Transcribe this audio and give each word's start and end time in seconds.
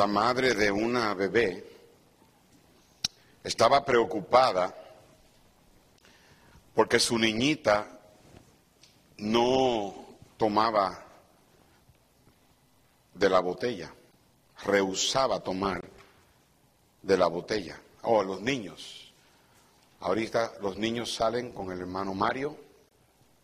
la 0.00 0.06
madre 0.06 0.54
de 0.54 0.72
una 0.72 1.12
bebé 1.12 1.62
estaba 3.44 3.84
preocupada 3.84 4.74
porque 6.74 6.98
su 6.98 7.18
niñita 7.18 8.00
no 9.18 10.16
tomaba 10.38 11.04
de 13.12 13.28
la 13.28 13.40
botella, 13.40 13.92
rehusaba 14.64 15.40
tomar 15.40 15.86
de 17.02 17.18
la 17.18 17.26
botella. 17.26 17.78
Oh, 18.00 18.22
los 18.22 18.40
niños. 18.40 19.12
Ahorita 20.00 20.54
los 20.62 20.78
niños 20.78 21.14
salen 21.14 21.52
con 21.52 21.72
el 21.72 21.80
hermano 21.80 22.14
Mario 22.14 22.56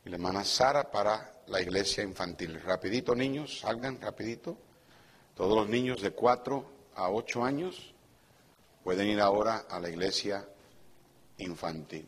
y 0.06 0.08
la 0.08 0.16
hermana 0.16 0.42
Sara 0.42 0.90
para 0.90 1.42
la 1.48 1.60
iglesia 1.60 2.02
infantil. 2.02 2.62
Rapidito, 2.62 3.14
niños, 3.14 3.58
salgan 3.60 4.00
rapidito. 4.00 4.56
Todos 5.36 5.54
los 5.54 5.68
niños 5.68 6.00
de 6.00 6.12
4 6.12 6.64
a 6.94 7.10
8 7.10 7.44
años 7.44 7.92
pueden 8.82 9.08
ir 9.08 9.20
ahora 9.20 9.66
a 9.68 9.78
la 9.78 9.90
iglesia 9.90 10.48
infantil. 11.38 12.06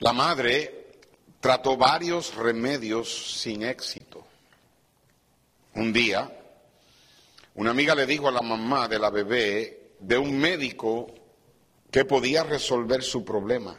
La 0.00 0.12
madre 0.12 0.98
trató 1.40 1.76
varios 1.76 2.34
remedios 2.34 3.40
sin 3.40 3.62
éxito. 3.62 4.26
Un 5.74 5.92
día, 5.92 6.28
una 7.54 7.70
amiga 7.70 7.94
le 7.94 8.06
dijo 8.06 8.26
a 8.26 8.32
la 8.32 8.42
mamá 8.42 8.88
de 8.88 8.98
la 8.98 9.10
bebé 9.10 9.92
de 10.00 10.18
un 10.18 10.36
médico 10.36 11.06
que 11.90 12.04
podía 12.04 12.42
resolver 12.42 13.02
su 13.02 13.24
problema. 13.24 13.78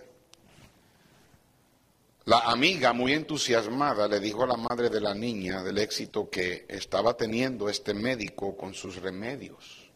La 2.28 2.40
amiga, 2.40 2.92
muy 2.92 3.14
entusiasmada, 3.14 4.06
le 4.06 4.20
dijo 4.20 4.44
a 4.44 4.48
la 4.48 4.58
madre 4.58 4.90
de 4.90 5.00
la 5.00 5.14
niña 5.14 5.64
del 5.64 5.78
éxito 5.78 6.30
que 6.30 6.66
estaba 6.68 7.16
teniendo 7.16 7.70
este 7.70 7.94
médico 7.94 8.58
con 8.58 8.74
sus 8.74 8.98
remedios. 8.98 9.90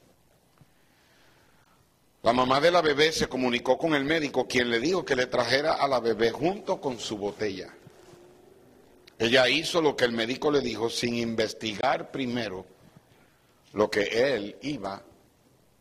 La 2.24 2.32
mamá 2.32 2.62
de 2.62 2.72
la 2.72 2.82
bebé 2.82 3.12
se 3.12 3.28
comunicó 3.28 3.78
con 3.78 3.94
el 3.96 4.06
médico, 4.06 4.48
quien 4.48 4.70
le 4.70 4.80
dijo 4.80 5.04
que 5.04 5.18
le 5.18 5.26
trajera 5.26 5.74
a 5.74 5.90
la 5.90 6.00
bebé 6.00 6.32
junto 6.32 6.80
con 6.80 7.00
su 7.00 7.18
botella. 7.18 7.68
Ella 9.20 9.50
hizo 9.50 9.82
lo 9.82 9.94
que 9.98 10.06
el 10.06 10.14
médico 10.14 10.50
le 10.52 10.62
dijo 10.62 10.90
sin 10.90 11.16
investigar 11.16 12.12
primero 12.12 12.66
lo 13.74 13.92
que 13.92 14.04
él 14.04 14.56
iba 14.62 15.04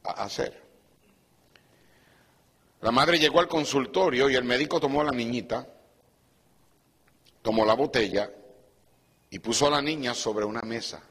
a 0.03 0.11
hacer. 0.25 0.61
La 2.81 2.91
madre 2.91 3.21
llegó 3.21 3.39
al 3.39 3.47
consultorio 3.47 4.29
y 4.29 4.35
el 4.35 4.43
médico 4.43 4.81
tomó 4.81 5.03
a 5.03 5.05
la 5.05 5.13
niñita 5.13 5.77
tomó 7.43 7.65
la 7.65 7.75
botella 7.75 8.31
y 9.31 9.39
puso 9.39 9.67
a 9.67 9.71
la 9.71 9.83
niña 9.83 10.15
sobre 10.15 10.45
una 10.45 10.63
mesa. 10.63 11.03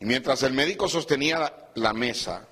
Y 0.00 0.04
mientras 0.04 0.42
el 0.42 0.52
médico 0.52 0.88
sostenía 0.88 1.70
la 1.74 1.92
mesa, 1.92 2.46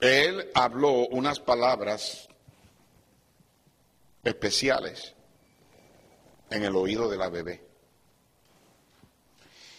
él 0.00 0.50
habló 0.54 1.06
unas 1.08 1.40
palabras 1.40 2.28
especiales 4.22 5.14
en 6.50 6.64
el 6.64 6.76
oído 6.76 7.08
de 7.08 7.16
la 7.16 7.28
bebé. 7.28 7.64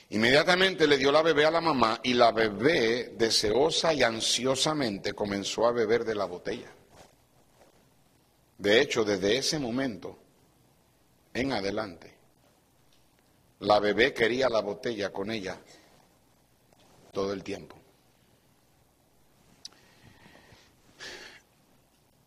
Inmediatamente 0.10 0.88
le 0.88 0.98
dio 0.98 1.12
la 1.12 1.24
bebé 1.24 1.46
a 1.46 1.52
la 1.52 1.62
mamá 1.62 2.00
y 2.04 2.14
la 2.14 2.32
bebé, 2.32 3.14
deseosa 3.18 3.94
y 3.94 4.04
ansiosamente, 4.04 5.14
comenzó 5.14 5.66
a 5.66 5.72
beber 5.72 6.06
de 6.06 6.16
la 6.16 6.26
botella. 6.26 6.72
De 8.58 8.80
hecho, 8.80 9.04
desde 9.04 9.38
ese 9.38 9.58
momento, 9.60 10.23
en 11.34 11.52
adelante, 11.52 12.14
la 13.60 13.80
bebé 13.80 14.14
quería 14.14 14.50
la 14.50 14.62
botella 14.62 15.12
con 15.12 15.32
ella 15.32 15.58
todo 17.12 17.34
el 17.34 17.44
tiempo. 17.44 17.78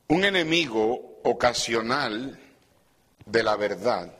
Un 0.08 0.24
enemigo 0.24 1.20
ocasional 1.24 2.38
de 3.24 3.42
la 3.42 3.56
verdad 3.56 4.16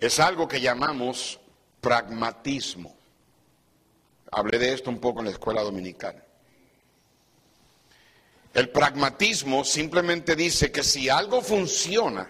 es 0.00 0.18
algo 0.18 0.48
que 0.48 0.60
llamamos 0.60 1.38
pragmatismo. 1.80 2.96
Hablé 4.30 4.58
de 4.58 4.72
esto 4.72 4.90
un 4.90 4.98
poco 4.98 5.20
en 5.20 5.26
la 5.26 5.32
escuela 5.32 5.62
dominical. 5.62 6.24
El 8.54 8.70
pragmatismo 8.70 9.64
simplemente 9.64 10.34
dice 10.34 10.72
que 10.72 10.82
si 10.82 11.08
algo 11.08 11.42
funciona, 11.42 12.28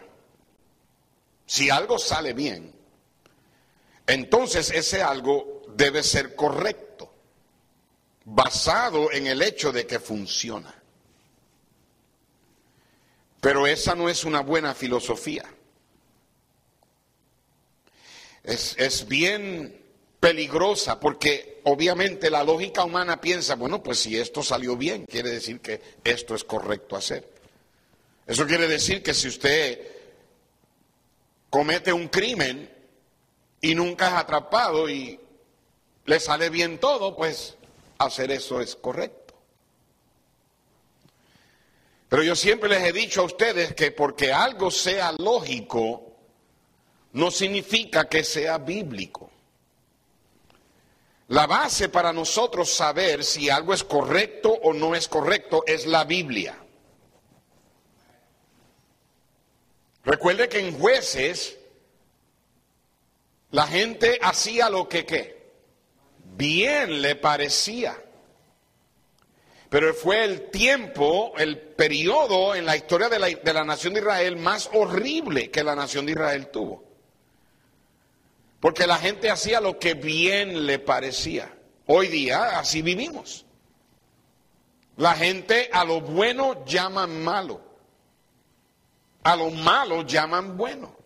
si 1.49 1.71
algo 1.71 1.99
sale 1.99 2.35
bien, 2.35 2.75
entonces 4.07 4.71
ese 4.71 5.03
algo 5.03 5.63
debe 5.75 6.03
ser 6.03 6.37
correcto, 6.37 7.11
basado 8.27 9.11
en 9.11 9.27
el 9.27 9.41
hecho 9.41 9.73
de 9.73 9.87
que 9.87 9.99
funciona. 9.99 10.75
Pero 13.41 13.67
esa 13.67 13.95
no 13.95 14.11
es 14.11 14.25
una 14.25 14.41
buena 14.41 14.75
filosofía. 14.75 15.45
Es, 18.45 18.77
es, 18.79 19.09
bien 19.09 19.83
peligrosa 20.21 21.01
porque 21.01 21.61
obviamente 21.65 22.29
la 22.29 22.45
lógica 22.45 22.85
humana 22.85 23.23
piensa, 23.23 23.55
bueno, 23.55 23.83
pues 23.83 24.01
si 24.01 24.19
esto 24.19 24.43
salió 24.43 24.77
bien, 24.77 25.07
quiere 25.07 25.31
decir 25.31 25.61
que 25.61 25.81
esto 26.05 26.35
es 26.35 26.45
correcto 26.45 26.95
hacer. 26.95 27.27
Eso 28.27 28.47
quiere 28.47 28.69
decir 28.69 29.03
que 29.03 29.15
si 29.15 29.29
usted 29.29 29.98
comete 31.51 31.93
un 31.93 32.09
crimen 32.09 32.71
y 33.61 33.75
nunca 33.75 34.09
es 34.09 34.15
atrapado 34.15 34.89
y 34.89 35.19
le 36.05 36.21
sale 36.21 36.51
bien 36.51 36.79
todo, 36.79 37.17
pues 37.17 37.57
hacer 37.99 38.31
eso 38.31 38.61
es 38.61 38.77
correcto. 38.77 39.35
Pero 42.09 42.23
yo 42.23 42.35
siempre 42.35 42.71
les 42.71 42.85
he 42.85 42.93
dicho 42.93 43.21
a 43.21 43.25
ustedes 43.25 43.75
que 43.75 43.91
porque 43.91 44.33
algo 44.33 44.71
sea 44.71 45.13
lógico, 45.19 46.17
no 47.13 47.31
significa 47.31 48.09
que 48.09 48.25
sea 48.25 48.59
bíblico. 48.59 49.31
La 51.29 51.47
base 51.47 51.91
para 51.91 52.13
nosotros 52.13 52.71
saber 52.71 53.23
si 53.23 53.51
algo 53.51 53.75
es 53.75 53.85
correcto 53.85 54.51
o 54.51 54.73
no 54.73 54.95
es 54.95 55.09
correcto 55.09 55.63
es 55.67 55.85
la 55.85 56.05
Biblia. 56.05 56.57
Recuerde 60.09 60.49
que 60.49 60.61
en 60.61 60.79
jueces 60.79 61.59
la 63.51 63.67
gente 63.67 64.19
hacía 64.23 64.71
lo 64.71 64.89
que 64.89 65.05
¿qué? 65.05 65.53
bien 66.35 67.03
le 67.03 67.15
parecía. 67.15 68.03
Pero 69.69 69.93
fue 69.93 70.25
el 70.25 70.49
tiempo, 70.51 71.35
el 71.37 71.59
periodo 71.59 72.55
en 72.55 72.65
la 72.65 72.75
historia 72.75 73.11
de 73.11 73.19
la, 73.19 73.27
de 73.27 73.53
la 73.53 73.65
nación 73.65 73.93
de 73.93 74.01
Israel 74.01 74.37
más 74.37 74.71
horrible 74.73 75.51
que 75.51 75.63
la 75.63 75.77
nación 75.77 76.07
de 76.07 76.13
Israel 76.13 76.49
tuvo. 76.51 76.85
Porque 78.61 78.87
la 78.87 78.97
gente 78.97 79.29
hacía 79.29 79.61
lo 79.61 79.79
que 79.79 79.93
bien 79.93 80.65
le 80.65 80.79
parecía. 80.79 81.55
Hoy 81.85 82.09
día 82.09 82.59
así 82.59 82.81
vivimos. 82.81 83.45
La 84.97 85.15
gente 85.15 85.69
a 85.71 85.85
lo 85.85 86.01
bueno 86.01 86.65
llaman 86.65 87.23
malo. 87.23 87.68
A 89.29 89.37
lo 89.37 89.51
malo 89.51 90.07
llaman 90.07 90.57
bueno. 90.57 90.97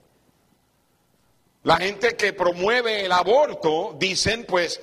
La 1.65 1.77
gente 1.78 2.16
que 2.16 2.33
promueve 2.33 3.05
el 3.05 3.10
aborto 3.10 3.97
dicen 3.99 4.44
pues 4.47 4.81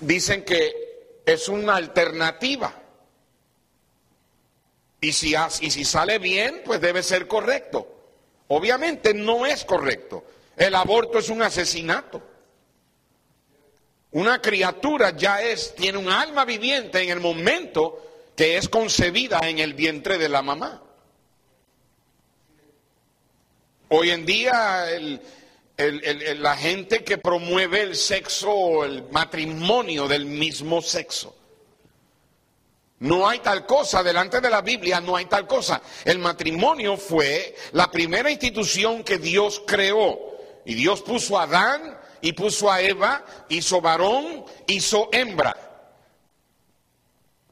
dicen 0.00 0.44
que 0.44 1.20
es 1.26 1.48
una 1.48 1.74
alternativa. 1.74 2.72
Y 5.00 5.12
si, 5.12 5.34
y 5.60 5.70
si 5.72 5.84
sale 5.84 6.20
bien, 6.20 6.62
pues 6.64 6.80
debe 6.80 7.02
ser 7.02 7.26
correcto. 7.26 7.88
Obviamente 8.46 9.12
no 9.12 9.44
es 9.44 9.64
correcto. 9.64 10.24
El 10.56 10.76
aborto 10.76 11.18
es 11.18 11.30
un 11.30 11.42
asesinato. 11.42 12.22
Una 14.12 14.40
criatura 14.40 15.16
ya 15.16 15.42
es, 15.42 15.74
tiene 15.74 15.98
un 15.98 16.10
alma 16.10 16.44
viviente 16.44 17.02
en 17.02 17.10
el 17.10 17.18
momento 17.18 18.30
que 18.36 18.56
es 18.56 18.68
concebida 18.68 19.40
en 19.48 19.58
el 19.58 19.74
vientre 19.74 20.16
de 20.16 20.28
la 20.28 20.42
mamá. 20.42 20.84
Hoy 23.90 24.10
en 24.10 24.26
día 24.26 24.86
la 25.76 26.56
gente 26.56 27.04
que 27.04 27.18
promueve 27.18 27.82
el 27.82 27.96
sexo 27.96 28.50
o 28.50 28.84
el 28.84 29.08
matrimonio 29.10 30.06
del 30.06 30.26
mismo 30.26 30.82
sexo. 30.82 31.34
No 33.00 33.28
hay 33.28 33.38
tal 33.38 33.64
cosa, 33.64 34.02
delante 34.02 34.40
de 34.40 34.50
la 34.50 34.60
Biblia 34.60 35.00
no 35.00 35.16
hay 35.16 35.26
tal 35.26 35.46
cosa. 35.46 35.80
El 36.04 36.18
matrimonio 36.18 36.96
fue 36.96 37.54
la 37.72 37.90
primera 37.90 38.30
institución 38.30 39.04
que 39.04 39.18
Dios 39.18 39.62
creó. 39.66 40.18
Y 40.64 40.74
Dios 40.74 41.00
puso 41.00 41.38
a 41.38 41.44
Adán 41.44 41.98
y 42.20 42.32
puso 42.32 42.70
a 42.70 42.82
Eva, 42.82 43.24
hizo 43.48 43.80
varón, 43.80 44.44
hizo 44.66 45.08
hembra. 45.12 45.56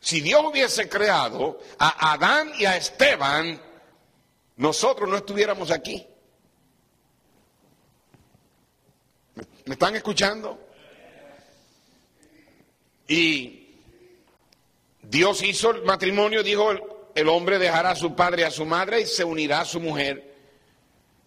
Si 0.01 0.21
Dios 0.21 0.43
hubiese 0.45 0.89
creado 0.89 1.61
a 1.79 2.13
Adán 2.13 2.53
y 2.59 2.67
a 2.67 2.77
Esteban 2.77 3.63
nosotros 4.57 5.09
no 5.09 5.17
estuviéramos 5.17 5.71
aquí. 5.71 6.07
¿Me 9.67 9.73
están 9.75 9.97
escuchando? 9.97 10.59
Y 13.09 13.81
Dios 15.03 15.43
hizo 15.43 15.73
el 15.73 15.83
matrimonio, 15.83 16.43
dijo, 16.43 16.71
el 17.15 17.29
hombre 17.29 17.59
dejará 17.59 17.91
a 17.91 17.97
su 17.97 18.15
padre 18.15 18.43
y 18.43 18.45
a 18.45 18.51
su 18.51 18.65
madre 18.65 19.01
y 19.01 19.07
se 19.07 19.25
unirá 19.25 19.61
a 19.61 19.65
su 19.65 19.81
mujer. 19.81 20.35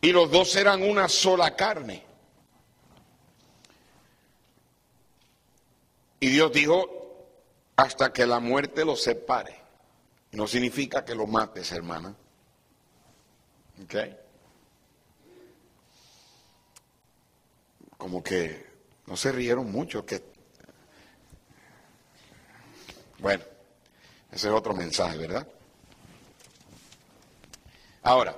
Y 0.01 0.13
los 0.13 0.31
dos 0.31 0.51
serán 0.51 0.83
una 0.83 1.09
sola 1.09 1.55
carne. 1.55 2.03
Y 6.21 6.29
Dios 6.29 6.51
dijo, 6.53 7.25
hasta 7.75 8.13
que 8.13 8.25
la 8.25 8.39
muerte 8.39 8.85
los 8.85 9.03
separe. 9.03 9.57
No 10.31 10.47
significa 10.47 11.03
que 11.03 11.15
lo 11.15 11.27
mates, 11.27 11.71
hermana. 11.73 12.15
¿Ok? 13.83 13.95
Como 17.99 18.23
que 18.23 18.65
no 19.05 19.15
se 19.15 19.31
rieron 19.31 19.71
mucho, 19.71 20.03
que 20.03 20.23
bueno, 23.19 23.43
ese 24.31 24.47
es 24.47 24.53
otro 24.53 24.73
mensaje, 24.73 25.17
¿verdad? 25.17 25.45
Ahora, 28.01 28.35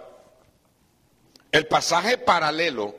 el 1.51 1.67
pasaje 1.67 2.17
paralelo 2.17 2.95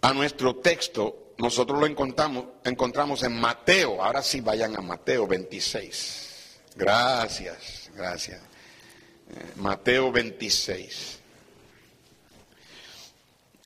a 0.00 0.12
nuestro 0.14 0.56
texto, 0.56 1.34
nosotros 1.38 1.78
lo 1.78 1.86
encontramos, 1.86 2.46
encontramos 2.64 3.22
en 3.22 3.38
Mateo. 3.38 4.02
Ahora 4.02 4.22
sí 4.22 4.40
vayan 4.40 4.76
a 4.76 4.80
Mateo 4.80 5.26
26. 5.26 6.60
Gracias, 6.76 7.90
gracias. 7.94 8.40
Eh, 8.40 9.52
Mateo 9.56 10.10
26. 10.10 11.17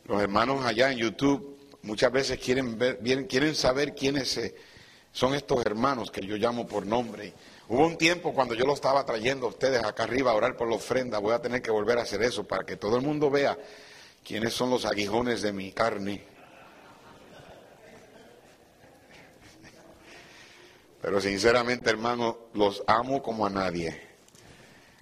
Los 0.05 0.21
hermanos 0.21 0.65
allá 0.65 0.91
en 0.91 0.99
YouTube 0.99 1.57
muchas 1.83 2.11
veces 2.11 2.39
quieren 2.39 2.79
ver, 2.79 2.99
quieren 3.29 3.55
saber 3.55 3.95
quiénes 3.95 4.41
son 5.13 5.35
estos 5.35 5.65
hermanos 5.65 6.11
que 6.11 6.27
yo 6.27 6.37
llamo 6.37 6.67
por 6.67 6.87
nombre. 6.87 7.35
Hubo 7.69 7.87
un 7.87 7.97
tiempo 7.97 8.35
cuando 8.35 8.55
yo 8.55 8.65
lo 8.67 8.75
estaba 8.75 9.05
trayendo 9.05 9.47
a 9.47 9.51
ustedes 9.51 9.83
acá 9.85 10.03
arriba 10.05 10.33
a 10.33 10.35
orar 10.35 10.57
por 10.57 10.69
la 10.69 10.77
ofrenda, 10.77 11.19
voy 11.19 11.33
a 11.33 11.41
tener 11.41 11.63
que 11.63 11.71
volver 11.71 11.99
a 11.99 12.03
hacer 12.03 12.23
eso 12.23 12.45
para 12.45 12.65
que 12.65 12.77
todo 12.77 12.97
el 12.97 13.03
mundo 13.03 13.31
vea 13.31 13.57
quiénes 14.25 14.53
son 14.53 14.71
los 14.71 14.85
aguijones 14.85 15.43
de 15.43 15.53
mi 15.53 15.73
carne. 15.73 16.25
Pero 21.01 21.21
sinceramente, 21.21 21.91
hermano, 21.91 22.39
los 22.55 22.83
amo 22.87 23.23
como 23.23 23.47
a 23.47 23.51
nadie. 23.51 24.01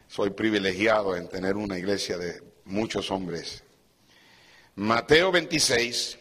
Soy 0.08 0.30
privilegiado 0.30 1.14
en 1.14 1.28
tener 1.28 1.56
una 1.56 1.78
iglesia 1.78 2.16
de 2.16 2.42
muchos 2.64 3.10
hombres. 3.10 3.62
Mateo 4.80 5.30
26, 5.30 6.18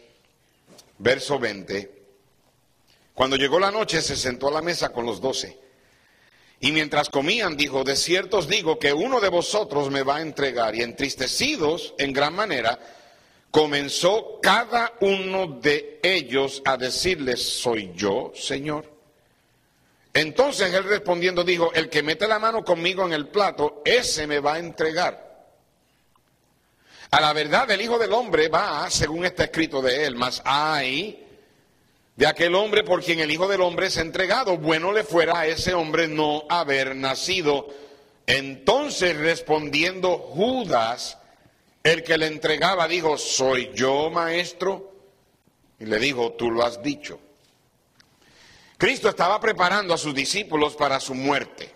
verso 0.98 1.38
20. 1.38 1.90
Cuando 3.14 3.36
llegó 3.36 3.58
la 3.58 3.70
noche 3.70 4.02
se 4.02 4.16
sentó 4.16 4.48
a 4.48 4.50
la 4.50 4.60
mesa 4.60 4.92
con 4.92 5.06
los 5.06 5.18
doce. 5.18 5.58
Y 6.60 6.70
mientras 6.70 7.08
comían 7.08 7.56
dijo, 7.56 7.84
de 7.84 7.96
cierto 7.96 8.36
os 8.36 8.48
digo 8.48 8.78
que 8.78 8.92
uno 8.92 9.18
de 9.18 9.30
vosotros 9.30 9.90
me 9.90 10.02
va 10.02 10.16
a 10.16 10.20
entregar. 10.20 10.76
Y 10.76 10.82
entristecidos 10.82 11.94
en 11.96 12.12
gran 12.12 12.34
manera, 12.34 12.78
comenzó 13.50 14.40
cada 14.42 14.92
uno 15.00 15.58
de 15.62 15.98
ellos 16.02 16.60
a 16.66 16.76
decirles, 16.76 17.42
soy 17.42 17.92
yo, 17.94 18.30
Señor. 18.34 18.84
Entonces 20.12 20.70
él 20.74 20.84
respondiendo 20.84 21.44
dijo, 21.44 21.72
el 21.72 21.88
que 21.88 22.02
mete 22.02 22.28
la 22.28 22.38
mano 22.38 22.62
conmigo 22.62 23.06
en 23.06 23.14
el 23.14 23.28
plato, 23.28 23.80
ese 23.86 24.26
me 24.26 24.38
va 24.38 24.56
a 24.56 24.58
entregar. 24.58 25.29
A 27.10 27.20
la 27.20 27.32
verdad 27.32 27.70
el 27.70 27.80
Hijo 27.80 27.98
del 27.98 28.12
Hombre 28.12 28.48
va, 28.48 28.88
según 28.88 29.24
está 29.24 29.44
escrito 29.44 29.82
de 29.82 30.04
él, 30.06 30.14
mas 30.14 30.40
hay 30.44 31.26
de 32.14 32.26
aquel 32.26 32.54
hombre 32.54 32.84
por 32.84 33.02
quien 33.02 33.18
el 33.20 33.30
Hijo 33.30 33.48
del 33.48 33.62
Hombre 33.62 33.86
es 33.86 33.96
entregado. 33.96 34.58
Bueno 34.58 34.92
le 34.92 35.02
fuera 35.02 35.40
a 35.40 35.46
ese 35.46 35.74
hombre 35.74 36.06
no 36.06 36.44
haber 36.48 36.94
nacido. 36.94 37.68
Entonces 38.26 39.16
respondiendo 39.16 40.18
Judas, 40.18 41.18
el 41.82 42.04
que 42.04 42.16
le 42.16 42.26
entregaba, 42.26 42.86
dijo, 42.86 43.18
¿soy 43.18 43.70
yo 43.74 44.10
maestro? 44.10 44.92
Y 45.80 45.86
le 45.86 45.98
dijo, 45.98 46.32
tú 46.34 46.50
lo 46.50 46.64
has 46.64 46.82
dicho. 46.82 47.18
Cristo 48.76 49.08
estaba 49.08 49.40
preparando 49.40 49.94
a 49.94 49.98
sus 49.98 50.14
discípulos 50.14 50.76
para 50.76 51.00
su 51.00 51.14
muerte. 51.14 51.74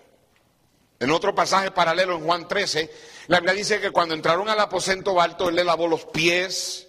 En 0.99 1.11
otro 1.11 1.35
pasaje 1.35 1.71
paralelo 1.71 2.15
en 2.15 2.23
Juan 2.23 2.47
13, 2.47 2.89
la 3.27 3.39
Biblia 3.39 3.53
dice 3.53 3.79
que 3.79 3.91
cuando 3.91 4.13
entraron 4.13 4.47
al 4.49 4.59
aposento 4.59 5.19
alto, 5.19 5.49
él 5.49 5.55
le 5.55 5.63
lavó 5.63 5.87
los 5.87 6.05
pies. 6.05 6.87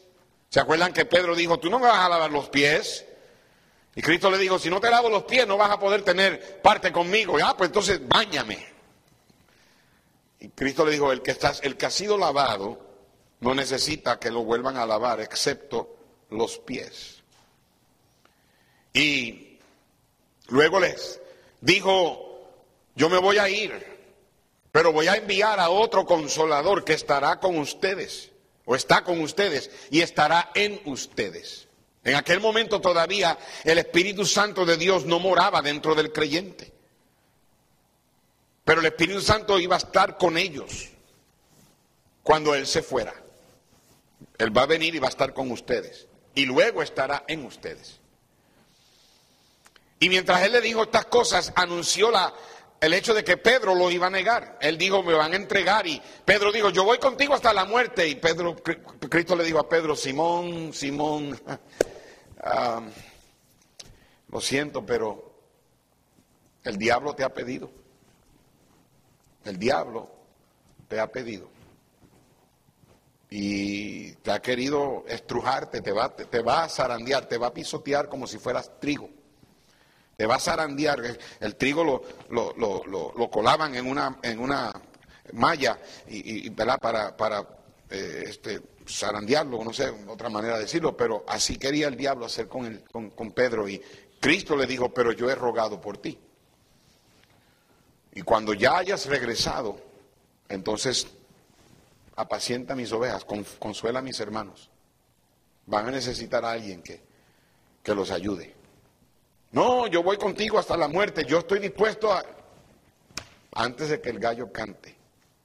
¿Se 0.49 0.61
acuerdan 0.61 0.93
que 0.93 1.05
Pedro 1.05 1.35
dijo, 1.35 1.59
tú 1.59 1.71
no 1.71 1.79
me 1.79 1.87
vas 1.87 1.99
a 1.99 2.09
lavar 2.09 2.31
los 2.31 2.49
pies? 2.49 3.05
Y 3.97 4.03
Cristo 4.03 4.31
le 4.31 4.37
dijo, 4.37 4.59
si 4.59 4.69
no 4.69 4.79
te 4.79 4.91
lavo 4.91 5.09
los 5.09 5.25
pies 5.25 5.47
no 5.47 5.57
vas 5.57 5.71
a 5.71 5.79
poder 5.79 6.03
tener 6.03 6.61
parte 6.61 6.93
conmigo. 6.93 7.39
Y, 7.39 7.43
ah, 7.43 7.55
pues 7.57 7.69
entonces 7.71 8.07
bañame. 8.07 8.65
Y 10.39 10.51
Cristo 10.51 10.85
le 10.85 10.93
dijo, 10.93 11.11
el 11.11 11.23
que, 11.23 11.31
está, 11.31 11.55
el 11.63 11.79
que 11.79 11.87
ha 11.87 11.91
sido 11.91 12.19
lavado 12.19 12.79
no 13.41 13.55
necesita 13.55 14.19
que 14.19 14.31
lo 14.31 14.45
vuelvan 14.45 14.77
a 14.77 14.85
lavar, 14.85 15.21
excepto 15.21 15.97
los 16.29 16.59
pies. 16.59 17.23
Y 18.93 19.59
luego 20.49 20.79
les 20.79 21.21
dijo, 21.63 22.51
yo 22.95 23.09
me 23.09 23.19
voy 23.19 23.39
a 23.39 23.49
ir, 23.49 23.96
pero 24.77 24.93
voy 24.93 25.09
a 25.09 25.15
enviar 25.15 25.59
a 25.59 25.71
otro 25.71 26.05
consolador 26.05 26.85
que 26.85 26.93
estará 26.93 27.41
con 27.41 27.57
ustedes, 27.57 28.31
o 28.67 28.77
está 28.77 29.05
con 29.05 29.23
ustedes, 29.23 29.71
y 29.91 30.03
estará 30.03 30.51
en 30.55 30.83
ustedes. 30.85 31.67
En 32.05 32.15
aquel 32.15 32.41
momento 32.41 32.79
todavía 32.79 33.39
el 33.65 33.79
Espíritu 33.79 34.27
Santo 34.27 34.67
de 34.67 34.77
Dios 34.77 35.07
no 35.07 35.19
moraba 35.19 35.63
dentro 35.63 35.95
del 35.95 36.13
creyente. 36.13 36.75
Pero 38.67 38.81
el 38.81 38.87
Espíritu 38.89 39.23
Santo 39.23 39.59
iba 39.59 39.77
a 39.77 39.79
estar 39.79 40.19
con 40.19 40.37
ellos 40.37 40.91
cuando 42.23 42.55
Él 42.55 42.67
se 42.67 42.83
fuera. 42.83 43.15
Él 44.37 44.55
va 44.55 44.65
a 44.65 44.67
venir 44.67 44.95
y 44.95 44.99
va 44.99 45.07
a 45.07 45.09
estar 45.09 45.33
con 45.33 45.51
ustedes. 45.53 46.07
Y 46.35 46.45
luego 46.45 46.83
estará 46.83 47.25
en 47.29 47.47
ustedes. 47.47 47.99
Y 50.01 50.11
mientras 50.11 50.43
Él 50.43 50.53
le 50.53 50.61
dijo 50.61 50.83
estas 50.83 51.07
cosas, 51.07 51.51
anunció 51.57 52.11
la, 52.11 52.35
el 52.81 52.95
hecho 52.95 53.15
de 53.15 53.25
que 53.25 53.37
Pedro 53.37 53.75
lo 53.75 53.91
iba 53.91 54.07
a 54.07 54.11
negar. 54.11 54.59
Él 54.61 54.77
dijo, 54.79 55.03
me 55.03 55.15
van 55.15 55.33
a 55.33 55.37
entregar. 55.37 55.87
Y 55.87 56.01
Pedro 56.25 56.53
dijo, 56.53 56.71
yo 56.71 56.85
voy 56.85 56.99
contigo 56.99 57.35
hasta 57.35 57.53
la 57.53 57.65
muerte. 57.65 58.07
Y 58.09 58.17
Pedro, 58.17 58.57
Cristo 58.57 59.35
le 59.37 59.45
dijo 59.45 59.59
a 59.59 59.69
Pedro, 59.69 59.97
Simón, 59.97 60.73
Simón, 60.73 61.41
Ah, 62.49 62.81
lo 64.29 64.41
siento, 64.41 64.85
pero 64.85 65.33
el 66.63 66.77
diablo 66.77 67.15
te 67.15 67.25
ha 67.25 67.33
pedido. 67.33 67.71
El 69.45 69.59
diablo 69.59 70.09
te 70.87 71.01
ha 71.01 71.11
pedido. 71.11 71.49
Y 73.31 74.13
te 74.17 74.31
ha 74.31 74.41
querido 74.41 75.05
estrujarte, 75.09 75.81
te 75.81 75.93
va, 75.93 76.15
te, 76.15 76.41
va 76.41 76.65
a 76.65 76.69
zarandear, 76.69 77.27
te 77.27 77.39
va 77.39 77.49
a 77.49 77.55
pisotear 77.55 78.09
como 78.09 78.27
si 78.27 78.39
fueras 78.39 78.79
trigo. 78.79 79.11
Te 80.17 80.27
va 80.27 80.37
a 80.37 80.41
zarandear. 80.41 81.19
El, 81.41 81.57
trigo 81.57 82.03
lo, 82.31 83.31
colaban 83.31 83.75
en 83.75 83.87
una, 83.87 84.73
malla 85.33 85.79
y, 86.09 86.51
para, 86.51 86.79
para 86.79 87.41
eh, 87.91 88.25
este, 88.27 88.63
zarandearlo, 88.89 89.63
no 89.63 89.73
sé, 89.73 89.89
otra 90.09 90.29
manera 90.29 90.57
de 90.57 90.63
decirlo, 90.63 90.97
pero 90.97 91.25
así 91.29 91.57
quería 91.57 91.89
el 91.89 91.97
diablo 91.97 92.27
hacer 92.27 92.49
con, 92.49 93.33
Pedro 93.35 93.69
y 93.69 93.81
Cristo 94.21 94.57
le 94.57 94.67
dijo, 94.67 94.93
pero 94.93 95.13
yo 95.13 95.31
he 95.31 95.35
rogado 95.35 95.81
por 95.81 95.99
ti. 95.99 96.19
Y 98.15 98.23
cuando 98.23 98.55
ya 98.55 98.79
hayas 98.79 99.07
regresado, 99.07 99.79
entonces 100.49 101.07
apacienta 102.17 102.75
mis 102.75 102.91
ovejas, 102.93 103.27
consuela 103.59 103.99
a 103.99 104.03
mis 104.03 104.19
hermanos. 104.21 104.71
Van 105.67 105.89
a 105.89 105.91
necesitar 105.91 106.45
a 106.45 106.53
alguien 106.53 106.83
que 106.83 107.95
los 107.95 108.11
ayude. 108.11 108.56
No, 109.57 109.87
yo 109.87 110.03
voy 110.03 110.19
contigo 110.19 110.59
hasta 110.59 110.77
la 110.77 110.87
muerte, 110.87 111.25
yo 111.25 111.39
estoy 111.39 111.61
dispuesto 111.61 112.13
a... 112.13 112.23
Antes 113.55 113.89
de 113.89 114.03
que 114.03 114.11
el 114.11 114.19
gallo 114.19 114.53
cante, 114.53 114.95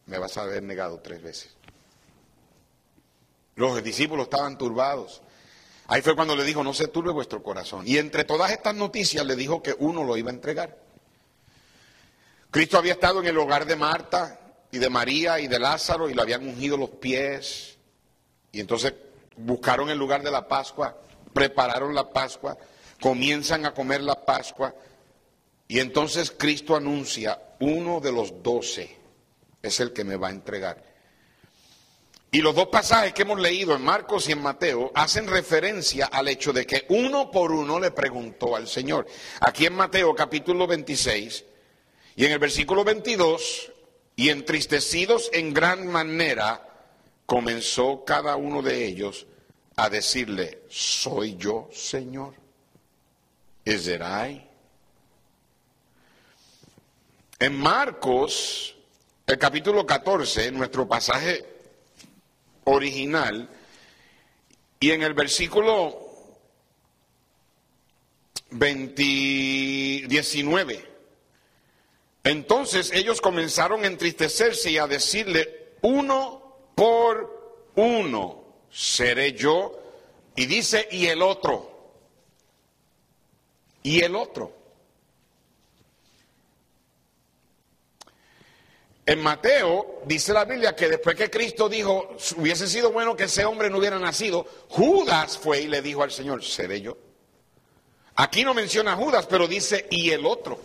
me 0.05 0.19
vas 0.19 0.37
a 0.37 0.41
haber 0.41 0.63
negado 0.63 0.99
tres 0.99 1.23
veces. 1.23 1.55
Los 3.55 3.81
discípulos 3.81 4.25
estaban 4.25 4.57
turbados. 4.57 5.21
Ahí 5.87 6.01
fue 6.01 6.13
cuando 6.13 6.35
le 6.35 6.43
dijo, 6.43 6.61
no 6.61 6.73
se 6.73 6.89
turbe 6.89 7.13
vuestro 7.13 7.41
corazón. 7.41 7.83
Y 7.87 7.99
entre 7.99 8.25
todas 8.25 8.51
estas 8.51 8.75
noticias 8.75 9.25
le 9.25 9.37
dijo 9.37 9.63
que 9.63 9.77
uno 9.79 10.03
lo 10.03 10.17
iba 10.17 10.29
a 10.29 10.33
entregar. 10.33 10.77
Cristo 12.49 12.77
había 12.77 12.91
estado 12.91 13.21
en 13.21 13.27
el 13.27 13.37
hogar 13.37 13.65
de 13.65 13.77
Marta 13.77 14.41
y 14.71 14.79
de 14.79 14.89
María 14.89 15.39
y 15.39 15.47
de 15.47 15.57
Lázaro 15.57 16.09
y 16.09 16.13
le 16.13 16.21
habían 16.21 16.45
ungido 16.45 16.75
los 16.75 16.89
pies. 16.89 17.77
Y 18.51 18.59
entonces 18.59 18.93
buscaron 19.37 19.89
el 19.89 19.97
lugar 19.97 20.21
de 20.21 20.31
la 20.31 20.49
Pascua, 20.49 20.97
prepararon 21.31 21.95
la 21.95 22.09
Pascua, 22.09 22.57
comienzan 23.01 23.65
a 23.65 23.73
comer 23.73 24.01
la 24.01 24.23
Pascua. 24.23 24.73
Y 25.67 25.79
entonces 25.79 26.31
Cristo 26.31 26.75
anuncia, 26.75 27.41
uno 27.59 27.99
de 27.99 28.13
los 28.13 28.41
doce 28.41 28.95
es 29.61 29.79
el 29.81 29.91
que 29.91 30.05
me 30.05 30.15
va 30.15 30.29
a 30.29 30.31
entregar. 30.31 30.91
Y 32.33 32.41
los 32.41 32.55
dos 32.55 32.67
pasajes 32.67 33.13
que 33.13 33.23
hemos 33.23 33.41
leído 33.41 33.75
en 33.75 33.81
Marcos 33.81 34.29
y 34.29 34.31
en 34.31 34.41
Mateo 34.41 34.91
hacen 34.95 35.27
referencia 35.27 36.05
al 36.05 36.29
hecho 36.29 36.53
de 36.53 36.65
que 36.65 36.85
uno 36.87 37.29
por 37.29 37.51
uno 37.51 37.77
le 37.77 37.91
preguntó 37.91 38.55
al 38.55 38.69
Señor. 38.69 39.05
Aquí 39.41 39.65
en 39.65 39.73
Mateo 39.73 40.15
capítulo 40.15 40.65
26 40.65 41.43
y 42.15 42.25
en 42.25 42.31
el 42.31 42.39
versículo 42.39 42.83
22, 42.83 43.71
y 44.15 44.29
entristecidos 44.29 45.29
en 45.33 45.53
gran 45.53 45.87
manera, 45.87 46.67
comenzó 47.25 48.03
cada 48.05 48.35
uno 48.35 48.61
de 48.61 48.85
ellos 48.85 49.25
a 49.77 49.89
decirle, 49.89 50.63
¿soy 50.69 51.37
yo, 51.37 51.69
Señor? 51.73 52.40
¿Es 53.71 53.87
it 53.87 54.01
En 57.39 57.57
Marcos, 57.57 58.75
el 59.25 59.37
capítulo 59.37 59.85
14, 59.85 60.51
nuestro 60.51 60.85
pasaje 60.89 61.45
original, 62.65 63.49
y 64.77 64.91
en 64.91 65.03
el 65.03 65.13
versículo 65.13 65.97
19, 68.49 70.89
entonces 72.25 72.91
ellos 72.91 73.21
comenzaron 73.21 73.85
a 73.85 73.87
entristecerse 73.87 74.71
y 74.71 74.79
a 74.79 74.87
decirle, 74.87 75.75
uno 75.81 76.57
por 76.75 77.71
uno 77.77 78.43
seré 78.69 79.31
yo, 79.31 79.79
y 80.35 80.45
dice, 80.45 80.89
y 80.91 81.05
el 81.05 81.21
otro, 81.21 81.70
y 83.83 84.01
el 84.01 84.15
otro. 84.15 84.61
En 89.05 89.21
Mateo 89.21 90.01
dice 90.05 90.31
la 90.31 90.45
Biblia 90.45 90.75
que 90.75 90.87
después 90.87 91.15
que 91.15 91.29
Cristo 91.29 91.67
dijo, 91.67 92.15
hubiese 92.37 92.67
sido 92.67 92.91
bueno 92.91 93.15
que 93.15 93.23
ese 93.23 93.43
hombre 93.45 93.69
no 93.69 93.79
hubiera 93.79 93.99
nacido, 93.99 94.45
Judas 94.69 95.37
fue 95.37 95.61
y 95.61 95.67
le 95.67 95.81
dijo 95.81 96.03
al 96.03 96.11
Señor, 96.11 96.43
seré 96.43 96.81
yo. 96.81 96.97
Aquí 98.15 98.43
no 98.43 98.53
menciona 98.53 98.95
Judas, 98.95 99.25
pero 99.27 99.47
dice, 99.47 99.87
y 99.89 100.11
el 100.11 100.25
otro. 100.25 100.59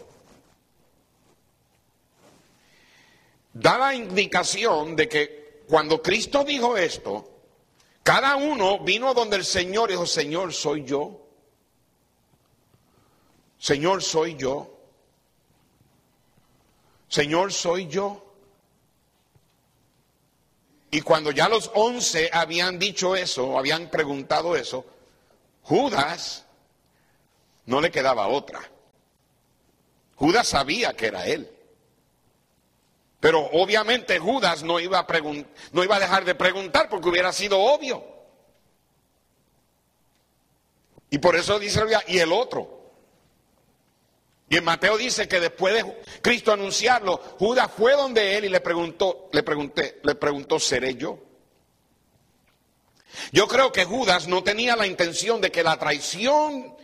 Da 3.52 3.78
la 3.78 3.94
indicación 3.94 4.94
de 4.94 5.08
que 5.08 5.62
cuando 5.66 6.02
Cristo 6.02 6.44
dijo 6.44 6.76
esto, 6.76 7.30
cada 8.02 8.37
uno 8.37 8.80
vino 8.80 9.14
donde 9.14 9.37
el 9.37 9.44
Señor 9.44 9.88
y 9.88 9.94
dijo, 9.94 10.06
Señor, 10.06 10.52
soy 10.52 10.85
yo. 10.85 11.25
Señor, 13.66 14.00
soy 14.00 14.37
yo. 14.37 14.78
Señor, 17.08 17.52
soy 17.52 17.88
yo. 17.88 18.25
Y 20.92 21.00
cuando 21.00 21.32
ya 21.32 21.49
los 21.49 21.73
once 21.75 22.30
habían 22.32 22.78
dicho 22.78 23.16
eso, 23.16 23.58
habían 23.58 23.90
preguntado 23.90 24.54
eso, 24.54 24.87
Judas 25.62 26.46
no 27.64 27.80
le 27.80 27.90
quedaba 27.90 28.28
otra. 28.28 28.61
Judas 30.14 30.46
sabía 30.46 30.94
que 30.94 31.06
era 31.06 31.26
él. 31.26 31.52
Pero 33.18 33.40
obviamente 33.46 34.20
Judas 34.20 34.62
no 34.62 34.78
iba, 34.78 35.00
a 35.00 35.06
no 35.73 35.82
iba 35.82 35.96
a 35.96 36.00
dejar 36.00 36.25
de 36.25 36.37
preguntar 36.37 36.88
porque 36.88 37.08
hubiera 37.08 37.32
sido 37.32 37.58
obvio. 37.58 38.06
Y 41.11 41.18
por 41.18 41.35
eso 41.35 41.58
dice 41.58 41.82
y 42.06 42.18
el 42.20 42.32
otro. 42.32 42.75
Y 44.48 44.56
en 44.56 44.64
Mateo 44.64 44.96
dice 44.96 45.26
que 45.26 45.40
después 45.40 45.74
de 45.74 46.02
Cristo 46.22 46.52
anunciarlo, 46.52 47.18
Judas 47.38 47.70
fue 47.76 47.92
donde 47.94 48.36
él 48.36 48.44
y 48.44 48.48
le 48.48 48.60
preguntó, 48.60 49.28
le 49.32 49.42
pregunté, 49.42 50.00
le 50.04 50.14
preguntó, 50.14 50.60
¿seré 50.60 50.94
yo? 50.94 51.18
Yo 53.32 53.48
creo 53.48 53.72
que 53.72 53.84
Judas 53.84 54.28
no 54.28 54.44
tenía 54.44 54.76
la 54.76 54.86
intención 54.86 55.40
de 55.40 55.50
que 55.50 55.64
la 55.64 55.78
traición 55.78 56.76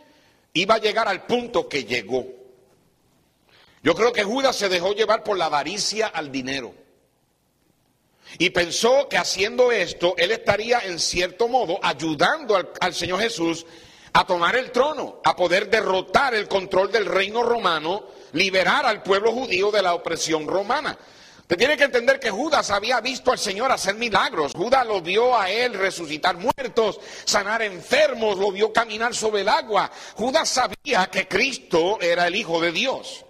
iba 0.54 0.74
a 0.74 0.78
llegar 0.78 1.06
al 1.06 1.26
punto 1.26 1.68
que 1.68 1.84
llegó. 1.84 2.26
Yo 3.82 3.94
creo 3.94 4.12
que 4.12 4.24
Judas 4.24 4.56
se 4.56 4.68
dejó 4.68 4.92
llevar 4.92 5.22
por 5.22 5.38
la 5.38 5.46
avaricia 5.46 6.08
al 6.08 6.32
dinero. 6.32 6.74
Y 8.38 8.50
pensó 8.50 9.08
que 9.08 9.18
haciendo 9.18 9.70
esto, 9.70 10.14
él 10.16 10.32
estaría 10.32 10.80
en 10.80 10.98
cierto 10.98 11.48
modo 11.48 11.78
ayudando 11.82 12.56
al, 12.56 12.70
al 12.80 12.94
Señor 12.94 13.20
Jesús 13.20 13.66
a 14.12 14.26
tomar 14.26 14.56
el 14.56 14.70
trono, 14.70 15.20
a 15.24 15.34
poder 15.34 15.70
derrotar 15.70 16.34
el 16.34 16.48
control 16.48 16.92
del 16.92 17.06
reino 17.06 17.42
romano, 17.42 18.04
liberar 18.32 18.84
al 18.84 19.02
pueblo 19.02 19.32
judío 19.32 19.70
de 19.70 19.82
la 19.82 19.94
opresión 19.94 20.46
romana. 20.46 20.98
Usted 21.40 21.58
tiene 21.58 21.76
que 21.76 21.84
entender 21.84 22.20
que 22.20 22.30
Judas 22.30 22.70
había 22.70 23.00
visto 23.00 23.30
al 23.30 23.38
Señor 23.38 23.72
hacer 23.72 23.94
milagros. 23.94 24.52
Judas 24.54 24.86
lo 24.86 25.02
vio 25.02 25.36
a 25.38 25.50
él 25.50 25.74
resucitar 25.74 26.36
muertos, 26.36 27.00
sanar 27.24 27.62
enfermos, 27.62 28.38
lo 28.38 28.52
vio 28.52 28.72
caminar 28.72 29.14
sobre 29.14 29.42
el 29.42 29.48
agua. 29.48 29.90
Judas 30.14 30.48
sabía 30.48 31.06
que 31.10 31.28
Cristo 31.28 31.98
era 32.00 32.26
el 32.26 32.36
Hijo 32.36 32.60
de 32.60 32.72
Dios. 32.72 33.24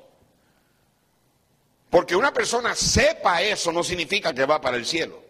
Porque 1.91 2.17
una 2.17 2.33
persona 2.33 2.75
sepa 2.75 3.43
eso 3.43 3.73
no 3.73 3.83
significa 3.83 4.33
que 4.33 4.47
va 4.47 4.61
para 4.61 4.77
el 4.77 4.87
cielo. 4.87 5.22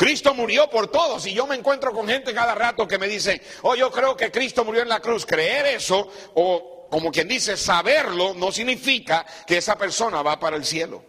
Cristo 0.00 0.32
murió 0.32 0.70
por 0.70 0.88
todos 0.88 1.26
y 1.26 1.34
yo 1.34 1.46
me 1.46 1.56
encuentro 1.56 1.92
con 1.92 2.08
gente 2.08 2.32
cada 2.32 2.54
rato 2.54 2.88
que 2.88 2.96
me 2.96 3.06
dice, 3.06 3.42
oh, 3.60 3.74
yo 3.74 3.90
creo 3.90 4.16
que 4.16 4.30
Cristo 4.30 4.64
murió 4.64 4.80
en 4.80 4.88
la 4.88 5.00
cruz. 5.00 5.26
Creer 5.26 5.66
eso 5.66 6.08
o 6.36 6.88
como 6.88 7.12
quien 7.12 7.28
dice 7.28 7.54
saberlo 7.54 8.32
no 8.32 8.50
significa 8.50 9.26
que 9.46 9.58
esa 9.58 9.76
persona 9.76 10.22
va 10.22 10.40
para 10.40 10.56
el 10.56 10.64
cielo. 10.64 11.04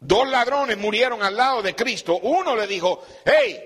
Dos 0.00 0.28
ladrones 0.28 0.76
murieron 0.76 1.22
al 1.22 1.34
lado 1.34 1.62
de 1.62 1.74
Cristo. 1.74 2.18
Uno 2.22 2.54
le 2.54 2.66
dijo, 2.66 3.02
hey, 3.24 3.58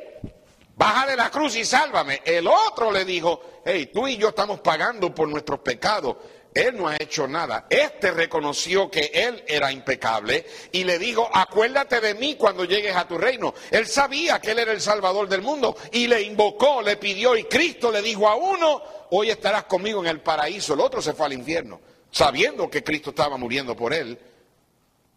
baja 0.76 1.08
de 1.08 1.16
la 1.16 1.28
cruz 1.28 1.56
y 1.56 1.64
sálvame. 1.64 2.22
El 2.24 2.46
otro 2.46 2.92
le 2.92 3.04
dijo, 3.04 3.62
hey, 3.64 3.90
tú 3.92 4.06
y 4.06 4.16
yo 4.18 4.28
estamos 4.28 4.60
pagando 4.60 5.12
por 5.12 5.28
nuestros 5.28 5.58
pecados. 5.58 6.14
Él 6.56 6.74
no 6.74 6.88
ha 6.88 6.96
hecho 6.98 7.28
nada. 7.28 7.66
Este 7.68 8.10
reconoció 8.12 8.90
que 8.90 9.10
él 9.12 9.44
era 9.46 9.70
impecable 9.70 10.46
y 10.72 10.84
le 10.84 10.98
dijo, 10.98 11.28
acuérdate 11.30 12.00
de 12.00 12.14
mí 12.14 12.36
cuando 12.36 12.64
llegues 12.64 12.96
a 12.96 13.06
tu 13.06 13.18
reino. 13.18 13.52
Él 13.70 13.86
sabía 13.86 14.40
que 14.40 14.52
él 14.52 14.60
era 14.60 14.72
el 14.72 14.80
Salvador 14.80 15.28
del 15.28 15.42
mundo 15.42 15.76
y 15.92 16.06
le 16.06 16.22
invocó, 16.22 16.80
le 16.80 16.96
pidió 16.96 17.36
y 17.36 17.44
Cristo 17.44 17.92
le 17.92 18.00
dijo 18.00 18.26
a 18.26 18.36
uno, 18.36 18.82
hoy 19.10 19.28
estarás 19.28 19.64
conmigo 19.64 20.00
en 20.00 20.06
el 20.06 20.22
paraíso. 20.22 20.72
El 20.72 20.80
otro 20.80 21.02
se 21.02 21.12
fue 21.12 21.26
al 21.26 21.34
infierno, 21.34 21.78
sabiendo 22.10 22.70
que 22.70 22.82
Cristo 22.82 23.10
estaba 23.10 23.36
muriendo 23.36 23.76
por 23.76 23.92
él. 23.92 24.18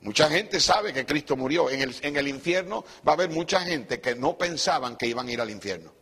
Mucha 0.02 0.30
gente 0.30 0.60
sabe 0.60 0.92
que 0.92 1.06
Cristo 1.06 1.38
murió. 1.38 1.70
En 1.70 1.82
el, 1.82 1.96
en 2.02 2.18
el 2.18 2.28
infierno 2.28 2.84
va 3.08 3.14
a 3.14 3.16
haber 3.16 3.30
mucha 3.30 3.62
gente 3.62 4.02
que 4.02 4.14
no 4.14 4.38
pensaban 4.38 4.98
que 4.98 5.08
iban 5.08 5.30
a 5.30 5.32
ir 5.32 5.40
al 5.40 5.50
infierno. 5.50 5.99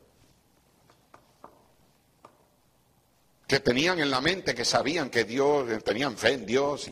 Que 3.48 3.62
tenían 3.62 4.00
en 4.00 4.12
la 4.12 4.20
mente, 4.20 4.54
que 4.54 4.66
sabían 4.66 5.10
que 5.10 5.24
Dios, 5.24 5.84
tenían 5.84 6.18
fe 6.18 6.34
en 6.34 6.46
Dios. 6.46 6.92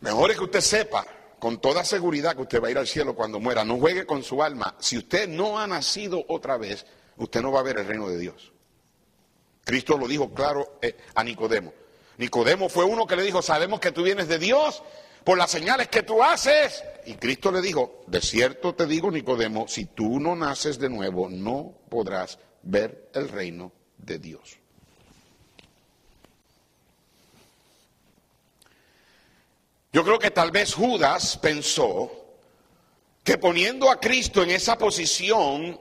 Mejor 0.00 0.30
es 0.30 0.38
que 0.38 0.44
usted 0.44 0.60
sepa 0.60 1.04
con 1.40 1.60
toda 1.60 1.84
seguridad 1.84 2.36
que 2.36 2.42
usted 2.42 2.62
va 2.62 2.68
a 2.68 2.70
ir 2.70 2.78
al 2.78 2.86
cielo 2.86 3.14
cuando 3.16 3.40
muera. 3.40 3.64
No 3.64 3.78
juegue 3.78 4.06
con 4.06 4.22
su 4.22 4.42
alma. 4.42 4.76
Si 4.78 4.96
usted 4.96 5.28
no 5.28 5.58
ha 5.58 5.66
nacido 5.66 6.24
otra 6.28 6.56
vez, 6.56 6.86
usted 7.16 7.42
no 7.42 7.50
va 7.50 7.60
a 7.60 7.64
ver 7.64 7.78
el 7.78 7.86
reino 7.86 8.08
de 8.08 8.18
Dios. 8.18 8.52
Cristo 9.64 9.98
lo 9.98 10.06
dijo 10.06 10.32
claro 10.32 10.78
eh, 10.80 10.96
a 11.14 11.24
Nicodemo. 11.24 11.72
Nicodemo 12.18 12.68
fue 12.68 12.84
uno 12.84 13.06
que 13.06 13.16
le 13.16 13.22
dijo, 13.22 13.42
sabemos 13.42 13.80
que 13.80 13.92
tú 13.92 14.02
vienes 14.02 14.28
de 14.28 14.38
Dios 14.38 14.82
por 15.24 15.38
las 15.38 15.50
señales 15.50 15.88
que 15.88 16.02
tú 16.02 16.22
haces. 16.22 16.84
Y 17.06 17.14
Cristo 17.14 17.50
le 17.50 17.60
dijo, 17.60 18.04
de 18.06 18.20
cierto 18.20 18.74
te 18.74 18.86
digo, 18.86 19.10
Nicodemo, 19.10 19.66
si 19.66 19.86
tú 19.86 20.20
no 20.20 20.36
naces 20.36 20.78
de 20.78 20.88
nuevo, 20.88 21.28
no 21.28 21.74
podrás 21.88 22.38
ver 22.62 23.10
el 23.14 23.28
reino 23.28 23.72
de 23.98 24.18
Dios. 24.18 24.59
Yo 29.92 30.04
creo 30.04 30.18
que 30.18 30.30
tal 30.30 30.50
vez 30.50 30.74
Judas 30.74 31.36
pensó 31.38 32.10
que 33.24 33.38
poniendo 33.38 33.90
a 33.90 33.98
Cristo 33.98 34.42
en 34.42 34.50
esa 34.50 34.78
posición 34.78 35.78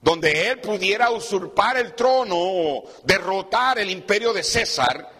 donde 0.00 0.48
él 0.48 0.60
pudiera 0.60 1.10
usurpar 1.10 1.76
el 1.78 1.94
trono 1.94 2.36
o 2.36 2.90
derrotar 3.04 3.78
el 3.78 3.90
imperio 3.90 4.32
de 4.32 4.42
César, 4.42 5.10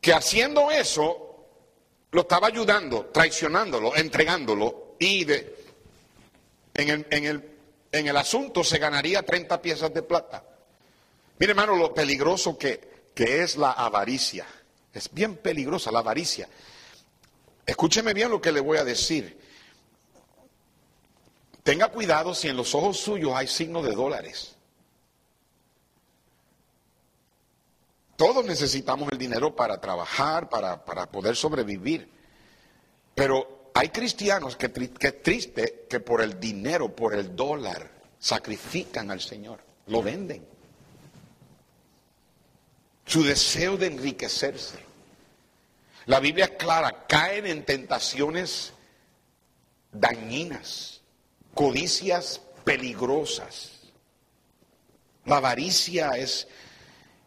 que 0.00 0.12
haciendo 0.12 0.70
eso 0.70 1.46
lo 2.10 2.22
estaba 2.22 2.48
ayudando, 2.48 3.06
traicionándolo, 3.06 3.94
entregándolo 3.94 4.96
y 4.98 5.24
de, 5.24 5.54
en, 6.74 6.88
el, 6.88 7.06
en, 7.10 7.24
el, 7.24 7.58
en 7.92 8.08
el 8.08 8.16
asunto 8.16 8.64
se 8.64 8.78
ganaría 8.78 9.22
30 9.22 9.60
piezas 9.62 9.92
de 9.92 10.02
plata. 10.02 10.44
Mire 11.38 11.52
hermano 11.52 11.76
lo 11.76 11.94
peligroso 11.94 12.58
que, 12.58 13.06
que 13.14 13.42
es 13.42 13.56
la 13.56 13.72
avaricia. 13.72 14.46
Es 14.92 15.12
bien 15.12 15.36
peligrosa 15.36 15.92
la 15.92 16.00
avaricia. 16.00 16.48
Escúcheme 17.64 18.12
bien 18.14 18.30
lo 18.30 18.40
que 18.40 18.52
le 18.52 18.60
voy 18.60 18.78
a 18.78 18.84
decir. 18.84 19.38
Tenga 21.62 21.88
cuidado 21.88 22.34
si 22.34 22.48
en 22.48 22.56
los 22.56 22.74
ojos 22.74 22.98
suyos 22.98 23.32
hay 23.34 23.46
signos 23.46 23.84
de 23.84 23.92
dólares. 23.92 24.56
Todos 28.16 28.44
necesitamos 28.44 29.08
el 29.12 29.18
dinero 29.18 29.54
para 29.54 29.80
trabajar, 29.80 30.48
para, 30.48 30.84
para 30.84 31.10
poder 31.10 31.36
sobrevivir. 31.36 32.10
Pero 33.14 33.60
Hay 33.74 33.90
cristianos 33.90 34.56
que, 34.56 34.70
que 34.70 35.06
es 35.06 35.22
triste 35.22 35.86
que 35.88 36.00
por 36.00 36.20
el 36.20 36.38
dinero, 36.40 36.94
por 36.94 37.14
el 37.14 37.34
dólar, 37.34 37.90
sacrifican 38.18 39.10
al 39.10 39.20
Señor, 39.20 39.60
lo 39.86 40.02
venden. 40.02 40.46
Su 43.10 43.24
deseo 43.24 43.76
de 43.76 43.88
enriquecerse. 43.88 44.78
La 46.06 46.20
Biblia 46.20 46.44
es 46.44 46.50
clara, 46.52 47.08
caen 47.08 47.44
en 47.44 47.64
tentaciones 47.64 48.72
dañinas, 49.90 51.00
codicias 51.52 52.40
peligrosas. 52.62 53.80
La 55.24 55.38
avaricia 55.38 56.10
es, 56.10 56.46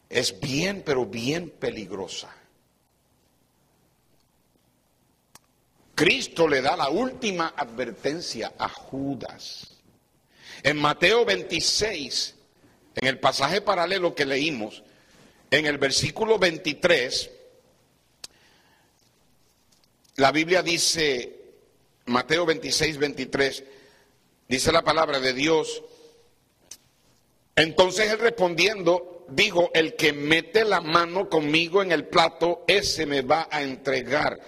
es 0.10 0.40
bien, 0.40 0.84
pero 0.86 1.06
bien 1.06 1.50
peligrosa. 1.50 2.34
Cristo 5.96 6.48
le 6.48 6.62
da 6.62 6.78
la 6.78 6.88
última 6.88 7.56
advertencia 7.58 8.54
a 8.58 8.70
Judas. 8.70 9.82
En 10.64 10.78
Mateo 10.78 11.26
26, 11.26 12.36
en 12.96 13.06
el 13.06 13.20
pasaje 13.20 13.60
paralelo 13.60 14.16
que 14.16 14.24
leímos, 14.24 14.82
en 15.54 15.68
el 15.68 15.78
versículo 15.78 16.40
23, 16.40 17.30
la 20.16 20.32
Biblia 20.32 20.64
dice, 20.64 21.42
Mateo 22.08 22.48
26, 22.48 22.98
23, 22.98 23.64
dice 24.48 24.72
la 24.72 24.82
palabra 24.82 25.20
de 25.20 25.32
Dios, 25.34 25.84
entonces 27.56 28.12
él 28.12 28.18
respondiendo, 28.18 29.28
dijo, 29.30 29.70
el 29.76 29.96
que 29.96 30.12
mete 30.12 30.66
la 30.66 30.82
mano 30.82 31.30
conmigo 31.30 31.84
en 31.84 31.92
el 31.92 32.08
plato, 32.08 32.64
ese 32.66 33.06
me 33.06 33.22
va 33.22 33.48
a 33.52 33.62
entregar. 33.62 34.40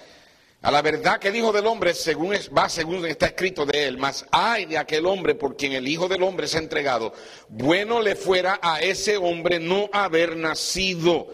A 0.66 0.72
la 0.72 0.82
verdad 0.82 1.20
que 1.20 1.28
el 1.28 1.36
Hijo 1.36 1.52
del 1.52 1.68
Hombre 1.68 1.94
según 1.94 2.34
va 2.58 2.68
según 2.70 3.06
está 3.06 3.28
escrito 3.28 3.68
de 3.68 3.86
él, 3.88 4.00
mas 4.00 4.26
ay 4.32 4.66
de 4.66 4.80
aquel 4.80 5.06
hombre 5.06 5.36
por 5.36 5.56
quien 5.56 5.74
el 5.74 5.88
Hijo 5.88 6.08
del 6.08 6.24
Hombre 6.24 6.48
se 6.48 6.58
ha 6.58 6.60
entregado. 6.60 7.14
Bueno 7.50 8.02
le 8.02 8.16
fuera 8.16 8.60
a 8.60 8.82
ese 8.82 9.16
hombre 9.16 9.60
no 9.60 9.92
haber 9.94 10.36
nacido. 10.36 11.28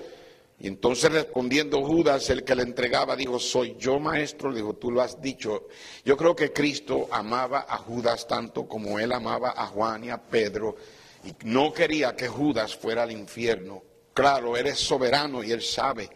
Y 0.60 0.68
entonces 0.68 1.14
respondiendo 1.14 1.82
Judas, 1.82 2.30
el 2.30 2.44
que 2.44 2.56
le 2.56 2.64
entregaba, 2.64 3.16
dijo, 3.16 3.40
soy 3.40 3.78
yo 3.80 4.02
maestro, 4.02 4.50
le 4.52 4.58
dijo, 4.58 4.74
tú 4.74 4.92
lo 4.92 5.02
has 5.02 5.22
dicho. 5.22 5.70
Yo 6.04 6.18
creo 6.18 6.36
que 6.36 6.52
Cristo 6.52 7.08
amaba 7.10 7.66
a 7.70 7.78
Judas 7.78 8.28
tanto 8.28 8.68
como 8.68 9.00
él 9.00 9.14
amaba 9.14 9.54
a 9.56 9.66
Juan 9.68 10.04
y 10.04 10.10
a 10.10 10.22
Pedro, 10.22 10.76
y 11.24 11.34
no 11.46 11.72
quería 11.72 12.18
que 12.18 12.28
Judas 12.28 12.76
fuera 12.76 13.04
al 13.04 13.14
infierno. 13.14 13.82
Claro, 14.14 14.58
él 14.58 14.68
es 14.68 14.80
soberano 14.80 15.42
y 15.42 15.54
él 15.54 15.62
sabe 15.62 16.10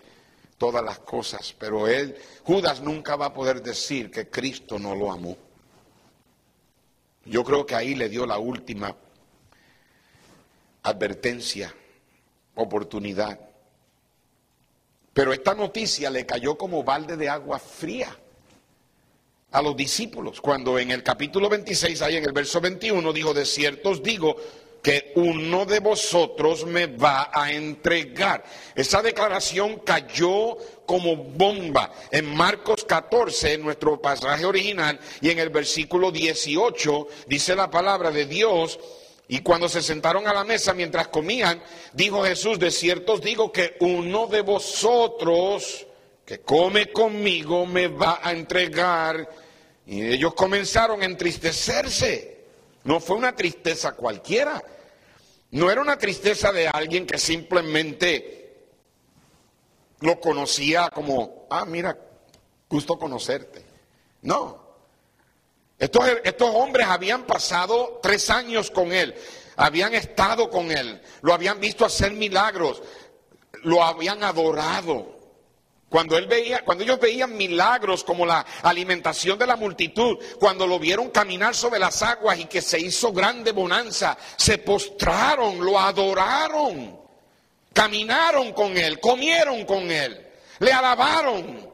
todas 0.58 0.84
las 0.84 1.00
cosas, 1.00 1.54
pero 1.58 1.88
él, 1.88 2.16
Judas 2.44 2.82
nunca 2.82 3.16
va 3.16 3.28
a 3.28 3.34
poder 3.34 3.62
decir 3.62 4.10
que 4.10 4.30
Cristo 4.30 4.80
no 4.80 4.96
lo 4.96 5.12
amó. 5.12 5.38
Yo 7.26 7.44
creo 7.44 7.66
que 7.66 7.76
ahí 7.76 7.96
le 7.96 8.08
dio 8.08 8.26
la 8.26 8.38
última 8.38 8.96
advertencia, 10.84 11.74
oportunidad. 12.56 13.40
Pero 15.14 15.34
esta 15.34 15.56
noticia 15.56 16.10
le 16.10 16.26
cayó 16.26 16.58
como 16.58 16.84
balde 16.84 17.18
de 17.18 17.30
agua 17.30 17.58
fría 17.58 18.16
a 19.52 19.62
los 19.62 19.76
discípulos, 19.76 20.42
cuando 20.42 20.78
en 20.78 20.92
el 20.92 21.02
capítulo 21.02 21.50
26, 21.50 22.02
ahí 22.02 22.18
en 22.18 22.26
el 22.26 22.34
verso 22.34 22.60
21, 22.60 23.14
dijo, 23.14 23.34
de 23.34 23.46
cierto 23.46 23.92
os 23.92 24.04
digo, 24.04 24.36
que 24.86 25.13
uno 25.15 25.65
de 25.65 25.80
vosotros 25.80 26.63
me 26.63 26.86
va 26.86 27.32
a 27.34 27.51
entregar. 27.51 28.43
Esa 28.76 29.02
declaración 29.02 29.80
cayó 29.80 30.58
como 30.86 31.15
bomba 31.15 31.91
en 32.12 32.32
Marcos 32.36 32.86
14, 32.86 33.54
en 33.54 33.63
nuestro 33.63 34.00
pasaje 34.00 34.45
original, 34.45 35.00
y 35.21 35.32
en 35.32 35.39
el 35.39 35.50
versículo 35.50 36.12
18 36.12 37.08
dice 37.26 37.56
la 37.56 37.71
palabra 37.71 38.12
de 38.12 38.28
Dios. 38.28 38.80
Y 39.28 39.39
cuando 39.39 39.67
se 39.69 39.82
sentaron 39.82 40.28
a 40.28 40.34
la 40.36 40.43
mesa 40.43 40.76
mientras 40.76 41.08
comían, 41.08 41.63
dijo 41.93 42.24
Jesús, 42.24 42.60
de 42.60 42.69
cierto 42.69 43.13
os 43.13 43.21
digo 43.21 43.52
que 43.52 43.78
uno 43.80 44.28
de 44.28 44.41
vosotros 44.41 45.88
que 46.24 46.41
come 46.41 46.91
conmigo 46.91 47.65
me 47.65 47.88
va 47.88 48.19
a 48.21 48.34
entregar. 48.34 49.28
Y 49.88 50.06
ellos 50.06 50.36
comenzaron 50.36 51.02
a 51.02 51.06
entristecerse. 51.06 52.36
No 52.84 53.00
fue 53.00 53.17
una 53.17 53.36
tristeza 53.36 53.93
cualquiera, 53.93 54.63
no 55.56 55.72
era 55.72 55.80
una 55.80 55.98
tristeza 55.98 56.52
de 56.52 56.68
alguien 56.68 57.08
que 57.08 57.18
simplemente 57.18 58.58
lo 60.02 60.20
conocía 60.20 60.89
como, 60.89 61.48
ah, 61.50 61.63
mira, 61.63 61.98
gusto 62.70 63.00
conocerte. 63.00 63.63
No. 64.22 64.62
Estos, 65.80 66.04
estos 66.26 66.50
hombres 66.54 66.88
habían 66.88 67.24
pasado 67.24 68.02
tres 68.04 68.30
años 68.30 68.70
con 68.70 68.91
él, 68.91 69.15
habían 69.56 69.94
estado 69.94 70.50
con 70.50 70.72
él, 70.72 71.02
lo 71.22 71.34
habían 71.34 71.62
visto 71.62 71.86
hacer 71.86 72.12
milagros, 72.12 72.84
lo 73.63 73.82
habían 73.82 74.26
adorado. 74.26 75.14
Cuando, 75.95 76.17
él 76.17 76.27
veía, 76.27 76.62
cuando 76.65 76.84
ellos 76.84 76.99
veían 76.99 77.38
milagros 77.38 78.03
como 78.03 78.25
la 78.25 78.45
alimentación 78.63 79.39
de 79.39 79.47
la 79.47 79.55
multitud, 79.55 80.17
cuando 80.38 80.67
lo 80.67 80.77
vieron 80.77 81.10
caminar 81.10 81.55
sobre 81.55 81.79
las 81.79 82.01
aguas 82.03 82.38
y 82.38 82.47
que 82.47 82.62
se 82.62 82.77
hizo 82.77 83.13
grande 83.13 83.53
bonanza, 83.53 84.17
se 84.36 84.58
postraron, 84.58 85.63
lo 85.63 85.79
adoraron, 85.79 86.99
caminaron 87.71 88.51
con 88.51 88.75
él, 88.75 88.99
comieron 88.99 89.63
con 89.63 89.89
él, 89.89 90.21
le 90.60 90.73
alabaron. 90.73 91.71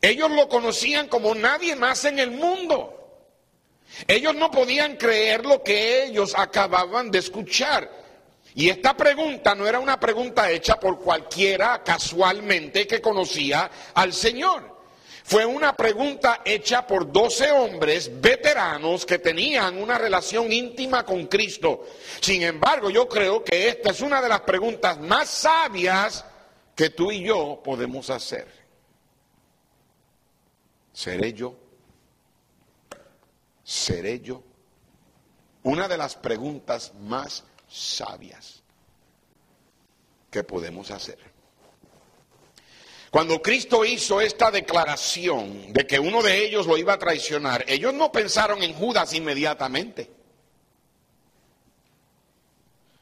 Ellos 0.00 0.30
lo 0.30 0.48
conocían 0.48 1.08
como 1.08 1.34
nadie 1.34 1.76
más 1.76 2.06
en 2.06 2.20
el 2.20 2.30
mundo. 2.30 3.28
Ellos 4.08 4.34
no 4.34 4.50
podían 4.50 4.96
creer 4.96 5.44
lo 5.44 5.62
que 5.62 6.04
ellos 6.04 6.32
acababan 6.34 7.10
de 7.10 7.18
escuchar. 7.18 8.01
Y 8.54 8.68
esta 8.68 8.94
pregunta 8.96 9.54
no 9.54 9.66
era 9.66 9.80
una 9.80 9.98
pregunta 9.98 10.50
hecha 10.50 10.78
por 10.78 11.00
cualquiera 11.00 11.82
casualmente 11.82 12.86
que 12.86 13.00
conocía 13.00 13.70
al 13.94 14.12
Señor. 14.12 14.72
Fue 15.24 15.46
una 15.46 15.74
pregunta 15.74 16.42
hecha 16.44 16.86
por 16.86 17.10
doce 17.10 17.50
hombres 17.52 18.20
veteranos 18.20 19.06
que 19.06 19.18
tenían 19.18 19.80
una 19.80 19.96
relación 19.96 20.52
íntima 20.52 21.04
con 21.04 21.26
Cristo. 21.26 21.86
Sin 22.20 22.42
embargo, 22.42 22.90
yo 22.90 23.08
creo 23.08 23.42
que 23.42 23.68
esta 23.68 23.90
es 23.90 24.00
una 24.00 24.20
de 24.20 24.28
las 24.28 24.40
preguntas 24.40 25.00
más 25.00 25.28
sabias 25.28 26.24
que 26.74 26.90
tú 26.90 27.12
y 27.12 27.22
yo 27.22 27.62
podemos 27.64 28.10
hacer. 28.10 28.48
¿Seré 30.92 31.32
yo? 31.32 31.56
¿Seré 33.64 34.20
yo? 34.20 34.42
Una 35.62 35.88
de 35.88 35.96
las 35.96 36.16
preguntas 36.16 36.92
más 37.00 37.44
sabias 37.72 38.62
que 40.30 40.44
podemos 40.44 40.90
hacer. 40.90 41.18
Cuando 43.10 43.42
Cristo 43.42 43.84
hizo 43.84 44.20
esta 44.20 44.50
declaración 44.50 45.72
de 45.72 45.86
que 45.86 45.98
uno 45.98 46.22
de 46.22 46.44
ellos 46.44 46.66
lo 46.66 46.78
iba 46.78 46.94
a 46.94 46.98
traicionar, 46.98 47.64
ellos 47.68 47.92
no 47.92 48.10
pensaron 48.10 48.62
en 48.62 48.72
Judas 48.74 49.12
inmediatamente. 49.12 50.10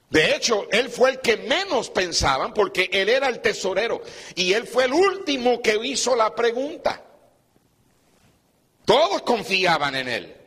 De 0.09 0.35
hecho, 0.35 0.67
él 0.73 0.89
fue 0.89 1.11
el 1.11 1.21
que 1.21 1.37
menos 1.37 1.91
pensaban 1.91 2.53
porque 2.53 2.91
él 2.93 3.09
era 3.09 3.29
el 3.29 3.41
tesorero 3.41 4.03
y 4.35 4.53
él 4.53 4.67
fue 4.67 4.87
el 4.87 4.93
último 4.93 5.63
que 5.63 5.79
hizo 5.85 6.17
la 6.17 6.35
pregunta. 6.35 7.05
Todos 8.85 9.23
confiaban 9.23 9.95
en 9.95 10.09
él 10.09 10.40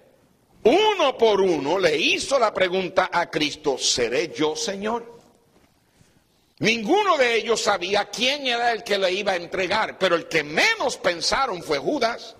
uno 0.63 1.17
por 1.17 1.41
uno 1.41 1.78
le 1.78 1.97
hizo 1.97 2.39
la 2.39 2.54
pregunta 2.54 3.10
a 3.12 3.30
Cristo, 3.30 3.78
¿seré 3.78 4.32
yo 4.34 4.56
Señor? 4.56 5.19
Ninguno 6.60 7.17
de 7.17 7.36
ellos 7.36 7.62
sabía 7.62 8.06
quién 8.06 8.47
era 8.47 8.71
el 8.71 8.84
que 8.84 8.97
le 8.97 9.12
iba 9.12 9.34
a 9.34 9.36
entregar, 9.36 9.97
pero 9.97 10.15
el 10.15 10.28
que 10.28 10.43
menos 10.43 10.97
pensaron 10.97 11.62
fue 11.62 11.78
Judas. 11.78 12.38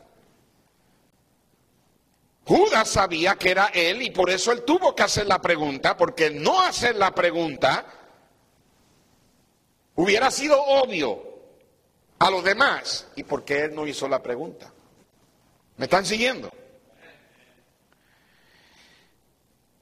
Judas 2.46 2.90
sabía 2.90 3.36
que 3.36 3.52
era 3.52 3.68
él 3.68 4.02
y 4.02 4.12
por 4.12 4.30
eso 4.30 4.52
él 4.52 4.64
tuvo 4.64 4.96
que 4.96 5.04
hacer 5.04 5.28
la 5.28 5.42
pregunta, 5.42 5.98
porque 5.98 6.30
no 6.30 6.62
hacer 6.62 6.96
la 6.96 7.14
pregunta 7.14 7.86
hubiera 9.96 10.32
sido 10.32 10.62
obvio 10.62 11.22
a 12.20 12.30
los 12.30 12.44
demás. 12.44 13.08
¿Y 13.16 13.24
por 13.24 13.44
qué 13.44 13.66
él 13.66 13.76
no 13.76 13.86
hizo 13.88 14.08
la 14.08 14.22
pregunta? 14.22 14.72
¿Me 15.76 15.86
están 15.86 16.06
siguiendo? 16.06 16.50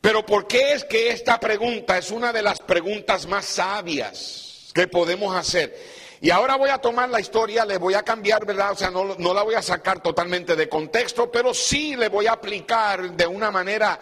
Pero 0.01 0.25
¿por 0.25 0.47
qué 0.47 0.73
es 0.73 0.83
que 0.83 1.11
esta 1.11 1.39
pregunta 1.39 1.97
es 1.97 2.09
una 2.09 2.33
de 2.33 2.41
las 2.41 2.59
preguntas 2.59 3.27
más 3.27 3.45
sabias 3.45 4.71
que 4.73 4.87
podemos 4.87 5.35
hacer? 5.35 6.01
Y 6.19 6.31
ahora 6.31 6.55
voy 6.55 6.69
a 6.69 6.79
tomar 6.79 7.09
la 7.09 7.19
historia, 7.19 7.65
le 7.65 7.77
voy 7.77 7.93
a 7.93 8.03
cambiar, 8.03 8.45
¿verdad? 8.45 8.71
O 8.71 8.75
sea, 8.75 8.89
no, 8.89 9.33
la 9.33 9.43
voy 9.43 9.55
a 9.55 9.61
sacar 9.61 10.01
totalmente 10.01 10.55
de 10.55 10.67
contexto, 10.67 11.31
pero 11.31 11.53
sí 11.53 11.95
le 11.95 12.09
voy 12.09 12.27
a 12.27 12.33
aplicar 12.33 13.11
de 13.11 13.25
una 13.25 13.51
manera 13.51 13.99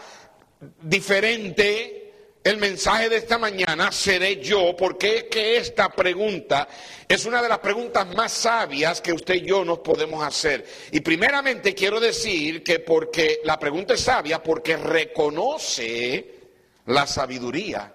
diferente 0.82 1.99
el 2.44 2.58
mensaje 2.58 3.10
de 3.10 3.18
esta 3.18 3.38
mañana 3.38 3.92
seré 3.92 4.42
yo, 4.42 4.76
porque 4.78 5.28
que 5.28 5.58
esta 5.58 5.90
pregunta 5.90 6.68
es 7.08 7.26
una 7.26 7.42
de 7.42 7.50
las 7.50 7.60
preguntas 7.60 8.08
más 8.16 8.32
sabias 8.32 9.02
que 9.02 9.12
usted 9.12 9.36
y 9.36 9.48
yo 9.48 9.66
nos 9.66 9.80
podemos 9.80 10.24
hacer. 10.24 10.66
Y 10.92 11.02
primeramente 11.02 11.76
quiero 11.76 12.00
decir 12.00 12.64
que 12.64 12.80
porque 12.80 13.42
la 13.44 13.60
pregunta 13.60 13.94
es 13.94 14.02
sabia, 14.02 14.42
porque 14.42 14.78
reconoce 14.78 16.40
la 16.86 17.06
sabiduría 17.06 17.94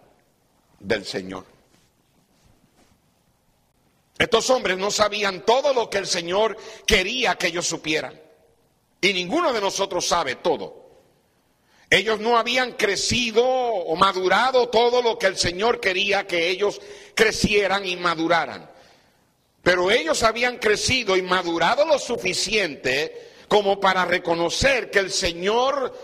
del 0.78 1.04
Señor. 1.06 1.46
Estos 4.18 4.48
hombres 4.50 4.76
no 4.76 4.90
sabían 4.90 5.44
todo 5.44 5.72
lo 5.72 5.88
que 5.88 5.98
el 5.98 6.06
Señor 6.06 6.56
quería 6.86 7.34
que 7.36 7.48
ellos 7.48 7.66
supieran. 7.66 8.20
Y 9.00 9.12
ninguno 9.12 9.52
de 9.52 9.60
nosotros 9.60 10.06
sabe 10.06 10.36
todo. 10.36 10.83
Ellos 11.94 12.18
no 12.18 12.36
habían 12.36 12.72
crecido 12.72 13.44
o 13.46 13.94
madurado 13.94 14.68
todo 14.68 15.00
lo 15.00 15.16
que 15.16 15.26
el 15.26 15.36
Señor 15.36 15.78
quería 15.78 16.26
que 16.26 16.48
ellos 16.48 16.80
crecieran 17.14 17.86
y 17.86 17.94
maduraran. 17.94 18.68
Pero 19.62 19.92
ellos 19.92 20.24
habían 20.24 20.58
crecido 20.58 21.16
y 21.16 21.22
madurado 21.22 21.86
lo 21.86 22.00
suficiente 22.00 23.30
como 23.46 23.78
para 23.78 24.04
reconocer 24.06 24.90
que 24.90 24.98
el 24.98 25.12
Señor 25.12 25.96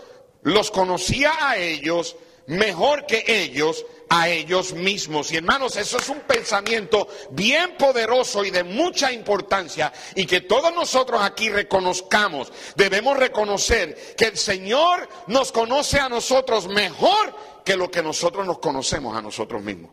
los 0.43 0.71
conocía 0.71 1.33
a 1.41 1.57
ellos 1.57 2.15
mejor 2.47 3.05
que 3.05 3.25
ellos 3.27 3.85
a 4.13 4.27
ellos 4.27 4.73
mismos. 4.73 5.31
Y 5.31 5.37
hermanos, 5.37 5.77
eso 5.77 5.97
es 5.97 6.09
un 6.09 6.19
pensamiento 6.19 7.07
bien 7.29 7.77
poderoso 7.77 8.43
y 8.43 8.51
de 8.51 8.65
mucha 8.65 9.09
importancia 9.09 9.93
y 10.15 10.25
que 10.25 10.41
todos 10.41 10.73
nosotros 10.75 11.21
aquí 11.23 11.49
reconozcamos. 11.49 12.51
Debemos 12.75 13.15
reconocer 13.17 14.13
que 14.17 14.25
el 14.25 14.37
Señor 14.37 15.07
nos 15.27 15.53
conoce 15.53 15.97
a 15.97 16.09
nosotros 16.09 16.67
mejor 16.67 17.33
que 17.63 17.77
lo 17.77 17.89
que 17.89 18.03
nosotros 18.03 18.45
nos 18.45 18.59
conocemos 18.59 19.15
a 19.15 19.21
nosotros 19.21 19.61
mismos. 19.61 19.91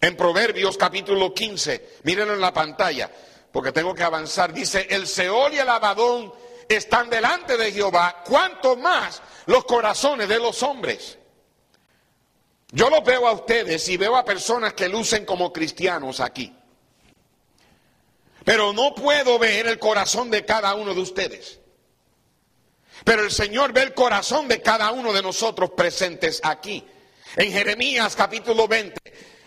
En 0.00 0.16
Proverbios 0.16 0.76
capítulo 0.76 1.34
15, 1.34 1.98
mírenlo 2.04 2.34
en 2.34 2.40
la 2.40 2.52
pantalla, 2.52 3.10
porque 3.50 3.72
tengo 3.72 3.96
que 3.96 4.04
avanzar, 4.04 4.52
dice, 4.52 4.86
el 4.88 5.08
Seol 5.08 5.54
y 5.54 5.58
el 5.58 5.68
Abadón 5.68 6.32
están 6.68 7.10
delante 7.10 7.56
de 7.56 7.72
Jehová, 7.72 8.22
cuanto 8.24 8.76
más 8.76 9.20
los 9.46 9.64
corazones 9.64 10.28
de 10.28 10.38
los 10.38 10.62
hombres. 10.62 11.18
Yo 12.72 12.88
lo 12.88 13.02
veo 13.02 13.28
a 13.28 13.32
ustedes 13.32 13.86
y 13.88 13.98
veo 13.98 14.16
a 14.16 14.24
personas 14.24 14.72
que 14.72 14.88
lucen 14.88 15.26
como 15.26 15.52
cristianos 15.52 16.20
aquí. 16.20 16.56
Pero 18.44 18.72
no 18.72 18.94
puedo 18.94 19.38
ver 19.38 19.66
el 19.66 19.78
corazón 19.78 20.30
de 20.30 20.44
cada 20.44 20.74
uno 20.74 20.94
de 20.94 21.00
ustedes. 21.00 21.60
Pero 23.04 23.24
el 23.24 23.30
Señor 23.30 23.72
ve 23.72 23.82
el 23.82 23.94
corazón 23.94 24.48
de 24.48 24.62
cada 24.62 24.90
uno 24.90 25.12
de 25.12 25.22
nosotros 25.22 25.70
presentes 25.76 26.40
aquí. 26.42 26.84
En 27.36 27.52
Jeremías 27.52 28.16
capítulo 28.16 28.66
20, 28.66 28.98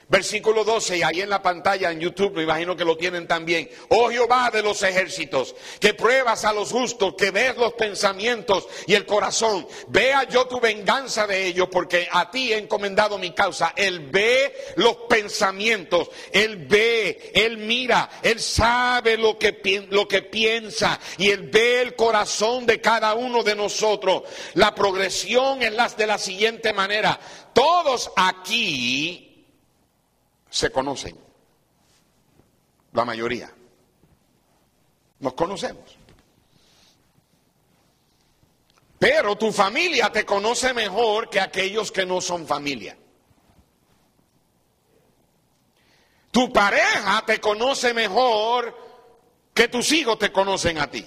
Versículo 0.08 0.64
12, 0.64 0.98
y 0.98 1.04
ahí 1.04 1.22
en 1.22 1.32
la 1.32 1.42
pantalla 1.42 1.90
en 1.90 2.00
YouTube, 2.00 2.36
me 2.36 2.44
imagino 2.44 2.76
que 2.76 2.86
lo 2.86 2.96
tienen 2.96 3.28
también. 3.28 3.68
Oh 3.90 4.10
Jehová 4.10 4.52
de 4.54 4.62
los 4.62 4.84
ejércitos, 4.84 5.56
que 5.80 5.96
pruebas 5.96 6.46
a 6.46 6.54
los 6.54 6.72
justos, 6.72 7.16
que 7.18 7.32
ves 7.32 7.58
los 7.58 7.74
pensamientos 7.74 8.68
y 8.86 8.94
el 8.94 9.08
corazón. 9.08 9.68
Vea 9.88 10.26
yo 10.26 10.46
tu 10.46 10.60
venganza 10.60 11.26
de 11.26 11.48
ellos, 11.48 11.70
porque 11.72 12.08
a 12.12 12.30
ti 12.30 12.54
he 12.54 12.58
encomendado 12.58 13.18
mi 13.18 13.32
causa. 13.32 13.74
Él 13.76 14.12
ve 14.12 14.54
los 14.76 14.96
pensamientos, 15.10 16.12
él 16.32 16.68
ve, 16.68 17.32
él 17.34 17.58
mira, 17.58 18.08
él 18.22 18.40
sabe 18.40 19.18
lo 19.18 19.40
que, 19.40 19.88
lo 19.90 20.08
que 20.08 20.22
piensa 20.22 21.00
y 21.18 21.32
él 21.32 21.50
ve 21.52 21.82
el 21.82 21.96
corazón 21.96 22.68
de 22.68 22.80
cada 22.80 23.16
uno 23.16 23.42
de 23.42 23.56
nosotros. 23.56 24.22
La 24.54 24.76
progresión 24.76 25.64
es 25.64 25.74
la, 25.74 25.90
de 25.90 26.06
la 26.06 26.20
siguiente 26.20 26.74
manera. 26.74 27.20
Todos 27.54 28.12
aquí 28.16 29.25
se 30.56 30.72
conocen. 30.72 31.18
La 32.94 33.04
mayoría. 33.04 33.54
Nos 35.20 35.34
conocemos. 35.34 35.98
Pero 38.98 39.36
tu 39.36 39.52
familia 39.52 40.10
te 40.14 40.26
conoce 40.26 40.74
mejor 40.74 41.30
que 41.30 41.42
aquellos 41.42 41.92
que 41.92 42.06
no 42.06 42.22
son 42.22 42.48
familia. 42.48 42.98
Tu 46.32 46.54
pareja 46.54 47.26
te 47.26 47.42
conoce 47.42 47.94
mejor 47.94 48.78
que 49.54 49.68
tus 49.68 49.92
hijos 49.92 50.18
te 50.18 50.32
conocen 50.32 50.78
a 50.78 50.90
ti. 50.90 51.06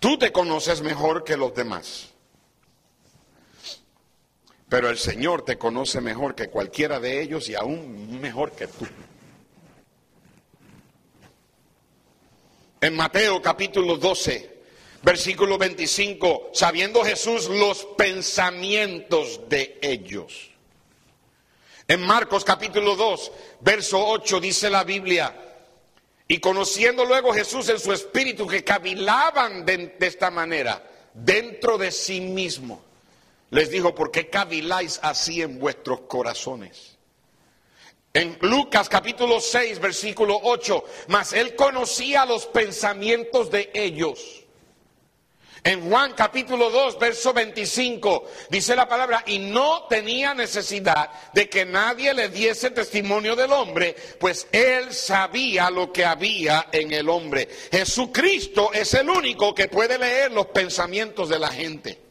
Tú 0.00 0.16
te 0.16 0.32
conoces 0.32 0.80
mejor 0.80 1.22
que 1.22 1.36
los 1.36 1.54
demás. 1.54 2.13
Pero 4.68 4.88
el 4.88 4.98
Señor 4.98 5.44
te 5.44 5.58
conoce 5.58 6.00
mejor 6.00 6.34
que 6.34 6.48
cualquiera 6.48 6.98
de 7.00 7.20
ellos 7.20 7.48
y 7.48 7.54
aún 7.54 8.20
mejor 8.20 8.52
que 8.52 8.66
tú. 8.66 8.86
En 12.80 12.96
Mateo 12.96 13.40
capítulo 13.40 13.96
12, 13.96 14.62
versículo 15.02 15.58
25, 15.58 16.50
sabiendo 16.52 17.04
Jesús 17.04 17.48
los 17.48 17.84
pensamientos 17.96 19.40
de 19.48 19.78
ellos. 19.80 20.50
En 21.86 22.00
Marcos 22.00 22.44
capítulo 22.44 22.96
2, 22.96 23.32
verso 23.60 24.06
8 24.06 24.40
dice 24.40 24.70
la 24.70 24.84
Biblia, 24.84 25.34
y 26.26 26.38
conociendo 26.38 27.04
luego 27.04 27.32
Jesús 27.34 27.68
en 27.68 27.78
su 27.78 27.92
espíritu 27.92 28.46
que 28.46 28.64
cavilaban 28.64 29.66
de, 29.66 29.94
de 29.98 30.06
esta 30.06 30.30
manera, 30.30 30.82
dentro 31.12 31.76
de 31.76 31.90
sí 31.90 32.20
mismo 32.20 32.82
les 33.50 33.70
dijo, 33.70 33.94
¿por 33.94 34.10
qué 34.10 34.28
caviláis 34.28 34.98
así 35.02 35.42
en 35.42 35.58
vuestros 35.58 36.02
corazones? 36.02 36.98
En 38.12 38.38
Lucas 38.42 38.88
capítulo 38.88 39.40
6, 39.40 39.80
versículo 39.80 40.38
8, 40.44 40.84
mas 41.08 41.32
él 41.32 41.56
conocía 41.56 42.24
los 42.24 42.46
pensamientos 42.46 43.50
de 43.50 43.70
ellos. 43.74 44.44
En 45.64 45.88
Juan 45.88 46.12
capítulo 46.12 46.70
2, 46.70 46.98
verso 46.98 47.32
25, 47.32 48.26
dice 48.50 48.76
la 48.76 48.86
palabra, 48.86 49.24
y 49.26 49.38
no 49.38 49.86
tenía 49.88 50.34
necesidad 50.34 51.10
de 51.32 51.48
que 51.48 51.64
nadie 51.64 52.12
le 52.12 52.28
diese 52.28 52.70
testimonio 52.70 53.34
del 53.34 53.50
hombre, 53.50 53.96
pues 54.20 54.46
él 54.52 54.92
sabía 54.92 55.70
lo 55.70 55.90
que 55.90 56.04
había 56.04 56.68
en 56.70 56.92
el 56.92 57.08
hombre. 57.08 57.48
Jesucristo 57.72 58.72
es 58.74 58.92
el 58.92 59.08
único 59.08 59.54
que 59.54 59.68
puede 59.68 59.98
leer 59.98 60.30
los 60.32 60.46
pensamientos 60.46 61.30
de 61.30 61.38
la 61.38 61.48
gente. 61.48 62.03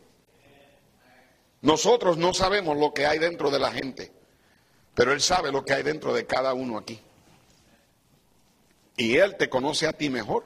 Nosotros 1.64 2.18
no 2.18 2.34
sabemos 2.34 2.78
lo 2.78 2.94
que 2.94 3.06
hay 3.06 3.20
dentro 3.20 3.50
de 3.50 3.58
la 3.58 3.72
gente, 3.72 4.12
pero 4.94 5.14
Él 5.14 5.22
sabe 5.22 5.50
lo 5.50 5.64
que 5.64 5.74
hay 5.74 5.82
dentro 5.82 6.14
de 6.14 6.26
cada 6.26 6.54
uno 6.54 6.78
aquí. 6.78 7.00
Y 8.98 9.16
Él 9.16 9.38
te 9.38 9.50
conoce 9.50 9.88
a 9.88 9.94
ti 9.94 10.10
mejor 10.10 10.46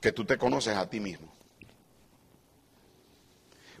que 0.00 0.12
tú 0.12 0.24
te 0.24 0.38
conoces 0.38 0.76
a 0.76 0.88
ti 0.88 1.00
mismo. 1.00 1.32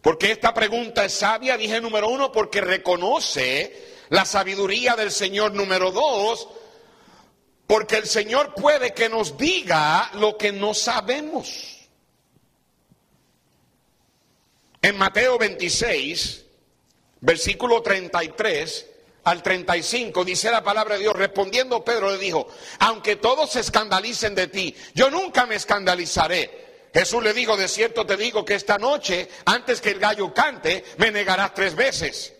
Porque 0.02 0.32
esta 0.32 0.52
pregunta 0.52 1.04
es 1.04 1.12
sabia, 1.12 1.56
dije 1.56 1.80
número 1.80 2.08
uno, 2.08 2.32
porque 2.32 2.60
reconoce 2.60 3.94
la 4.08 4.24
sabiduría 4.24 4.96
del 4.96 5.12
Señor 5.12 5.54
número 5.54 5.92
dos, 5.92 6.48
porque 7.68 7.98
el 7.98 8.06
Señor 8.08 8.52
puede 8.54 8.92
que 8.92 9.08
nos 9.08 9.36
diga 9.38 10.10
lo 10.14 10.36
que 10.36 10.50
no 10.50 10.74
sabemos. 10.74 11.81
En 14.84 14.98
Mateo 14.98 15.38
26, 15.38 16.44
versículo 17.20 17.82
33 17.82 18.86
al 19.22 19.40
35, 19.40 20.24
dice 20.24 20.50
la 20.50 20.64
palabra 20.64 20.96
de 20.96 21.02
Dios, 21.02 21.14
respondiendo 21.14 21.84
Pedro 21.84 22.10
le 22.10 22.18
dijo, 22.18 22.48
aunque 22.80 23.14
todos 23.14 23.52
se 23.52 23.60
escandalicen 23.60 24.34
de 24.34 24.48
ti, 24.48 24.74
yo 24.92 25.08
nunca 25.08 25.46
me 25.46 25.54
escandalizaré. 25.54 26.88
Jesús 26.92 27.22
le 27.22 27.32
dijo, 27.32 27.56
de 27.56 27.68
cierto 27.68 28.04
te 28.04 28.16
digo 28.16 28.44
que 28.44 28.56
esta 28.56 28.76
noche, 28.76 29.28
antes 29.44 29.80
que 29.80 29.90
el 29.90 30.00
gallo 30.00 30.34
cante, 30.34 30.84
me 30.98 31.12
negarás 31.12 31.54
tres 31.54 31.76
veces. 31.76 32.34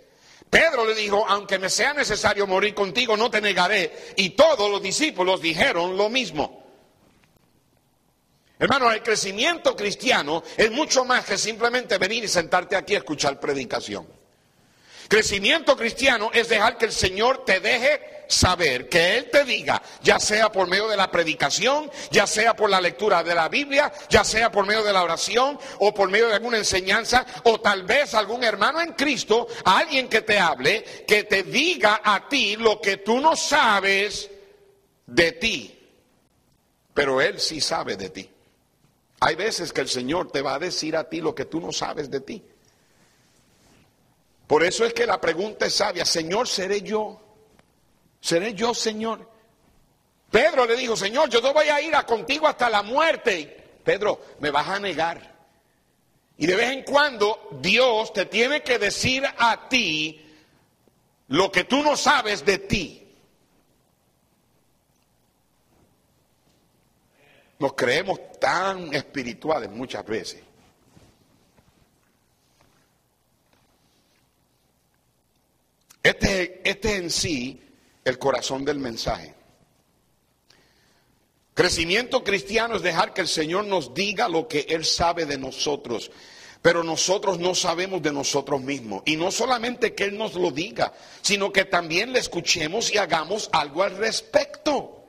Pedro 0.51 0.85
le 0.85 0.97
dijo, 0.97 1.25
aunque 1.29 1.61
me 1.61 1.71
sea 1.71 1.95
necesario 1.95 2.49
morir 2.49 2.75
contigo, 2.75 3.17
no 3.17 3.31
te 3.31 3.41
negaré. 3.41 4.15
Y 4.17 4.31
todos 4.31 4.69
los 4.69 4.83
discípulos 4.83 5.41
dijeron 5.41 5.97
lo 5.97 6.11
mismo. 6.11 6.62
Hermano, 8.63 8.93
el 8.93 9.03
crecimiento 9.03 9.75
cristiano 9.75 10.45
es 10.57 10.71
mucho 10.71 11.05
más 11.05 11.25
que 11.25 11.37
simplemente 11.37 11.99
venir 11.99 12.23
y 12.23 12.29
sentarte 12.29 12.77
aquí 12.77 12.95
a 12.95 12.99
escuchar 12.99 13.41
predicación. 13.41 14.07
Crecimiento 15.09 15.77
cristiano 15.77 16.31
es 16.33 16.49
dejar 16.49 16.79
que 16.79 16.85
el 16.85 16.93
Señor 16.93 17.45
te 17.45 17.59
deje 17.59 18.25
saber, 18.29 18.89
que 18.89 19.19
Él 19.19 19.31
te 19.33 19.45
diga, 19.45 19.83
ya 20.01 20.21
sea 20.21 20.53
por 20.53 20.69
medio 20.69 20.87
de 20.87 20.97
la 20.97 21.11
predicación, 21.11 21.91
ya 22.13 22.25
sea 22.25 22.55
por 22.55 22.71
la 22.71 22.81
lectura 22.81 23.25
de 23.25 23.35
la 23.35 23.49
Biblia, 23.49 23.93
ya 24.09 24.23
sea 24.23 24.53
por 24.53 24.65
medio 24.65 24.85
de 24.85 24.93
la 24.93 25.03
oración 25.03 25.59
o 25.81 25.93
por 25.93 26.09
medio 26.09 26.29
de 26.29 26.35
alguna 26.35 26.59
enseñanza, 26.59 27.27
o 27.43 27.61
tal 27.61 27.83
vez 27.83 28.15
algún 28.15 28.45
hermano 28.45 28.81
en 28.81 28.93
Cristo, 28.93 29.49
alguien 29.65 30.09
que 30.09 30.21
te 30.21 30.39
hable, 30.39 30.85
que 31.05 31.25
te 31.25 31.43
diga 31.43 32.01
a 32.05 32.29
ti 32.29 32.55
lo 32.55 32.81
que 32.81 32.99
tú 32.99 33.19
no 33.19 33.35
sabes 33.35 34.31
de 35.05 35.33
ti 35.33 35.79
pero 36.95 37.21
Él 37.21 37.41
sí 37.41 37.61
sabe 37.61 37.97
de 37.97 38.11
ti. 38.11 38.31
Hay 39.25 39.37
veces 39.37 39.73
que 39.73 39.83
el 39.83 39.89
Señor 39.89 40.33
te 40.33 40.43
va 40.43 40.57
a 40.57 40.59
decir 40.59 40.97
a 40.97 41.09
ti 41.09 41.21
lo 41.21 41.33
que 41.33 41.45
tú 41.45 41.61
no 41.61 41.71
sabes 41.71 42.11
de 42.11 42.23
ti. 42.23 42.43
Por 44.49 44.65
eso 44.65 44.85
es 44.85 44.93
que 44.93 45.07
la 45.07 45.21
pregunta 45.21 45.67
es 45.67 45.75
sabia, 45.75 46.05
Señor, 46.05 46.49
¿seré 46.49 46.83
yo? 46.83 47.21
¿Seré 48.21 48.53
yo, 48.53 48.75
Señor? 48.75 49.31
Pedro 50.29 50.67
le 50.67 50.75
dijo, 50.75 50.97
Señor, 50.97 51.31
yo 51.31 51.41
no 51.41 51.53
voy 51.53 51.69
a 51.69 51.81
ir 51.81 51.95
a 51.95 52.05
contigo 52.05 52.49
hasta 52.49 52.69
la 52.69 52.83
muerte. 52.83 53.79
Pedro, 53.85 54.21
me 54.41 54.51
vas 54.51 54.69
a 54.69 54.81
negar. 54.81 55.37
Y 56.37 56.49
de 56.49 56.57
vez 56.57 56.73
en 56.73 56.83
cuando 56.83 57.49
Dios 57.61 58.13
te 58.13 58.27
tiene 58.27 58.65
que 58.65 58.81
decir 58.81 59.25
a 59.39 59.69
ti 59.69 60.21
lo 61.29 61.53
que 61.53 61.63
tú 61.63 61.81
no 61.85 61.97
sabes 61.97 62.45
de 62.45 62.59
ti. 62.59 63.02
Nos 67.63 67.75
creemos 67.75 68.19
tan 68.41 68.93
espirituales 68.93 69.71
muchas 69.71 70.05
veces. 70.05 70.41
Este, 76.03 76.61
este 76.69 76.97
en 76.97 77.09
sí 77.09 77.63
el 78.05 78.19
corazón 78.19 78.65
del 78.65 78.81
mensaje. 78.81 79.33
Crecimiento 81.55 82.25
cristiano 82.25 82.75
es 82.75 82.83
dejar 82.83 83.15
que 83.15 83.21
el 83.21 83.29
Señor 83.29 83.67
nos 83.67 83.95
diga 83.95 84.29
lo 84.29 84.49
que 84.49 84.67
Él 84.69 84.85
sabe 84.85 85.25
de 85.25 85.39
nosotros, 85.39 86.11
pero 86.63 86.83
nosotros 86.83 87.39
no 87.39 87.55
sabemos 87.55 88.03
de 88.03 88.13
nosotros 88.13 88.61
mismos. 88.61 89.05
Y 89.07 89.15
no 89.15 89.31
solamente 89.31 89.95
que 89.95 90.03
Él 90.03 90.19
nos 90.19 90.35
lo 90.35 90.51
diga, 90.51 90.93
sino 91.21 91.53
que 91.53 91.65
también 91.65 92.13
le 92.13 92.19
escuchemos 92.19 92.93
y 92.93 92.99
hagamos 92.99 93.49
algo 93.53 93.85
al 93.85 93.97
respecto. 93.99 95.02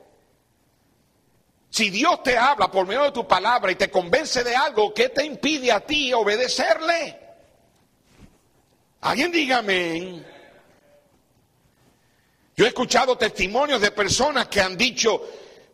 Si 1.74 1.90
Dios 1.90 2.22
te 2.22 2.38
habla 2.38 2.70
por 2.70 2.86
medio 2.86 3.02
de 3.02 3.10
tu 3.10 3.26
palabra 3.26 3.72
y 3.72 3.74
te 3.74 3.90
convence 3.90 4.44
de 4.44 4.54
algo, 4.54 4.94
¿qué 4.94 5.08
te 5.08 5.24
impide 5.24 5.72
a 5.72 5.80
ti 5.80 6.12
obedecerle? 6.12 7.18
Alguien 9.00 9.32
dígame. 9.32 10.22
Yo 12.56 12.64
he 12.64 12.68
escuchado 12.68 13.18
testimonios 13.18 13.80
de 13.80 13.90
personas 13.90 14.46
que 14.46 14.60
han 14.60 14.76
dicho, 14.76 15.20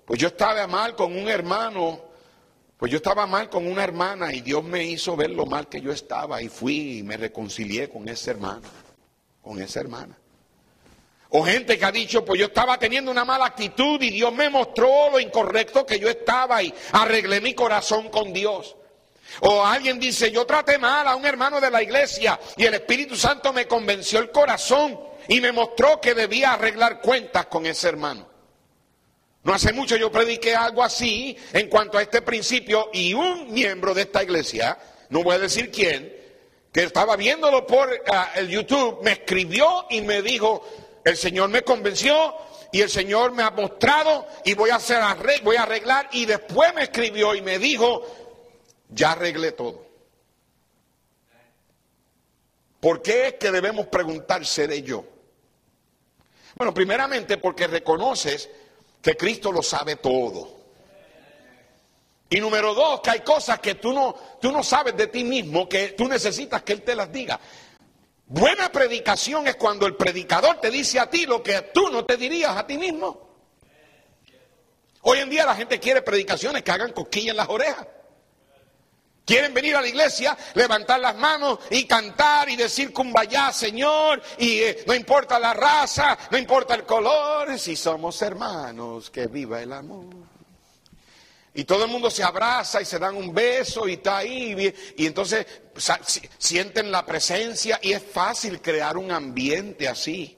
pues 0.06 0.18
yo 0.18 0.28
estaba 0.28 0.66
mal 0.66 0.96
con 0.96 1.14
un 1.14 1.28
hermano, 1.28 2.00
pues 2.78 2.90
yo 2.90 2.96
estaba 2.96 3.26
mal 3.26 3.50
con 3.50 3.66
una 3.66 3.84
hermana 3.84 4.32
y 4.32 4.40
Dios 4.40 4.64
me 4.64 4.82
hizo 4.82 5.14
ver 5.16 5.32
lo 5.32 5.44
mal 5.44 5.68
que 5.68 5.82
yo 5.82 5.92
estaba 5.92 6.40
y 6.40 6.48
fui 6.48 7.00
y 7.00 7.02
me 7.02 7.18
reconcilié 7.18 7.90
con 7.90 8.08
esa 8.08 8.30
hermana, 8.30 8.70
con 9.42 9.60
esa 9.60 9.80
hermana. 9.80 10.19
O 11.30 11.44
gente 11.44 11.78
que 11.78 11.84
ha 11.84 11.92
dicho, 11.92 12.24
pues 12.24 12.40
yo 12.40 12.46
estaba 12.46 12.76
teniendo 12.78 13.10
una 13.10 13.24
mala 13.24 13.46
actitud 13.46 14.02
y 14.02 14.10
Dios 14.10 14.32
me 14.32 14.50
mostró 14.50 15.10
lo 15.10 15.20
incorrecto 15.20 15.86
que 15.86 15.98
yo 16.00 16.08
estaba 16.08 16.62
y 16.62 16.74
arreglé 16.92 17.40
mi 17.40 17.54
corazón 17.54 18.08
con 18.08 18.32
Dios. 18.32 18.76
O 19.40 19.64
alguien 19.64 20.00
dice, 20.00 20.32
yo 20.32 20.44
traté 20.44 20.76
mal 20.76 21.06
a 21.06 21.14
un 21.14 21.24
hermano 21.24 21.60
de 21.60 21.70
la 21.70 21.82
iglesia 21.82 22.38
y 22.56 22.64
el 22.64 22.74
Espíritu 22.74 23.16
Santo 23.16 23.52
me 23.52 23.68
convenció 23.68 24.18
el 24.18 24.32
corazón 24.32 24.98
y 25.28 25.40
me 25.40 25.52
mostró 25.52 26.00
que 26.00 26.14
debía 26.14 26.52
arreglar 26.52 27.00
cuentas 27.00 27.46
con 27.46 27.64
ese 27.64 27.88
hermano. 27.88 28.28
No 29.44 29.54
hace 29.54 29.72
mucho 29.72 29.96
yo 29.96 30.10
prediqué 30.10 30.56
algo 30.56 30.82
así 30.82 31.36
en 31.52 31.68
cuanto 31.68 31.96
a 31.96 32.02
este 32.02 32.22
principio 32.22 32.90
y 32.92 33.14
un 33.14 33.52
miembro 33.52 33.94
de 33.94 34.02
esta 34.02 34.22
iglesia, 34.22 34.76
no 35.10 35.22
voy 35.22 35.36
a 35.36 35.38
decir 35.38 35.70
quién, 35.70 36.12
que 36.72 36.82
estaba 36.82 37.16
viéndolo 37.16 37.66
por 37.66 38.02
ah, 38.12 38.32
el 38.34 38.48
YouTube, 38.48 39.00
me 39.02 39.12
escribió 39.12 39.86
y 39.90 40.02
me 40.02 40.22
dijo, 40.22 40.62
el 41.04 41.16
Señor 41.16 41.48
me 41.48 41.62
convenció 41.62 42.34
y 42.72 42.80
el 42.82 42.90
Señor 42.90 43.32
me 43.32 43.42
ha 43.42 43.50
mostrado 43.50 44.26
y 44.44 44.54
voy 44.54 44.70
a 44.70 44.76
hacer 44.76 45.00
voy 45.42 45.56
a 45.56 45.62
arreglar 45.62 46.08
y 46.12 46.26
después 46.26 46.74
me 46.74 46.84
escribió 46.84 47.34
y 47.34 47.42
me 47.42 47.58
dijo, 47.58 48.06
ya 48.88 49.12
arreglé 49.12 49.52
todo. 49.52 49.86
¿Por 52.80 53.02
qué 53.02 53.28
es 53.28 53.34
que 53.34 53.50
debemos 53.50 53.86
preguntar, 53.88 54.44
seré 54.46 54.82
yo? 54.82 55.04
Bueno, 56.56 56.72
primeramente 56.72 57.36
porque 57.36 57.66
reconoces 57.66 58.48
que 59.02 59.16
Cristo 59.16 59.52
lo 59.52 59.62
sabe 59.62 59.96
todo. 59.96 60.60
Y 62.30 62.38
número 62.40 62.74
dos, 62.74 63.00
que 63.00 63.10
hay 63.10 63.20
cosas 63.20 63.58
que 63.58 63.74
tú 63.74 63.92
no, 63.92 64.14
tú 64.40 64.52
no 64.52 64.62
sabes 64.62 64.96
de 64.96 65.08
ti 65.08 65.24
mismo, 65.24 65.68
que 65.68 65.88
tú 65.88 66.06
necesitas 66.06 66.62
que 66.62 66.74
Él 66.74 66.82
te 66.82 66.94
las 66.94 67.10
diga. 67.10 67.40
Buena 68.30 68.70
predicación 68.70 69.48
es 69.48 69.56
cuando 69.56 69.88
el 69.88 69.96
predicador 69.96 70.60
te 70.60 70.70
dice 70.70 71.00
a 71.00 71.10
ti 71.10 71.26
lo 71.26 71.42
que 71.42 71.62
tú 71.74 71.90
no 71.90 72.04
te 72.04 72.16
dirías 72.16 72.56
a 72.56 72.64
ti 72.64 72.78
mismo. 72.78 73.28
Hoy 75.00 75.18
en 75.18 75.30
día 75.30 75.44
la 75.44 75.56
gente 75.56 75.80
quiere 75.80 76.00
predicaciones 76.00 76.62
que 76.62 76.70
hagan 76.70 76.92
cosquillas 76.92 77.32
en 77.32 77.38
las 77.38 77.48
orejas. 77.48 77.88
Quieren 79.24 79.52
venir 79.52 79.74
a 79.74 79.80
la 79.80 79.88
iglesia, 79.88 80.38
levantar 80.54 81.00
las 81.00 81.16
manos 81.16 81.58
y 81.70 81.86
cantar 81.86 82.48
y 82.48 82.54
decir 82.54 82.92
cumbayá, 82.92 83.52
Señor, 83.52 84.22
y 84.38 84.60
eh, 84.60 84.84
no 84.86 84.94
importa 84.94 85.36
la 85.40 85.52
raza, 85.52 86.16
no 86.30 86.38
importa 86.38 86.76
el 86.76 86.84
color, 86.84 87.58
si 87.58 87.74
somos 87.74 88.22
hermanos, 88.22 89.10
que 89.10 89.26
viva 89.26 89.60
el 89.60 89.72
amor. 89.72 90.29
Y 91.52 91.64
todo 91.64 91.84
el 91.84 91.90
mundo 91.90 92.10
se 92.10 92.22
abraza 92.22 92.80
y 92.80 92.84
se 92.84 92.98
dan 92.98 93.16
un 93.16 93.34
beso 93.34 93.88
y 93.88 93.94
está 93.94 94.18
ahí. 94.18 94.72
Y 94.96 95.06
entonces 95.06 95.46
sienten 96.38 96.92
la 96.92 97.04
presencia 97.04 97.80
y 97.82 97.92
es 97.92 98.02
fácil 98.02 98.60
crear 98.60 98.96
un 98.96 99.10
ambiente 99.10 99.88
así. 99.88 100.36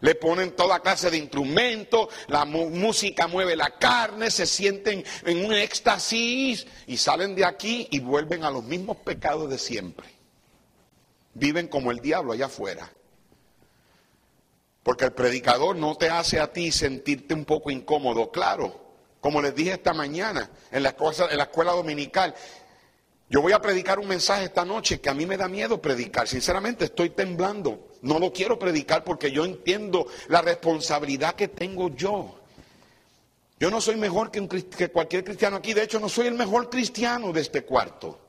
Le 0.00 0.16
ponen 0.16 0.56
toda 0.56 0.80
clase 0.80 1.10
de 1.10 1.18
instrumentos, 1.18 2.08
la 2.26 2.44
música 2.44 3.28
mueve 3.28 3.54
la 3.54 3.70
carne, 3.78 4.32
se 4.32 4.46
sienten 4.46 5.04
en 5.24 5.44
un 5.44 5.52
éxtasis 5.52 6.66
y 6.88 6.96
salen 6.96 7.36
de 7.36 7.44
aquí 7.44 7.86
y 7.90 8.00
vuelven 8.00 8.42
a 8.42 8.50
los 8.50 8.64
mismos 8.64 8.96
pecados 8.98 9.48
de 9.48 9.58
siempre. 9.58 10.08
Viven 11.34 11.68
como 11.68 11.92
el 11.92 12.00
diablo 12.00 12.32
allá 12.32 12.46
afuera. 12.46 12.92
Porque 14.82 15.04
el 15.04 15.12
predicador 15.12 15.76
no 15.76 15.96
te 15.96 16.10
hace 16.10 16.40
a 16.40 16.52
ti 16.52 16.72
sentirte 16.72 17.34
un 17.34 17.44
poco 17.44 17.70
incómodo, 17.70 18.32
claro. 18.32 18.81
Como 19.22 19.40
les 19.40 19.54
dije 19.54 19.74
esta 19.74 19.94
mañana 19.94 20.50
en 20.72 20.82
la, 20.82 20.88
escuela 20.90 21.70
dominical, 21.70 22.34
yo 23.30 23.40
voy 23.40 23.52
a 23.52 23.62
predicar 23.62 24.00
un 24.00 24.08
mensaje 24.08 24.46
esta 24.46 24.64
noche 24.64 25.00
que 25.00 25.08
a 25.08 25.14
mí 25.14 25.26
me 25.26 25.36
da 25.36 25.46
miedo 25.46 25.80
predicar. 25.80 26.26
Sinceramente 26.26 26.86
estoy 26.86 27.10
temblando. 27.10 27.92
No 28.02 28.18
lo 28.18 28.32
quiero 28.32 28.58
predicar 28.58 29.04
porque 29.04 29.30
yo 29.30 29.44
entiendo 29.44 30.08
la 30.26 30.42
responsabilidad 30.42 31.36
que 31.36 31.46
tengo 31.46 31.90
yo. 31.90 32.34
Yo 33.60 33.70
no 33.70 33.80
soy 33.80 33.94
mejor 33.94 34.32
que 34.32 34.90
cualquier 34.90 35.22
cristiano 35.22 35.58
aquí. 35.58 35.72
De 35.72 35.84
hecho, 35.84 36.00
no 36.00 36.08
soy 36.08 36.26
el 36.26 36.34
mejor 36.34 36.68
cristiano 36.68 37.32
de 37.32 37.42
este 37.42 37.62
cuarto. 37.62 38.21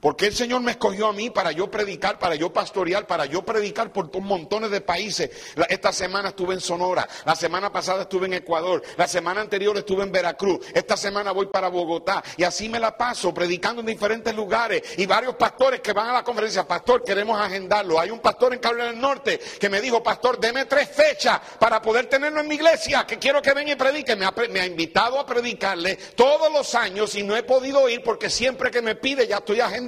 Porque 0.00 0.26
el 0.26 0.34
Señor 0.34 0.60
me 0.60 0.72
escogió 0.72 1.06
a 1.06 1.12
mí 1.14 1.30
para 1.30 1.52
yo 1.52 1.70
predicar, 1.70 2.18
para 2.18 2.34
yo 2.34 2.52
pastorear, 2.52 3.06
para 3.06 3.24
yo 3.24 3.42
predicar 3.42 3.92
por 3.92 4.14
montones 4.20 4.70
de 4.70 4.82
países. 4.82 5.30
Esta 5.70 5.90
semana 5.90 6.28
estuve 6.28 6.52
en 6.52 6.60
Sonora, 6.60 7.08
la 7.24 7.34
semana 7.34 7.72
pasada 7.72 8.02
estuve 8.02 8.26
en 8.26 8.34
Ecuador, 8.34 8.82
la 8.98 9.08
semana 9.08 9.40
anterior 9.40 9.76
estuve 9.78 10.02
en 10.02 10.12
Veracruz, 10.12 10.60
esta 10.74 10.98
semana 10.98 11.32
voy 11.32 11.46
para 11.46 11.68
Bogotá 11.68 12.22
y 12.36 12.44
así 12.44 12.68
me 12.68 12.78
la 12.78 12.96
paso 12.96 13.32
predicando 13.32 13.80
en 13.80 13.86
diferentes 13.86 14.34
lugares 14.34 14.82
y 14.98 15.06
varios 15.06 15.34
pastores 15.36 15.80
que 15.80 15.94
van 15.94 16.10
a 16.10 16.12
la 16.12 16.22
conferencia, 16.22 16.68
pastor, 16.68 17.02
queremos 17.02 17.40
agendarlo. 17.40 17.98
Hay 17.98 18.10
un 18.10 18.20
pastor 18.20 18.52
en 18.52 18.60
Carolina 18.60 18.88
del 18.88 19.00
Norte 19.00 19.40
que 19.58 19.70
me 19.70 19.80
dijo, 19.80 20.02
pastor, 20.02 20.38
deme 20.38 20.66
tres 20.66 20.90
fechas 20.90 21.40
para 21.58 21.80
poder 21.80 22.04
tenerlo 22.06 22.40
en 22.40 22.48
mi 22.48 22.56
iglesia, 22.56 23.06
que 23.06 23.18
quiero 23.18 23.40
que 23.40 23.54
venga 23.54 23.72
y 23.72 23.76
predique. 23.76 24.14
Me 24.14 24.26
ha, 24.26 24.34
me 24.50 24.60
ha 24.60 24.66
invitado 24.66 25.18
a 25.18 25.24
predicarle 25.24 25.96
todos 26.14 26.52
los 26.52 26.74
años 26.74 27.14
y 27.14 27.22
no 27.22 27.34
he 27.34 27.42
podido 27.42 27.88
ir 27.88 28.02
porque 28.02 28.28
siempre 28.28 28.70
que 28.70 28.82
me 28.82 28.94
pide 28.94 29.26
ya 29.26 29.38
estoy 29.38 29.60
agendando 29.60 29.85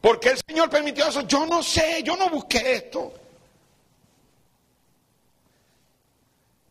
¿Por 0.00 0.18
qué 0.18 0.30
el 0.30 0.38
Señor 0.46 0.70
permitió 0.70 1.06
eso? 1.06 1.22
Yo 1.22 1.46
no 1.46 1.62
sé, 1.62 2.02
yo 2.02 2.16
no 2.16 2.30
busqué 2.30 2.72
esto. 2.74 3.12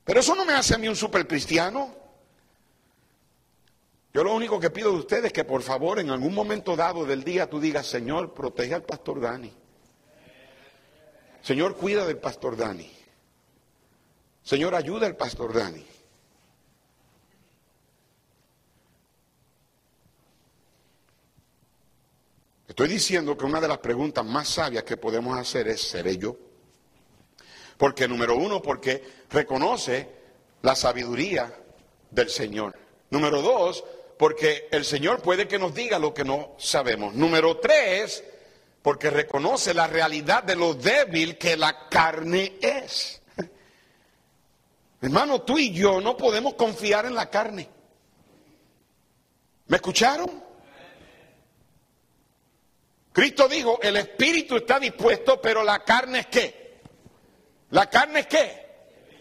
Pero 0.04 0.20
eso 0.20 0.34
no 0.34 0.46
me 0.46 0.54
hace 0.54 0.74
a 0.74 0.78
mí 0.78 0.88
un 0.88 0.96
supercristiano. 0.96 1.96
Yo 4.12 4.24
lo 4.24 4.34
único 4.34 4.60
que 4.60 4.72
pido 4.72 4.92
de 4.92 4.98
ustedes 4.98 5.26
es 5.26 5.34
que 5.34 5.44
por 5.44 5.62
favor 5.62 6.00
en 6.00 6.10
algún 6.10 6.34
momento 6.34 6.76
dado 6.76 7.06
del 7.06 7.24
día 7.24 7.48
tú 7.48 7.60
digas, 7.60 7.86
Señor, 7.86 8.34
protege 8.34 8.74
al 8.74 8.84
pastor 8.84 9.22
Dani. 9.22 9.54
Señor, 11.42 11.76
cuida 11.76 12.06
del 12.06 12.18
pastor 12.18 12.58
Dani. 12.58 12.92
Señor, 14.42 14.74
ayuda 14.74 15.06
al 15.06 15.16
pastor 15.16 15.54
Dani. 15.54 15.86
Estoy 22.69 22.88
diciendo 22.88 23.36
que 23.36 23.45
una 23.45 23.60
de 23.60 23.67
las 23.67 23.79
preguntas 23.79 24.23
más 24.23 24.47
sabias 24.47 24.84
que 24.84 24.95
podemos 24.95 25.36
hacer 25.36 25.67
es, 25.67 25.82
¿seré 25.82 26.17
yo? 26.17 26.38
Porque 27.77 28.08
número 28.08 28.36
uno, 28.36 28.62
porque 28.62 29.03
reconoce 29.32 30.08
la 30.62 30.75
sabiduría 30.75 31.51
del 32.12 32.29
Señor. 32.29 32.77
Número 33.10 33.41
dos, 33.41 33.84
porque 34.19 34.67
el 34.71 34.86
Señor 34.86 35.19
puede 35.23 35.47
que 35.47 35.58
nos 35.58 35.73
diga 35.73 35.97
lo 35.97 36.13
que 36.13 36.23
no 36.23 36.53
sabemos. 36.60 37.15
Número 37.15 37.58
tres, 37.58 38.23
porque 38.84 39.10
reconoce 39.10 39.73
la 39.73 39.88
realidad 39.88 40.43
de 40.43 40.55
lo 40.55 40.75
débil 40.75 41.39
que 41.39 41.58
la 41.58 41.89
carne 41.89 42.60
es. 42.62 43.19
Hermano, 45.01 45.41
tú 45.41 45.58
y 45.58 45.73
yo 45.73 45.99
no 46.01 46.15
podemos 46.15 46.53
confiar 46.53 47.08
en 47.08 47.15
la 47.15 47.32
carne. 47.32 47.67
¿Me 49.65 49.77
escucharon? 49.77 50.49
Cristo 53.12 53.48
dijo, 53.48 53.80
el 53.82 53.98
espíritu 53.98 54.58
está 54.58 54.80
dispuesto, 54.80 55.41
pero 55.41 55.63
la 55.63 55.84
carne 55.84 56.19
es 56.19 56.28
qué? 56.28 56.80
¿La 57.72 57.89
carne 57.89 58.22
es 58.22 58.28
qué? 58.28 58.69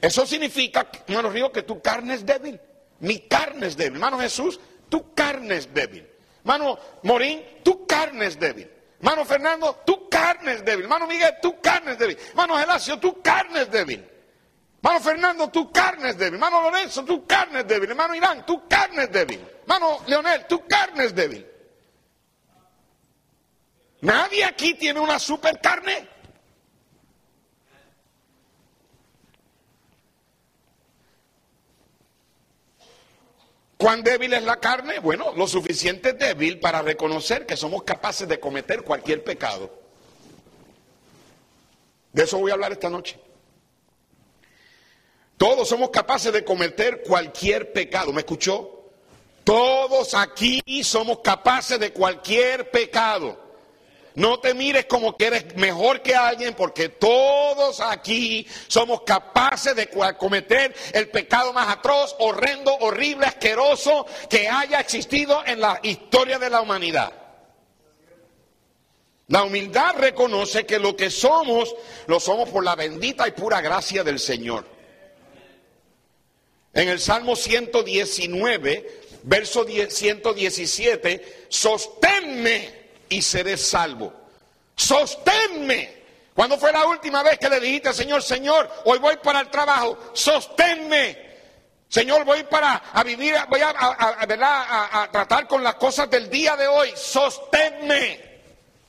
Eso 0.00 0.26
significa, 0.26 0.88
hermano 1.06 1.30
Río, 1.30 1.50
que 1.50 1.62
tu 1.62 1.80
carne 1.80 2.14
es 2.14 2.24
débil. 2.24 2.60
Mi 3.00 3.20
carne 3.20 3.66
es 3.66 3.76
débil. 3.76 3.94
Hermano 3.94 4.18
Jesús, 4.18 4.60
tu 4.88 5.14
carne 5.14 5.56
es 5.56 5.72
débil. 5.72 6.06
Hermano 6.40 6.78
Morín, 7.02 7.42
tu 7.62 7.86
carne 7.86 8.26
es 8.26 8.38
débil. 8.38 8.70
Hermano 9.00 9.24
Fernando, 9.24 9.80
tu 9.84 10.08
carne 10.08 10.54
es 10.54 10.64
débil. 10.64 10.84
Hermano 10.84 11.06
Miguel, 11.06 11.34
tu 11.42 11.60
carne 11.60 11.92
es 11.92 11.98
débil. 11.98 12.18
Hermano 12.30 12.56
Gelacio, 12.56 12.98
tu 12.98 13.20
carne 13.22 13.62
es 13.62 13.70
débil. 13.70 14.04
Hermano 14.82 15.00
Fernando, 15.00 15.48
tu 15.50 15.70
carne 15.72 16.10
es 16.10 16.18
débil. 16.18 16.34
Hermano 16.34 16.62
Lorenzo, 16.62 17.04
tu 17.04 17.26
carne 17.26 17.60
es 17.60 17.66
débil. 17.66 17.90
Hermano 17.90 18.14
Irán, 18.14 18.46
tu 18.46 18.66
carne 18.68 19.02
es 19.02 19.10
débil. 19.10 19.40
Hermano 19.62 19.98
Leonel, 20.06 20.46
tu 20.46 20.66
carne 20.66 21.04
es 21.04 21.14
débil. 21.14 21.46
Nadie 24.00 24.44
aquí 24.44 24.74
tiene 24.74 25.00
una 25.00 25.18
super 25.18 25.60
carne. 25.60 26.08
¿Cuán 33.76 34.02
débil 34.02 34.32
es 34.32 34.42
la 34.42 34.56
carne? 34.56 34.98
Bueno, 34.98 35.32
lo 35.36 35.46
suficiente 35.46 36.12
débil 36.12 36.58
para 36.58 36.82
reconocer 36.82 37.46
que 37.46 37.56
somos 37.56 37.84
capaces 37.84 38.26
de 38.26 38.40
cometer 38.40 38.82
cualquier 38.82 39.22
pecado. 39.22 39.72
De 42.12 42.24
eso 42.24 42.38
voy 42.38 42.50
a 42.50 42.54
hablar 42.54 42.72
esta 42.72 42.90
noche. 42.90 43.20
Todos 45.36 45.68
somos 45.68 45.90
capaces 45.90 46.32
de 46.32 46.44
cometer 46.44 47.02
cualquier 47.02 47.72
pecado. 47.72 48.12
¿Me 48.12 48.22
escuchó? 48.22 48.90
Todos 49.44 50.14
aquí 50.14 50.60
somos 50.82 51.20
capaces 51.20 51.78
de 51.78 51.92
cualquier 51.92 52.72
pecado. 52.72 53.47
No 54.18 54.40
te 54.40 54.52
mires 54.52 54.86
como 54.86 55.16
que 55.16 55.26
eres 55.26 55.54
mejor 55.54 56.02
que 56.02 56.12
alguien, 56.12 56.54
porque 56.54 56.88
todos 56.88 57.80
aquí 57.80 58.44
somos 58.66 59.02
capaces 59.02 59.76
de 59.76 59.88
cometer 60.18 60.74
el 60.92 61.08
pecado 61.08 61.52
más 61.52 61.68
atroz, 61.68 62.16
horrendo, 62.18 62.74
horrible, 62.78 63.26
asqueroso 63.26 64.06
que 64.28 64.48
haya 64.48 64.80
existido 64.80 65.40
en 65.46 65.60
la 65.60 65.78
historia 65.84 66.36
de 66.40 66.50
la 66.50 66.60
humanidad. 66.60 67.12
La 69.28 69.44
humildad 69.44 69.94
reconoce 69.96 70.66
que 70.66 70.80
lo 70.80 70.96
que 70.96 71.10
somos, 71.10 71.72
lo 72.08 72.18
somos 72.18 72.48
por 72.48 72.64
la 72.64 72.74
bendita 72.74 73.28
y 73.28 73.30
pura 73.30 73.60
gracia 73.60 74.02
del 74.02 74.18
Señor. 74.18 74.66
En 76.74 76.88
el 76.88 76.98
Salmo 76.98 77.36
119, 77.36 79.00
verso 79.22 79.64
117, 79.64 81.46
sosténme 81.48 82.77
y 83.08 83.22
seré 83.22 83.56
salvo. 83.56 84.12
Sosténme. 84.76 85.98
¿Cuándo 86.34 86.56
fue 86.56 86.72
la 86.72 86.86
última 86.86 87.22
vez 87.22 87.38
que 87.38 87.48
le 87.48 87.58
dijiste, 87.58 87.92
Señor, 87.92 88.22
Señor, 88.22 88.70
hoy 88.84 88.98
voy 88.98 89.16
para 89.16 89.40
el 89.40 89.48
trabajo? 89.48 89.98
Sosténme. 90.12 91.26
Señor, 91.88 92.24
voy 92.24 92.44
para 92.44 92.74
a 92.92 93.02
vivir, 93.02 93.34
voy 93.48 93.60
a, 93.60 93.70
a, 93.70 95.02
a, 95.02 95.10
tratar 95.10 95.48
con 95.48 95.64
las 95.64 95.74
cosas 95.76 96.08
del 96.10 96.30
día 96.30 96.54
de 96.54 96.68
hoy. 96.68 96.92
Sosténme. 96.94 98.28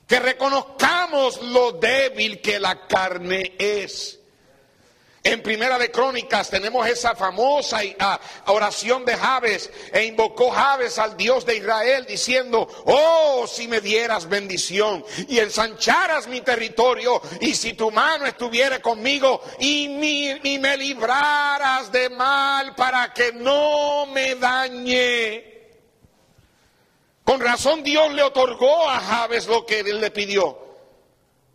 Que 0.05 0.19
reconozcamos 0.19 1.41
lo 1.41 1.71
débil 1.71 2.41
que 2.41 2.59
la 2.59 2.85
carne 2.87 3.55
es. 3.57 4.18
En 5.29 5.43
Primera 5.43 5.77
de 5.77 5.91
Crónicas 5.91 6.49
tenemos 6.49 6.87
esa 6.87 7.13
famosa 7.13 7.81
ah, 7.99 8.19
oración 8.47 9.05
de 9.05 9.15
Jabes 9.15 9.69
e 9.93 10.05
invocó 10.05 10.49
Jabes 10.49 10.97
al 10.97 11.15
Dios 11.15 11.45
de 11.45 11.57
Israel 11.57 12.03
diciendo, 12.07 12.67
oh, 12.85 13.45
si 13.45 13.67
me 13.67 13.79
dieras 13.79 14.27
bendición 14.27 15.05
y 15.27 15.37
ensancharas 15.37 16.27
mi 16.27 16.41
territorio 16.41 17.21
y 17.41 17.53
si 17.53 17.73
tu 17.73 17.91
mano 17.91 18.25
estuviera 18.25 18.81
conmigo 18.81 19.39
y, 19.59 19.83
y 20.43 20.57
me 20.57 20.75
libraras 20.77 21.91
de 21.91 22.09
mal 22.09 22.73
para 22.73 23.13
que 23.13 23.31
no 23.31 24.07
me 24.07 24.33
dañe. 24.33 25.43
Con 27.23 27.39
razón 27.39 27.83
Dios 27.83 28.11
le 28.15 28.23
otorgó 28.23 28.89
a 28.89 28.99
Jabes 28.99 29.45
lo 29.45 29.63
que 29.63 29.81
él 29.81 30.01
le 30.01 30.09
pidió. 30.09 30.68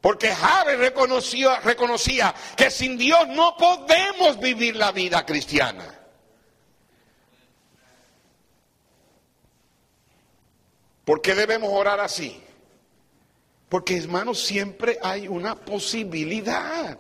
Porque 0.04 0.34
Javes 0.34 0.78
reconocía, 0.78 1.60
reconocía 1.60 2.34
que 2.58 2.70
sin 2.70 2.98
Dios 2.98 3.26
no 3.28 3.56
podemos 3.56 4.38
vivir 4.38 4.76
la 4.76 4.92
vida 4.92 5.24
cristiana. 5.24 5.98
¿Por 11.06 11.22
qué 11.22 11.34
debemos 11.34 11.70
orar 11.72 12.00
así? 12.00 12.38
Porque 13.70 13.96
hermanos, 13.96 14.44
siempre 14.44 14.98
hay 15.02 15.26
una 15.26 15.54
posibilidad. 15.54 16.98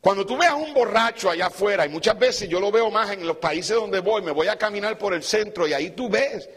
Cuando 0.00 0.24
tú 0.24 0.36
veas 0.36 0.54
un 0.54 0.72
borracho 0.72 1.28
allá 1.28 1.46
afuera, 1.46 1.86
y 1.86 1.88
muchas 1.88 2.16
veces 2.16 2.48
yo 2.48 2.60
lo 2.60 2.70
veo 2.70 2.88
más 2.92 3.10
en 3.10 3.26
los 3.26 3.38
países 3.38 3.74
donde 3.74 3.98
voy, 3.98 4.22
me 4.22 4.30
voy 4.30 4.46
a 4.46 4.56
caminar 4.56 4.96
por 4.96 5.12
el 5.12 5.24
centro 5.24 5.66
y 5.66 5.72
ahí 5.72 5.90
tú 5.90 6.08
ves 6.08 6.48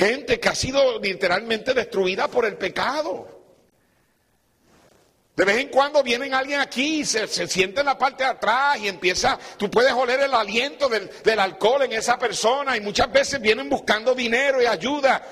Gente 0.00 0.40
que 0.40 0.48
ha 0.48 0.54
sido 0.54 0.98
literalmente 0.98 1.74
destruida 1.74 2.26
por 2.26 2.46
el 2.46 2.56
pecado. 2.56 3.28
De 5.36 5.44
vez 5.44 5.58
en 5.58 5.68
cuando 5.68 6.02
vienen 6.02 6.32
alguien 6.32 6.58
aquí 6.58 7.00
y 7.00 7.04
se, 7.04 7.28
siente 7.28 7.80
en 7.80 7.86
la 7.86 7.98
parte 7.98 8.24
de 8.24 8.30
atrás 8.30 8.78
y 8.78 8.88
empieza, 8.88 9.38
tú 9.58 9.70
puedes 9.70 9.92
oler 9.92 10.20
el 10.20 10.32
aliento 10.32 10.88
del, 10.88 11.10
del 11.22 11.38
alcohol 11.38 11.82
en 11.82 11.92
esa 11.92 12.18
persona 12.18 12.78
y 12.78 12.80
muchas 12.80 13.12
veces 13.12 13.42
vienen 13.42 13.68
buscando 13.68 14.14
dinero 14.14 14.62
y 14.62 14.64
ayuda. 14.64 15.22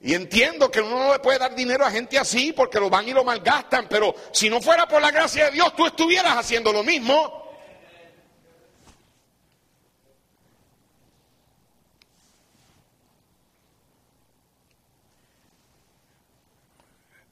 Y 0.00 0.14
entiendo 0.14 0.68
que 0.68 0.80
uno 0.80 0.98
no 0.98 1.12
le 1.12 1.20
puede 1.20 1.38
dar 1.38 1.54
dinero 1.54 1.86
a 1.86 1.90
gente 1.92 2.18
así 2.18 2.52
porque 2.52 2.80
lo 2.80 2.90
van 2.90 3.08
y 3.08 3.12
lo 3.12 3.22
malgastan, 3.22 3.86
pero 3.88 4.16
si 4.32 4.50
no 4.50 4.60
fuera 4.60 4.88
por 4.88 5.00
la 5.00 5.12
gracia 5.12 5.44
de 5.44 5.52
Dios, 5.52 5.76
tú 5.76 5.86
estuvieras 5.86 6.36
haciendo 6.36 6.72
lo 6.72 6.82
mismo. 6.82 7.41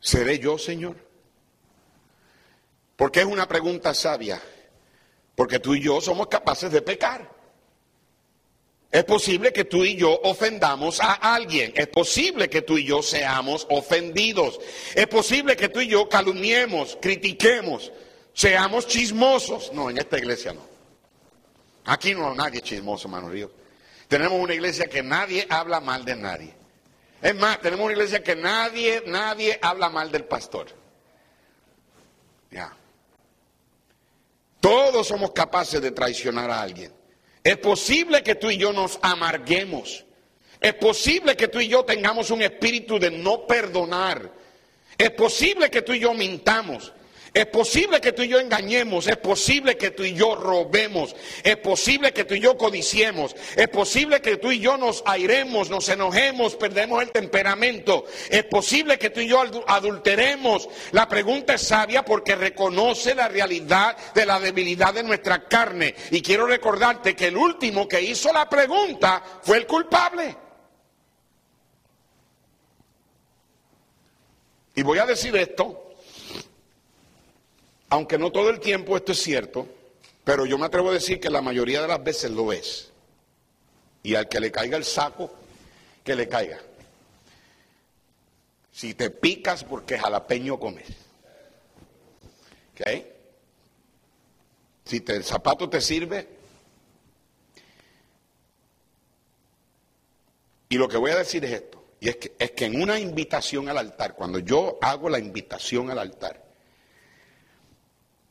¿Seré 0.00 0.38
yo, 0.38 0.58
Señor? 0.58 0.96
Porque 2.96 3.20
es 3.20 3.26
una 3.26 3.46
pregunta 3.46 3.94
sabia. 3.94 4.40
Porque 5.34 5.58
tú 5.58 5.74
y 5.74 5.82
yo 5.82 6.00
somos 6.00 6.26
capaces 6.28 6.70
de 6.72 6.82
pecar. 6.82 7.30
Es 8.90 9.04
posible 9.04 9.52
que 9.52 9.64
tú 9.64 9.84
y 9.84 9.96
yo 9.96 10.20
ofendamos 10.24 11.00
a 11.00 11.12
alguien. 11.12 11.72
Es 11.76 11.86
posible 11.86 12.50
que 12.50 12.62
tú 12.62 12.76
y 12.76 12.84
yo 12.84 13.02
seamos 13.02 13.66
ofendidos. 13.70 14.58
Es 14.94 15.06
posible 15.06 15.56
que 15.56 15.68
tú 15.68 15.80
y 15.80 15.86
yo 15.86 16.08
calumniemos, 16.08 16.98
critiquemos, 17.00 17.92
seamos 18.34 18.88
chismosos. 18.88 19.72
No, 19.72 19.88
en 19.90 19.98
esta 19.98 20.18
iglesia 20.18 20.52
no. 20.52 20.62
Aquí 21.84 22.14
no 22.14 22.30
hay 22.30 22.36
nadie 22.36 22.60
chismoso, 22.60 23.06
hermano 23.06 23.28
Río. 23.30 23.50
Tenemos 24.08 24.40
una 24.40 24.54
iglesia 24.54 24.86
que 24.88 25.02
nadie 25.02 25.46
habla 25.48 25.80
mal 25.80 26.04
de 26.04 26.16
nadie. 26.16 26.59
Es 27.22 27.34
más, 27.34 27.60
tenemos 27.60 27.84
una 27.84 27.92
iglesia 27.92 28.22
que 28.22 28.34
nadie, 28.34 29.02
nadie 29.06 29.58
habla 29.60 29.90
mal 29.90 30.10
del 30.10 30.24
pastor. 30.24 30.68
Ya. 32.50 32.74
Todos 34.60 35.06
somos 35.06 35.32
capaces 35.32 35.80
de 35.80 35.90
traicionar 35.90 36.50
a 36.50 36.62
alguien. 36.62 36.92
Es 37.42 37.56
posible 37.58 38.22
que 38.22 38.34
tú 38.34 38.50
y 38.50 38.56
yo 38.56 38.72
nos 38.72 38.98
amarguemos. 39.02 40.04
Es 40.60 40.74
posible 40.74 41.36
que 41.36 41.48
tú 41.48 41.60
y 41.60 41.68
yo 41.68 41.84
tengamos 41.84 42.30
un 42.30 42.42
espíritu 42.42 42.98
de 42.98 43.10
no 43.10 43.46
perdonar. 43.46 44.30
Es 44.98 45.10
posible 45.12 45.70
que 45.70 45.82
tú 45.82 45.94
y 45.94 46.00
yo 46.00 46.12
mintamos. 46.12 46.92
Es 47.32 47.46
posible 47.46 48.00
que 48.00 48.12
tú 48.12 48.22
y 48.22 48.28
yo 48.28 48.40
engañemos, 48.40 49.06
es 49.06 49.16
posible 49.16 49.76
que 49.76 49.92
tú 49.92 50.02
y 50.02 50.14
yo 50.14 50.34
robemos, 50.34 51.14
es 51.44 51.56
posible 51.58 52.12
que 52.12 52.24
tú 52.24 52.34
y 52.34 52.40
yo 52.40 52.56
codiciemos, 52.56 53.36
es 53.54 53.68
posible 53.68 54.20
que 54.20 54.36
tú 54.36 54.50
y 54.50 54.58
yo 54.58 54.76
nos 54.76 55.04
airemos, 55.06 55.70
nos 55.70 55.88
enojemos, 55.88 56.56
perdemos 56.56 57.00
el 57.02 57.12
temperamento, 57.12 58.04
es 58.28 58.42
posible 58.44 58.98
que 58.98 59.10
tú 59.10 59.20
y 59.20 59.28
yo 59.28 59.42
adulteremos. 59.68 60.68
La 60.90 61.08
pregunta 61.08 61.54
es 61.54 61.62
sabia 61.62 62.04
porque 62.04 62.34
reconoce 62.34 63.14
la 63.14 63.28
realidad 63.28 63.96
de 64.12 64.26
la 64.26 64.40
debilidad 64.40 64.92
de 64.92 65.04
nuestra 65.04 65.46
carne. 65.46 65.94
Y 66.10 66.22
quiero 66.22 66.46
recordarte 66.46 67.14
que 67.14 67.28
el 67.28 67.36
último 67.36 67.86
que 67.86 68.02
hizo 68.02 68.32
la 68.32 68.48
pregunta 68.48 69.22
fue 69.42 69.58
el 69.58 69.66
culpable. 69.66 70.36
Y 74.74 74.82
voy 74.82 74.98
a 74.98 75.06
decir 75.06 75.36
esto 75.36 75.89
aunque 77.90 78.18
no 78.18 78.32
todo 78.32 78.50
el 78.50 78.60
tiempo 78.60 78.96
esto 78.96 79.12
es 79.12 79.22
cierto, 79.22 79.68
pero 80.24 80.46
yo 80.46 80.56
me 80.56 80.66
atrevo 80.66 80.90
a 80.90 80.94
decir 80.94 81.20
que 81.20 81.28
la 81.28 81.42
mayoría 81.42 81.82
de 81.82 81.88
las 81.88 82.02
veces 82.02 82.30
lo 82.30 82.52
es. 82.52 82.90
Y 84.02 84.14
al 84.14 84.28
que 84.28 84.40
le 84.40 84.50
caiga 84.50 84.76
el 84.76 84.84
saco, 84.84 85.30
que 86.02 86.14
le 86.14 86.28
caiga. 86.28 86.58
Si 88.72 88.94
te 88.94 89.10
picas 89.10 89.64
porque 89.64 89.98
jalapeño 89.98 90.58
comes. 90.58 90.86
¿Ok? 92.72 93.04
Si 94.84 95.04
el 95.06 95.24
zapato 95.24 95.68
te 95.68 95.80
sirve, 95.80 96.40
Y 100.72 100.78
lo 100.78 100.88
que 100.88 100.96
voy 100.96 101.10
a 101.10 101.16
decir 101.16 101.44
es 101.44 101.50
esto, 101.50 101.84
y 101.98 102.08
es 102.08 102.16
que, 102.16 102.32
es 102.38 102.52
que 102.52 102.64
en 102.64 102.80
una 102.80 103.00
invitación 103.00 103.68
al 103.68 103.76
altar, 103.76 104.14
cuando 104.14 104.38
yo 104.38 104.78
hago 104.80 105.08
la 105.08 105.18
invitación 105.18 105.90
al 105.90 105.98
altar, 105.98 106.49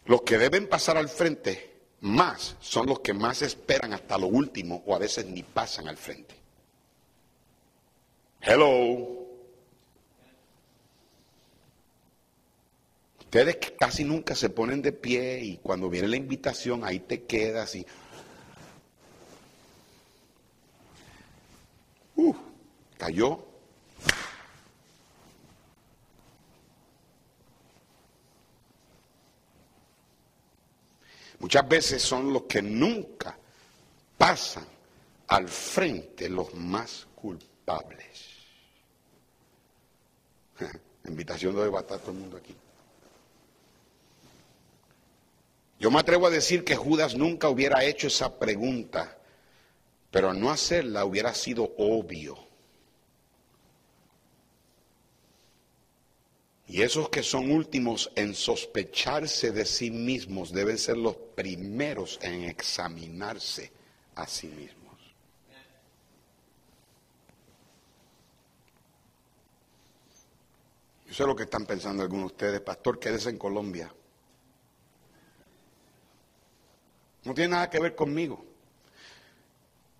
los 0.09 0.23
que 0.23 0.39
deben 0.39 0.67
pasar 0.67 0.97
al 0.97 1.07
frente 1.07 1.69
más 2.01 2.55
son 2.59 2.87
los 2.87 3.01
que 3.01 3.13
más 3.13 3.43
esperan 3.43 3.93
hasta 3.93 4.17
lo 4.17 4.25
último 4.25 4.81
o 4.87 4.95
a 4.95 4.97
veces 4.97 5.27
ni 5.27 5.43
pasan 5.43 5.87
al 5.87 5.97
frente. 5.97 6.33
Hello. 8.41 9.27
Ustedes 13.19 13.57
casi 13.77 14.03
nunca 14.03 14.33
se 14.33 14.49
ponen 14.49 14.81
de 14.81 14.93
pie 14.93 15.43
y 15.43 15.57
cuando 15.57 15.91
viene 15.91 16.07
la 16.07 16.17
invitación 16.17 16.83
ahí 16.83 17.01
te 17.01 17.25
quedas 17.25 17.75
y... 17.75 17.85
Uh, 22.15 22.33
cayó. 22.97 23.45
Muchas 31.39 31.67
veces 31.67 32.01
son 32.01 32.33
los 32.33 32.43
que 32.43 32.61
nunca 32.61 33.37
pasan 34.17 34.65
al 35.27 35.47
frente 35.47 36.27
los 36.29 36.53
más 36.53 37.07
culpables. 37.15 38.29
La 40.59 40.69
invitación 41.09 41.55
de 41.55 41.69
todo 41.69 42.11
el 42.11 42.13
mundo 42.13 42.37
aquí. 42.37 42.55
Yo 45.79 45.89
me 45.89 45.99
atrevo 45.99 46.27
a 46.27 46.29
decir 46.29 46.65
que 46.65 46.75
Judas 46.75 47.15
nunca 47.15 47.47
hubiera 47.47 47.85
hecho 47.85 48.07
esa 48.07 48.37
pregunta, 48.37 49.17
pero 50.11 50.33
no 50.33 50.51
hacerla 50.51 51.05
hubiera 51.05 51.33
sido 51.33 51.73
obvio. 51.77 52.48
Y 56.69 56.83
esos 56.83 57.09
que 57.09 57.23
son 57.23 57.49
últimos 57.49 58.11
en 58.15 58.35
sospecharse 58.35 59.51
de 59.51 59.65
sí 59.65 59.89
mismos 59.89 60.53
deben 60.53 60.77
ser 60.77 60.97
los 60.97 61.15
primeros 61.15 62.19
en 62.21 62.43
examinarse 62.43 63.71
a 64.13 64.27
sí 64.27 64.47
mismos. 64.49 64.95
Yo 71.07 71.13
sé 71.15 71.25
lo 71.25 71.35
que 71.35 71.43
están 71.43 71.65
pensando 71.65 72.03
algunos 72.03 72.29
de 72.29 72.35
ustedes, 72.35 72.61
pastor, 72.61 72.99
quédese 72.99 73.31
en 73.31 73.39
Colombia. 73.39 73.91
No 77.23 77.33
tiene 77.33 77.55
nada 77.55 77.67
que 77.71 77.79
ver 77.79 77.95
conmigo. 77.95 78.45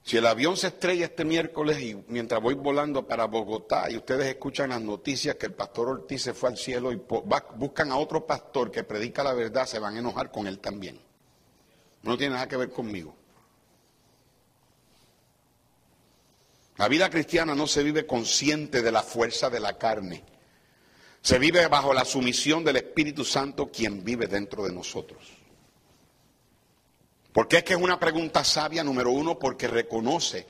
Si 0.09 0.17
el 0.17 0.25
avión 0.25 0.57
se 0.57 0.65
estrella 0.65 1.05
este 1.05 1.23
miércoles 1.23 1.79
y 1.81 2.03
mientras 2.07 2.41
voy 2.41 2.55
volando 2.55 3.05
para 3.05 3.25
Bogotá 3.25 3.91
y 3.91 3.97
ustedes 3.97 4.25
escuchan 4.25 4.71
las 4.71 4.81
noticias 4.81 5.35
que 5.35 5.45
el 5.45 5.53
pastor 5.53 5.87
Ortiz 5.87 6.23
se 6.23 6.33
fue 6.33 6.49
al 6.49 6.57
cielo 6.57 6.91
y 6.91 6.99
buscan 7.57 7.91
a 7.91 7.97
otro 7.97 8.25
pastor 8.25 8.71
que 8.71 8.83
predica 8.83 9.23
la 9.23 9.33
verdad, 9.33 9.67
se 9.67 9.77
van 9.77 9.95
a 9.95 9.99
enojar 9.99 10.31
con 10.31 10.47
él 10.47 10.57
también. 10.57 10.99
No 12.01 12.17
tiene 12.17 12.33
nada 12.33 12.47
que 12.47 12.57
ver 12.57 12.71
conmigo. 12.71 13.15
La 16.77 16.87
vida 16.87 17.07
cristiana 17.11 17.53
no 17.53 17.67
se 17.67 17.83
vive 17.83 18.07
consciente 18.07 18.81
de 18.81 18.91
la 18.91 19.03
fuerza 19.03 19.51
de 19.51 19.59
la 19.59 19.77
carne. 19.77 20.23
Se 21.21 21.37
vive 21.37 21.67
bajo 21.67 21.93
la 21.93 22.03
sumisión 22.03 22.63
del 22.63 22.77
Espíritu 22.77 23.23
Santo 23.23 23.69
quien 23.71 24.03
vive 24.03 24.25
dentro 24.25 24.63
de 24.63 24.73
nosotros. 24.73 25.38
¿Por 27.39 27.47
qué 27.47 27.59
es 27.59 27.63
que 27.63 27.71
es 27.71 27.79
una 27.79 27.97
pregunta 27.97 28.43
sabia? 28.43 28.83
Número 28.83 29.11
uno, 29.11 29.39
porque 29.39 29.69
reconoce 29.69 30.45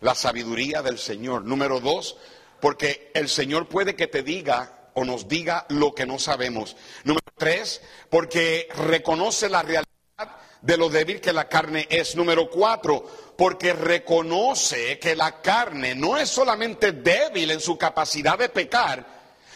la 0.00 0.16
sabiduría 0.16 0.82
del 0.82 0.98
Señor. 0.98 1.44
Número 1.44 1.78
dos, 1.78 2.16
porque 2.58 3.12
el 3.14 3.28
Señor 3.28 3.68
puede 3.68 3.94
que 3.94 4.08
te 4.08 4.24
diga 4.24 4.90
o 4.94 5.04
nos 5.04 5.28
diga 5.28 5.64
lo 5.68 5.94
que 5.94 6.06
no 6.06 6.18
sabemos. 6.18 6.76
Número 7.04 7.24
tres, 7.36 7.82
porque 8.10 8.66
reconoce 8.74 9.48
la 9.48 9.62
realidad 9.62 9.86
de 10.60 10.76
lo 10.76 10.88
débil 10.88 11.20
que 11.20 11.32
la 11.32 11.48
carne 11.48 11.86
es. 11.88 12.16
Número 12.16 12.50
cuatro, 12.50 13.08
porque 13.38 13.72
reconoce 13.72 14.98
que 14.98 15.14
la 15.14 15.40
carne 15.40 15.94
no 15.94 16.16
es 16.16 16.30
solamente 16.30 16.90
débil 16.90 17.52
en 17.52 17.60
su 17.60 17.78
capacidad 17.78 18.36
de 18.36 18.48
pecar, 18.48 19.06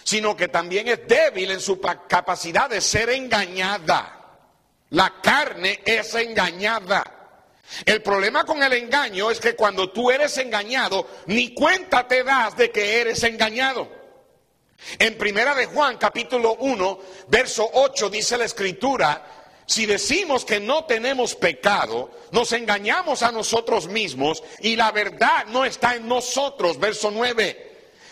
sino 0.04 0.36
que 0.36 0.46
también 0.46 0.86
es 0.86 1.08
débil 1.08 1.50
en 1.50 1.60
su 1.60 1.80
capacidad 1.80 2.70
de 2.70 2.80
ser 2.80 3.10
engañada. 3.10 4.17
La 4.90 5.20
carne 5.20 5.80
es 5.84 6.14
engañada. 6.14 7.14
El 7.84 8.02
problema 8.02 8.44
con 8.44 8.62
el 8.62 8.72
engaño 8.72 9.30
es 9.30 9.40
que 9.40 9.54
cuando 9.54 9.90
tú 9.90 10.10
eres 10.10 10.38
engañado, 10.38 11.06
ni 11.26 11.52
cuenta 11.52 12.08
te 12.08 12.24
das 12.24 12.56
de 12.56 12.70
que 12.70 13.00
eres 13.00 13.22
engañado. 13.24 13.88
En 14.98 15.18
Primera 15.18 15.54
de 15.54 15.66
Juan, 15.66 15.98
capítulo 15.98 16.54
1, 16.54 16.98
verso 17.28 17.68
8, 17.74 18.08
dice 18.08 18.38
la 18.38 18.46
escritura, 18.46 19.38
si 19.66 19.84
decimos 19.84 20.46
que 20.46 20.60
no 20.60 20.86
tenemos 20.86 21.34
pecado, 21.34 22.10
nos 22.30 22.52
engañamos 22.52 23.22
a 23.22 23.32
nosotros 23.32 23.86
mismos 23.88 24.42
y 24.60 24.76
la 24.76 24.90
verdad 24.92 25.44
no 25.48 25.66
está 25.66 25.94
en 25.96 26.08
nosotros, 26.08 26.78
verso 26.78 27.10
9. 27.10 27.67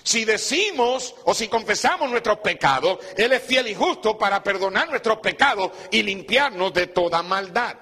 Si 0.07 0.25
decimos 0.25 1.17
o 1.25 1.35
si 1.35 1.49
confesamos 1.49 2.09
nuestros 2.09 2.39
pecados, 2.39 3.01
Él 3.17 3.33
es 3.33 3.43
fiel 3.43 3.67
y 3.67 3.75
justo 3.75 4.17
para 4.17 4.41
perdonar 4.41 4.89
nuestros 4.89 5.19
pecados 5.19 5.73
y 5.91 6.05
limpiarnos 6.05 6.73
de 6.73 6.87
toda 6.87 7.25
maldad. 7.25 7.75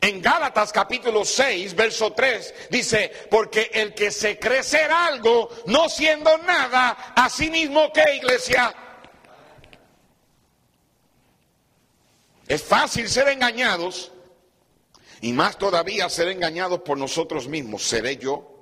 En 0.00 0.22
Gálatas 0.22 0.72
capítulo 0.72 1.22
6, 1.22 1.76
verso 1.76 2.14
3, 2.14 2.54
dice, 2.70 3.12
porque 3.30 3.70
el 3.74 3.92
que 3.92 4.10
se 4.10 4.38
cree 4.38 4.62
ser 4.62 4.90
algo, 4.90 5.50
no 5.66 5.90
siendo 5.90 6.38
nada, 6.38 7.12
a 7.14 7.28
sí 7.28 7.50
mismo 7.50 7.92
que 7.92 8.16
iglesia. 8.16 8.74
Es 12.48 12.62
fácil 12.62 13.06
ser 13.10 13.28
engañados 13.28 14.12
y 15.20 15.34
más 15.34 15.58
todavía 15.58 16.08
ser 16.08 16.28
engañados 16.28 16.80
por 16.80 16.96
nosotros 16.96 17.46
mismos. 17.48 17.82
¿Seré 17.82 18.16
yo? 18.16 18.55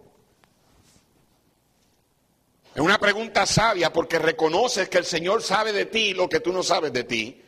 Es 2.75 2.81
una 2.81 2.99
pregunta 2.99 3.47
sabia 3.47 3.93
porque 3.93 4.18
reconoces 4.18 4.89
que 4.89 4.99
el 4.99 5.05
Señor 5.05 5.43
sabe 5.43 5.72
de 5.72 5.87
ti 5.87 6.12
lo 6.12 6.29
que 6.29 6.41
tú 6.41 6.53
no 6.53 6.62
sabes 6.62 6.93
de 6.93 7.05
ti. 7.05 7.41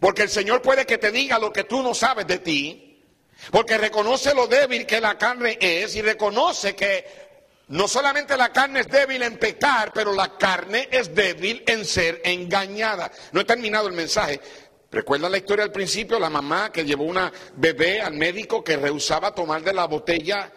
Porque 0.00 0.22
el 0.22 0.30
Señor 0.30 0.62
puede 0.62 0.86
que 0.86 0.98
te 0.98 1.10
diga 1.10 1.38
lo 1.38 1.52
que 1.52 1.64
tú 1.64 1.82
no 1.82 1.94
sabes 1.94 2.26
de 2.26 2.38
ti. 2.38 3.00
Porque 3.50 3.76
reconoce 3.76 4.34
lo 4.34 4.46
débil 4.46 4.86
que 4.86 5.00
la 5.00 5.18
carne 5.18 5.58
es 5.60 5.94
y 5.96 6.02
reconoce 6.02 6.74
que 6.74 7.04
no 7.68 7.88
solamente 7.88 8.36
la 8.36 8.52
carne 8.52 8.80
es 8.80 8.88
débil 8.88 9.22
en 9.22 9.38
pecar, 9.38 9.92
pero 9.92 10.14
la 10.14 10.36
carne 10.38 10.88
es 10.90 11.14
débil 11.14 11.62
en 11.66 11.84
ser 11.84 12.20
engañada. 12.24 13.10
No 13.32 13.40
he 13.40 13.44
terminado 13.44 13.88
el 13.88 13.94
mensaje. 13.94 14.40
¿Recuerda 14.90 15.28
la 15.28 15.38
historia 15.38 15.64
al 15.64 15.72
principio? 15.72 16.18
La 16.18 16.30
mamá 16.30 16.70
que 16.72 16.84
llevó 16.84 17.04
una 17.04 17.32
bebé 17.56 18.00
al 18.00 18.14
médico 18.14 18.62
que 18.62 18.76
rehusaba 18.76 19.34
tomar 19.34 19.62
de 19.62 19.72
la 19.72 19.86
botella. 19.86 20.52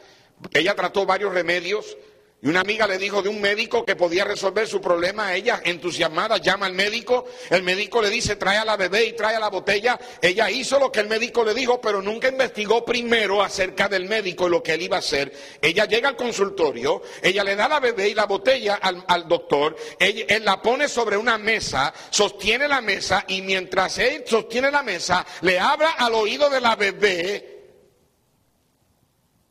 Ella 0.53 0.76
trató 0.76 1.05
varios 1.05 1.34
remedios, 1.34 1.97
y 2.45 2.47
una 2.47 2.61
amiga 2.61 2.85
le 2.85 2.99
dijo 2.99 3.23
de 3.23 3.29
un 3.29 3.41
médico 3.41 3.83
que 3.83 3.95
podía 3.95 4.23
resolver 4.23 4.67
su 4.67 4.79
problema. 4.79 5.33
Ella, 5.33 5.61
entusiasmada, 5.63 6.37
llama 6.37 6.67
al 6.67 6.73
médico. 6.73 7.25
El 7.49 7.63
médico 7.63 8.03
le 8.03 8.11
dice, 8.11 8.35
trae 8.35 8.59
a 8.59 8.63
la 8.63 8.77
bebé 8.77 9.03
y 9.07 9.13
trae 9.13 9.35
a 9.35 9.39
la 9.39 9.49
botella. 9.49 9.99
Ella 10.21 10.51
hizo 10.51 10.77
lo 10.77 10.91
que 10.91 10.99
el 10.99 11.07
médico 11.07 11.43
le 11.43 11.55
dijo, 11.55 11.81
pero 11.81 12.03
nunca 12.03 12.27
investigó 12.27 12.85
primero 12.85 13.41
acerca 13.41 13.89
del 13.89 14.05
médico 14.05 14.45
y 14.45 14.51
lo 14.51 14.61
que 14.61 14.75
él 14.75 14.83
iba 14.83 14.97
a 14.97 14.99
hacer. 14.99 15.33
Ella 15.59 15.85
llega 15.85 16.07
al 16.07 16.15
consultorio, 16.15 17.01
ella 17.19 17.43
le 17.43 17.55
da 17.55 17.67
la 17.67 17.79
bebé 17.79 18.09
y 18.09 18.13
la 18.13 18.27
botella 18.27 18.75
al, 18.75 19.27
doctor. 19.27 19.75
él 19.97 20.45
la 20.45 20.61
pone 20.61 20.87
sobre 20.87 21.17
una 21.17 21.39
mesa, 21.39 21.91
sostiene 22.11 22.67
la 22.67 22.79
mesa 22.79 23.25
y 23.27 23.41
mientras 23.41 23.97
él 23.97 24.23
sostiene 24.27 24.69
la 24.69 24.83
mesa, 24.83 25.25
le 25.41 25.59
habla 25.59 25.93
al 25.97 26.13
oído 26.13 26.47
de 26.51 26.61
la 26.61 26.75
bebé 26.75 27.55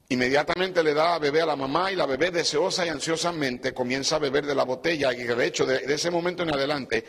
Inmediatamente 0.09 0.83
le 0.83 0.93
da 0.93 1.15
a 1.15 1.19
bebé 1.19 1.41
a 1.41 1.47
la 1.47 1.57
mamá 1.57 1.91
y 1.91 1.97
la 1.97 2.05
bebé 2.05 2.31
deseosa 2.31 2.85
y 2.85 2.91
ansiosamente 2.91 3.73
comienza 3.73 4.17
a 4.17 4.19
beber 4.19 4.45
de 4.45 4.55
la 4.55 4.65
botella. 4.65 5.13
Y 5.15 5.25
de 5.25 5.47
hecho 5.47 5.65
de, 5.65 5.83
ese 5.95 6.11
momento 6.11 6.43
en 6.43 6.53
adelante 6.53 7.05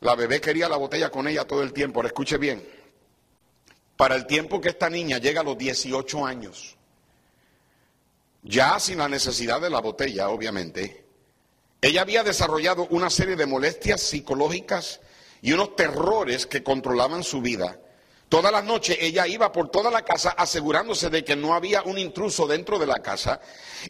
la 0.00 0.16
bebé 0.16 0.40
quería 0.40 0.68
la 0.68 0.76
botella 0.76 1.10
con 1.10 1.28
ella 1.28 1.44
todo 1.44 1.62
el 1.62 1.72
tiempo. 1.72 2.00
Ahora 2.00 2.08
escuche 2.08 2.38
bien, 2.38 2.66
para 3.96 4.16
el 4.16 4.26
tiempo 4.26 4.60
que 4.60 4.70
esta 4.70 4.90
niña 4.90 5.18
llega 5.18 5.42
a 5.42 5.44
los 5.44 5.56
18 5.56 6.26
años, 6.26 6.76
ya 8.42 8.78
sin 8.80 8.98
la 8.98 9.08
necesidad 9.08 9.60
de 9.60 9.70
la 9.70 9.80
botella, 9.80 10.28
obviamente, 10.28 11.04
ella 11.80 12.02
había 12.02 12.24
desarrollado 12.24 12.88
una 12.90 13.10
serie 13.10 13.36
de 13.36 13.46
molestias 13.46 14.00
psicológicas 14.00 15.00
y 15.40 15.52
unos 15.52 15.76
terrores 15.76 16.46
que 16.46 16.62
controlaban 16.62 17.22
su 17.22 17.40
vida 17.40 17.78
Todas 18.28 18.50
las 18.50 18.64
noches 18.64 18.98
ella 19.00 19.26
iba 19.26 19.52
por 19.52 19.70
toda 19.70 19.90
la 19.90 20.02
casa 20.02 20.30
asegurándose 20.30 21.10
de 21.10 21.24
que 21.24 21.36
no 21.36 21.54
había 21.54 21.82
un 21.82 21.96
intruso 21.96 22.46
dentro 22.46 22.78
de 22.78 22.86
la 22.86 23.00
casa 23.00 23.40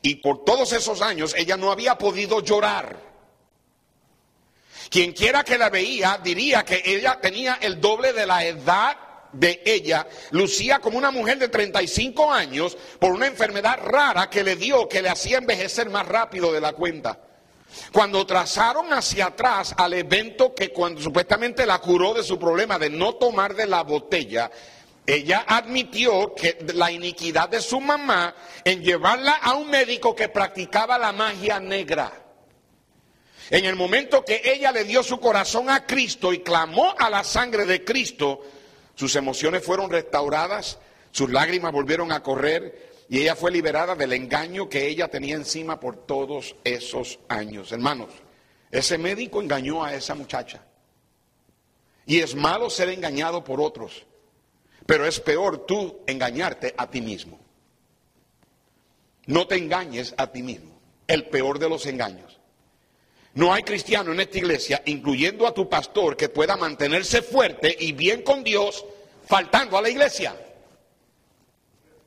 y 0.03 0.16
por 0.16 0.45
todos 0.45 0.72
esos 0.72 1.01
años 1.01 1.34
ella 1.37 1.57
no 1.57 1.72
había 1.72 1.97
podido 1.97 2.41
llorar. 2.41 2.97
Quien 4.91 5.12
quiera 5.12 5.43
que 5.43 5.57
la 5.57 5.70
veía 5.70 6.20
diría 6.22 6.64
que 6.64 6.82
ella 6.84 7.18
tenía 7.20 7.59
el 7.62 7.80
doble 7.80 8.12
de 8.12 8.26
la 8.26 8.45
edad 8.45 8.97
de 9.32 9.62
ella 9.64 10.07
lucía 10.30 10.78
como 10.78 10.99
una 10.99 11.11
mujer 11.11 11.39
de 11.39 11.49
35 11.49 12.30
años 12.30 12.76
por 12.99 13.12
una 13.12 13.26
enfermedad 13.26 13.78
rara 13.82 14.30
que 14.30 14.45
le 14.45 14.57
dio, 14.57 14.89
que 14.89 15.03
le 15.03 15.09
hacía 15.09 15.39
envejecer 15.39 15.91
más 15.91 16.07
rápido 16.07 16.53
de 16.53 16.61
la 16.61 16.72
cuenta. 16.72 17.26
Cuando 17.93 18.27
trazaron 18.27 18.93
hacia 18.93 19.27
atrás 19.27 19.75
al 19.77 19.93
evento 19.95 20.55
que 20.55 20.73
cuando 20.73 21.01
supuestamente 21.01 21.67
la 21.67 21.79
curó 21.79 22.14
de 22.14 22.23
su 22.23 22.39
problema 22.39 22.79
de 22.79 22.91
no 22.91 23.14
tomar 23.14 23.55
de 23.55 23.67
la 23.67 23.83
botella, 23.83 24.51
ella 25.07 25.45
admitió 25.47 26.35
que 26.35 26.59
la 26.75 26.91
iniquidad 26.91 27.49
de 27.49 27.61
su 27.61 27.81
mamá 27.81 28.35
en 28.64 28.83
llevarla 28.83 29.35
a 29.35 29.55
un 29.55 29.71
médico 29.71 30.14
que 30.14 30.29
practicaba 30.29 30.99
la 30.99 31.12
magia 31.12 31.61
negra. 31.61 32.12
En 33.51 33.64
el 33.64 33.77
momento 33.77 34.25
que 34.25 34.43
ella 34.45 34.73
le 34.73 34.85
dio 34.85 35.05
su 35.05 35.21
corazón 35.21 35.71
a 35.71 35.87
Cristo 35.87 36.33
y 36.33 36.41
clamó 36.41 36.95
a 36.99 37.09
la 37.09 37.23
sangre 37.23 37.64
de 37.64 37.85
Cristo, 37.85 38.43
sus 38.97 39.14
emociones 39.14 39.64
fueron 39.64 39.91
restauradas, 39.91 40.79
sus 41.12 41.31
lágrimas 41.31 41.71
volvieron 41.71 42.11
a 42.11 42.23
correr 42.25 42.96
y 43.09 43.21
ella 43.21 43.37
fue 43.37 43.51
liberada 43.51 43.95
del 43.95 44.13
engaño 44.13 44.69
que 44.69 44.87
ella 44.87 45.09
tenía 45.09 45.37
encima 45.37 45.79
por 45.79 46.07
todos 46.07 46.57
esos 46.65 47.21
años. 47.29 47.71
Hermanos, 47.71 48.11
ese 48.71 48.99
médico 48.99 49.41
engañó 49.41 49.85
a 49.85 49.95
esa 49.95 50.15
muchacha. 50.15 50.65
Y 52.05 52.21
es 52.21 52.35
malo 52.35 52.71
ser 52.71 52.89
engañado 52.89 53.43
por 53.43 53.61
otros, 53.61 54.07
pero 54.87 55.07
es 55.07 55.21
peor 55.21 55.67
tú 55.67 56.01
engañarte 56.07 56.75
a 56.77 56.89
ti 56.89 57.01
mismo. 57.01 57.39
No 59.27 59.47
te 59.47 59.57
engañes 59.57 60.15
a 60.17 60.31
ti 60.31 60.43
mismo, 60.43 60.79
el 61.07 61.27
peor 61.27 61.59
de 61.59 61.69
los 61.69 61.87
engaños. 61.87 62.41
No 63.35 63.53
hay 63.53 63.65
cristiano 63.65 64.13
en 64.13 64.21
esta 64.21 64.39
iglesia, 64.39 64.83
incluyendo 64.87 65.47
a 65.47 65.53
tu 65.53 65.69
pastor, 65.69 66.17
que 66.17 66.29
pueda 66.29 66.57
mantenerse 66.57 67.23
fuerte 67.23 67.77
y 67.79 67.93
bien 67.93 68.23
con 68.23 68.43
Dios 68.43 68.85
faltando 69.27 69.77
a 69.77 69.83
la 69.83 69.91
iglesia. 69.91 70.35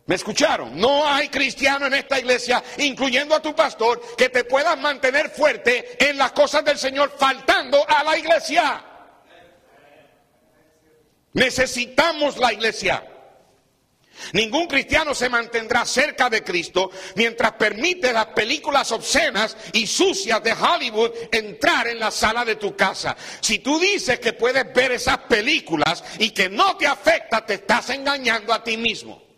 ¿Me 0.10 0.16
escucharon? 0.16 0.76
No 0.76 1.08
hay 1.08 1.30
cristiano 1.30 1.86
en 1.86 1.94
esta 1.94 2.18
iglesia, 2.18 2.64
incluyendo 2.80 3.36
a 3.36 3.42
tu 3.44 3.56
pastor, 3.56 4.02
que 4.18 4.30
te 4.30 4.44
pueda 4.44 4.76
mantener 4.76 5.30
fuerte 5.30 6.04
en 6.04 6.18
las 6.18 6.32
cosas 6.32 6.66
del 6.66 6.80
Señor 6.80 7.14
faltando 7.16 7.88
a 7.88 8.04
la 8.04 8.18
iglesia. 8.18 8.84
Necesitamos 11.34 12.38
la 12.38 12.52
iglesia. 12.52 13.08
Ningún 14.34 14.66
cristiano 14.66 15.14
se 15.14 15.30
mantendrá 15.30 15.86
cerca 15.86 16.28
de 16.28 16.44
Cristo 16.44 16.90
mientras 17.14 17.52
permite 17.52 18.12
las 18.12 18.26
películas 18.30 18.92
obscenas 18.92 19.56
y 19.74 19.86
sucias 19.86 20.42
de 20.42 20.54
Hollywood 20.54 21.12
entrar 21.32 21.88
en 21.88 22.00
la 22.00 22.10
sala 22.10 22.44
de 22.44 22.56
tu 22.56 22.76
casa. 22.76 23.16
Si 23.42 23.60
tú 23.60 23.78
dices 23.78 24.20
que 24.20 24.34
puedes 24.34 24.74
ver 24.74 24.92
esas 24.92 25.20
películas 25.20 26.04
y 26.18 26.32
que 26.32 26.50
no 26.50 26.78
te 26.78 26.88
afecta, 26.88 27.46
te 27.46 27.54
estás 27.54 27.92
engañando 27.92 28.52
a 28.52 28.64
ti 28.64 28.76
mismo. 28.76 29.29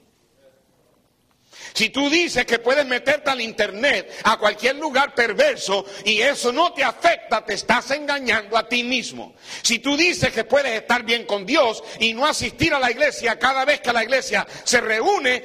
Si 1.73 1.89
tú 1.89 2.09
dices 2.09 2.45
que 2.45 2.59
puedes 2.59 2.85
meterte 2.85 3.29
al 3.29 3.41
internet, 3.41 4.11
a 4.23 4.37
cualquier 4.37 4.75
lugar 4.75 5.15
perverso, 5.15 5.85
y 6.05 6.21
eso 6.21 6.51
no 6.51 6.73
te 6.73 6.83
afecta, 6.83 7.45
te 7.45 7.53
estás 7.53 7.91
engañando 7.91 8.57
a 8.57 8.67
ti 8.67 8.83
mismo. 8.83 9.35
Si 9.61 9.79
tú 9.79 9.95
dices 9.95 10.31
que 10.31 10.43
puedes 10.43 10.73
estar 10.73 11.03
bien 11.03 11.25
con 11.25 11.45
Dios 11.45 11.83
y 11.99 12.13
no 12.13 12.25
asistir 12.25 12.73
a 12.73 12.79
la 12.79 12.91
iglesia 12.91 13.39
cada 13.39 13.65
vez 13.65 13.81
que 13.81 13.93
la 13.93 14.03
iglesia 14.03 14.45
se 14.63 14.81
reúne, 14.81 15.43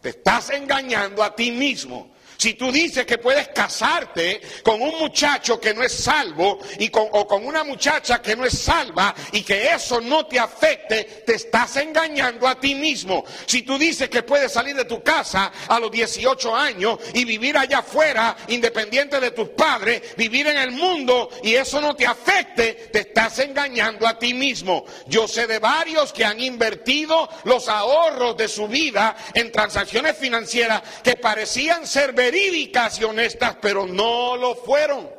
te 0.00 0.10
estás 0.10 0.50
engañando 0.50 1.22
a 1.22 1.34
ti 1.34 1.50
mismo. 1.50 2.10
Si 2.40 2.54
tú 2.54 2.72
dices 2.72 3.04
que 3.04 3.18
puedes 3.18 3.48
casarte 3.48 4.40
con 4.62 4.80
un 4.80 4.98
muchacho 4.98 5.60
que 5.60 5.74
no 5.74 5.82
es 5.82 5.92
salvo 5.92 6.58
y 6.78 6.88
con, 6.88 7.06
o 7.12 7.26
con 7.26 7.44
una 7.44 7.64
muchacha 7.64 8.22
que 8.22 8.34
no 8.34 8.46
es 8.46 8.58
salva 8.58 9.14
y 9.32 9.42
que 9.42 9.74
eso 9.74 10.00
no 10.00 10.24
te 10.24 10.38
afecte, 10.38 11.22
te 11.26 11.34
estás 11.34 11.76
engañando 11.76 12.48
a 12.48 12.58
ti 12.58 12.74
mismo. 12.74 13.26
Si 13.44 13.60
tú 13.60 13.76
dices 13.76 14.08
que 14.08 14.22
puedes 14.22 14.52
salir 14.52 14.74
de 14.74 14.86
tu 14.86 15.02
casa 15.02 15.52
a 15.68 15.78
los 15.78 15.90
18 15.90 16.56
años 16.56 16.98
y 17.12 17.26
vivir 17.26 17.58
allá 17.58 17.80
afuera, 17.80 18.34
independiente 18.48 19.20
de 19.20 19.32
tus 19.32 19.50
padres, 19.50 20.16
vivir 20.16 20.46
en 20.46 20.56
el 20.56 20.70
mundo 20.70 21.28
y 21.42 21.56
eso 21.56 21.78
no 21.82 21.94
te 21.94 22.06
afecte, 22.06 22.88
te 22.90 23.00
estás 23.00 23.38
engañando 23.40 24.08
a 24.08 24.18
ti 24.18 24.32
mismo. 24.32 24.86
Yo 25.08 25.28
sé 25.28 25.46
de 25.46 25.58
varios 25.58 26.10
que 26.14 26.24
han 26.24 26.40
invertido 26.40 27.28
los 27.44 27.68
ahorros 27.68 28.34
de 28.38 28.48
su 28.48 28.66
vida 28.66 29.14
en 29.34 29.52
transacciones 29.52 30.16
financieras 30.16 30.80
que 31.04 31.16
parecían 31.16 31.86
ser 31.86 32.14
verídicas 32.30 33.00
y 33.00 33.04
honestas, 33.04 33.56
pero 33.60 33.86
no 33.86 34.36
lo 34.36 34.54
fueron. 34.54 35.10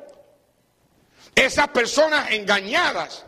Esas 1.35 1.67
personas 1.69 2.31
engañadas, 2.31 3.25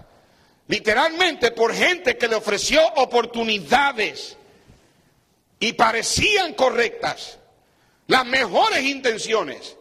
literalmente 0.67 1.51
por 1.51 1.73
gente 1.73 2.17
que 2.17 2.29
le 2.29 2.35
ofreció 2.35 2.81
oportunidades 2.95 4.37
y 5.59 5.73
parecían 5.73 6.53
correctas, 6.53 7.39
las 8.07 8.25
mejores 8.25 8.83
intenciones, 8.83 9.75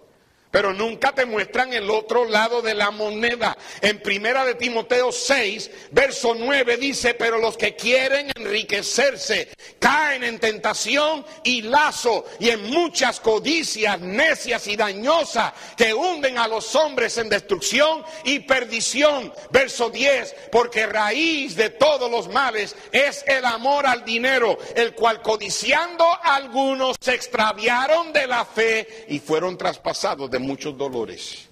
pero 0.53 0.72
nunca 0.72 1.12
te 1.12 1.24
muestran 1.24 1.72
el 1.72 1.90
otro 1.90 2.26
lado 2.26 2.62
de 2.62 2.74
la 2.74 2.92
moneda. 2.92 3.57
En 3.80 4.00
primera 4.00 4.44
de 4.44 4.55
Timoteo 4.55 5.11
6, 5.11 5.70
verso 5.90 6.36
9 6.38 6.76
dice, 6.76 7.14
pero 7.14 7.38
los 7.38 7.57
que 7.57 7.74
quieren 7.74 8.30
enriquecerse 8.36 9.48
caen 9.78 10.22
en 10.22 10.38
tentación 10.38 11.24
y 11.42 11.62
lazo 11.62 12.26
y 12.38 12.50
en 12.50 12.70
muchas 12.70 13.18
codicias 13.18 13.98
necias 14.00 14.66
y 14.66 14.76
dañosas 14.76 15.55
que 15.76 15.94
hunden 15.94 16.36
a 16.36 16.46
los 16.46 16.76
hombres 16.76 17.16
en 17.16 17.30
destrucción 17.30 18.05
y 18.24 18.40
perdición. 18.40 19.32
Verso 19.50 19.88
10, 19.88 20.34
porque 20.53 20.86
raíz 20.86 21.57
de 21.57 21.70
todos 21.70 22.11
los 22.11 22.28
males 22.28 22.76
es 22.92 23.24
el 23.26 23.46
amor 23.46 23.86
al 23.86 24.05
dinero, 24.05 24.59
el 24.76 24.94
cual 24.94 25.22
codiciando 25.22 26.05
algunos 26.22 26.96
se 27.00 27.14
extraviaron 27.14 28.12
de 28.12 28.26
la 28.26 28.44
fe 28.44 29.07
y 29.09 29.18
fueron 29.18 29.57
traspasados 29.57 30.30
de 30.30 30.41
muchos 30.43 30.76
dolores. 30.76 31.49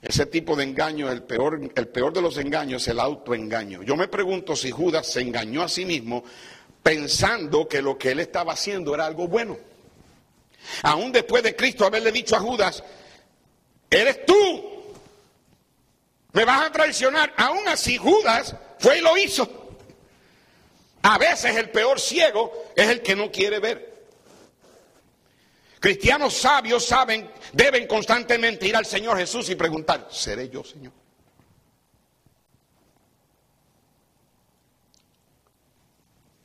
Ese 0.00 0.26
tipo 0.26 0.54
de 0.54 0.64
engaño, 0.64 1.10
el 1.10 1.22
peor, 1.22 1.60
el 1.74 1.88
peor 1.88 2.12
de 2.12 2.22
los 2.22 2.38
engaños 2.38 2.82
es 2.82 2.88
el 2.88 3.00
autoengaño. 3.00 3.82
Yo 3.82 3.96
me 3.96 4.06
pregunto 4.06 4.54
si 4.54 4.70
Judas 4.70 5.08
se 5.08 5.20
engañó 5.20 5.62
a 5.62 5.68
sí 5.68 5.84
mismo 5.84 6.22
pensando 6.82 7.66
que 7.66 7.82
lo 7.82 7.98
que 7.98 8.12
él 8.12 8.20
estaba 8.20 8.52
haciendo 8.52 8.94
era 8.94 9.06
algo 9.06 9.26
bueno. 9.26 9.58
Aún 10.82 11.12
después 11.12 11.42
de 11.42 11.56
Cristo 11.56 11.84
haberle 11.84 12.12
dicho 12.12 12.36
a 12.36 12.40
Judas, 12.40 12.82
eres 13.90 14.24
tú, 14.24 14.94
me 16.32 16.44
vas 16.44 16.66
a 16.66 16.72
traicionar. 16.72 17.34
Aún 17.36 17.66
así 17.66 17.96
Judas 17.96 18.54
fue 18.78 18.98
y 18.98 19.00
lo 19.00 19.16
hizo. 19.16 19.76
A 21.02 21.18
veces 21.18 21.56
el 21.56 21.70
peor 21.70 21.98
ciego 21.98 22.52
es 22.76 22.88
el 22.88 23.02
que 23.02 23.16
no 23.16 23.30
quiere 23.30 23.58
ver. 23.58 23.97
Cristianos 25.80 26.34
sabios 26.34 26.84
saben, 26.84 27.30
deben 27.52 27.86
constantemente 27.86 28.66
ir 28.66 28.74
al 28.74 28.86
Señor 28.86 29.16
Jesús 29.18 29.48
y 29.50 29.54
preguntar, 29.54 30.08
¿seré 30.10 30.48
yo, 30.48 30.64
Señor? 30.64 30.92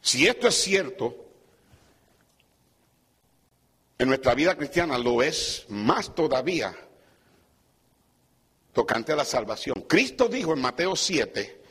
Si 0.01 0.27
esto 0.27 0.47
es 0.49 0.55
cierto, 0.55 1.15
en 3.97 4.07
nuestra 4.09 4.35
vida 4.35 4.55
cristiana 4.55 4.97
lo 4.97 5.23
es 5.23 5.65
más 5.69 6.13
todavía 6.13 6.75
tocante 8.73 9.13
a 9.13 9.15
la 9.15 9.25
salvación. 9.25 9.85
Cristo 9.87 10.27
dijo 10.27 10.53
en 10.53 10.61
Mateo 10.61 10.95
7, 10.95 11.61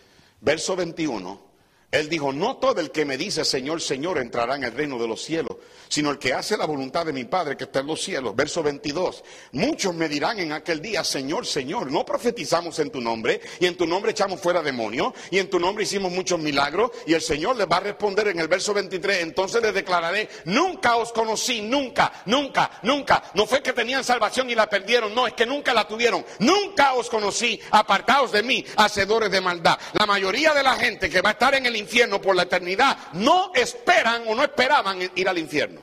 verso 0.41 0.75
21, 0.75 1.52
Él 1.93 2.09
dijo, 2.09 2.33
no 2.33 2.57
todo 2.57 2.81
el 2.81 2.91
que 2.91 3.05
me 3.05 3.19
dice 3.19 3.45
Señor, 3.45 3.83
Señor 3.83 4.17
entrará 4.17 4.57
en 4.57 4.65
el 4.65 4.73
reino 4.73 4.99
de 4.99 5.07
los 5.07 5.23
cielos, 5.23 5.59
sino 5.91 6.11
el 6.11 6.19
que 6.19 6.33
hace 6.33 6.57
la 6.57 6.65
voluntad 6.65 7.05
de 7.05 7.13
mi 7.13 7.25
Padre 7.25 7.55
que 7.55 7.65
está 7.65 7.81
en 7.81 7.89
los 7.89 8.01
cielos. 8.01 8.35
Verso 8.35 8.63
22. 8.63 9.23
Muchos 9.53 9.95
me 9.95 10.09
dirán 10.09 10.39
en 10.39 10.53
aquel 10.53 10.81
día, 10.81 11.05
Señor, 11.05 11.45
Señor, 11.47 11.93
no 11.93 12.07
profetizamos 12.07 12.79
en 12.79 12.91
tu 12.91 13.03
nombre, 13.03 13.43
y 13.61 13.67
en 13.67 13.77
tu 13.77 13.87
nombre 13.87 14.13
echamos 14.13 14.41
fuera 14.41 14.63
demonios, 14.63 15.13
y 15.31 15.39
en 15.39 15.51
tu 15.51 15.61
nombre 15.61 15.85
hicimos 15.85 16.11
muchos 16.11 16.39
milagros, 16.39 16.93
y 17.07 17.13
el 17.13 17.21
Señor 17.21 17.57
les 17.57 17.67
va 17.67 17.77
a 17.77 17.81
responder 17.81 18.29
en 18.29 18.41
el 18.41 18.49
verso 18.49 18.73
23, 18.73 19.19
entonces 19.19 19.61
les 19.61 19.75
declararé, 19.75 20.31
nunca 20.47 20.97
os 20.97 21.13
conocí, 21.13 21.61
nunca, 21.61 22.11
nunca, 22.25 22.71
nunca. 22.85 23.23
No 23.35 23.47
fue 23.47 23.63
que 23.63 23.75
tenían 23.75 24.03
salvación 24.03 24.49
y 24.49 24.55
la 24.55 24.67
perdieron, 24.67 25.15
no, 25.15 25.27
es 25.27 25.35
que 25.35 25.45
nunca 25.45 25.75
la 25.75 25.87
tuvieron. 25.87 26.25
Nunca 26.39 26.95
os 26.95 27.11
conocí, 27.11 27.61
apartaos 27.71 28.33
de 28.33 28.43
mí, 28.43 28.65
hacedores 28.77 29.31
de 29.31 29.43
maldad. 29.43 29.79
La 29.93 30.07
mayoría 30.07 30.55
de 30.55 30.63
la 30.63 30.77
gente 30.77 31.11
que 31.11 31.21
va 31.21 31.29
a 31.29 31.33
estar 31.33 31.55
en 31.55 31.67
el 31.67 31.82
infierno 31.83 32.21
por 32.21 32.35
la 32.35 32.45
eternidad 32.45 32.97
no 33.13 33.53
esperan 33.55 34.25
o 34.27 34.35
no 34.35 34.43
esperaban 34.43 34.99
ir 35.15 35.29
al 35.29 35.39
infierno. 35.39 35.81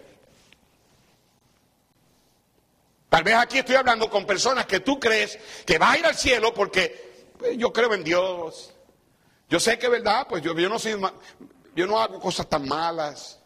Tal 3.10 3.24
vez 3.24 3.36
aquí 3.36 3.58
estoy 3.58 3.76
hablando 3.76 4.10
con 4.10 4.26
personas 4.26 4.66
que 4.68 4.82
tú 4.82 5.00
crees 5.00 5.38
que 5.66 5.80
va 5.80 5.92
a 5.92 5.98
ir 5.98 6.06
al 6.06 6.16
cielo 6.16 6.54
porque 6.54 7.32
pues, 7.38 7.58
yo 7.58 7.74
creo 7.74 7.94
en 7.94 8.04
Dios. 8.04 8.74
Yo 9.50 9.60
sé 9.60 9.80
que 9.80 9.88
es 9.88 9.92
verdad, 9.92 10.28
pues 10.30 10.44
yo, 10.44 10.56
yo 10.56 10.70
no 10.70 10.78
soy, 10.78 10.96
yo 11.76 11.88
no 11.88 12.00
hago 12.00 12.20
cosas 12.20 12.48
tan 12.48 12.68
malas. 12.68 13.40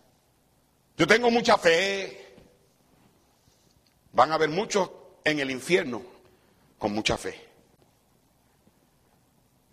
Yo 0.98 1.08
tengo 1.08 1.32
mucha 1.32 1.58
fe. 1.58 2.36
Van 4.12 4.32
a 4.32 4.36
haber 4.36 4.50
muchos 4.50 4.92
en 5.24 5.40
el 5.40 5.50
infierno 5.50 6.02
con 6.78 6.92
mucha 6.92 7.18
fe. 7.18 7.53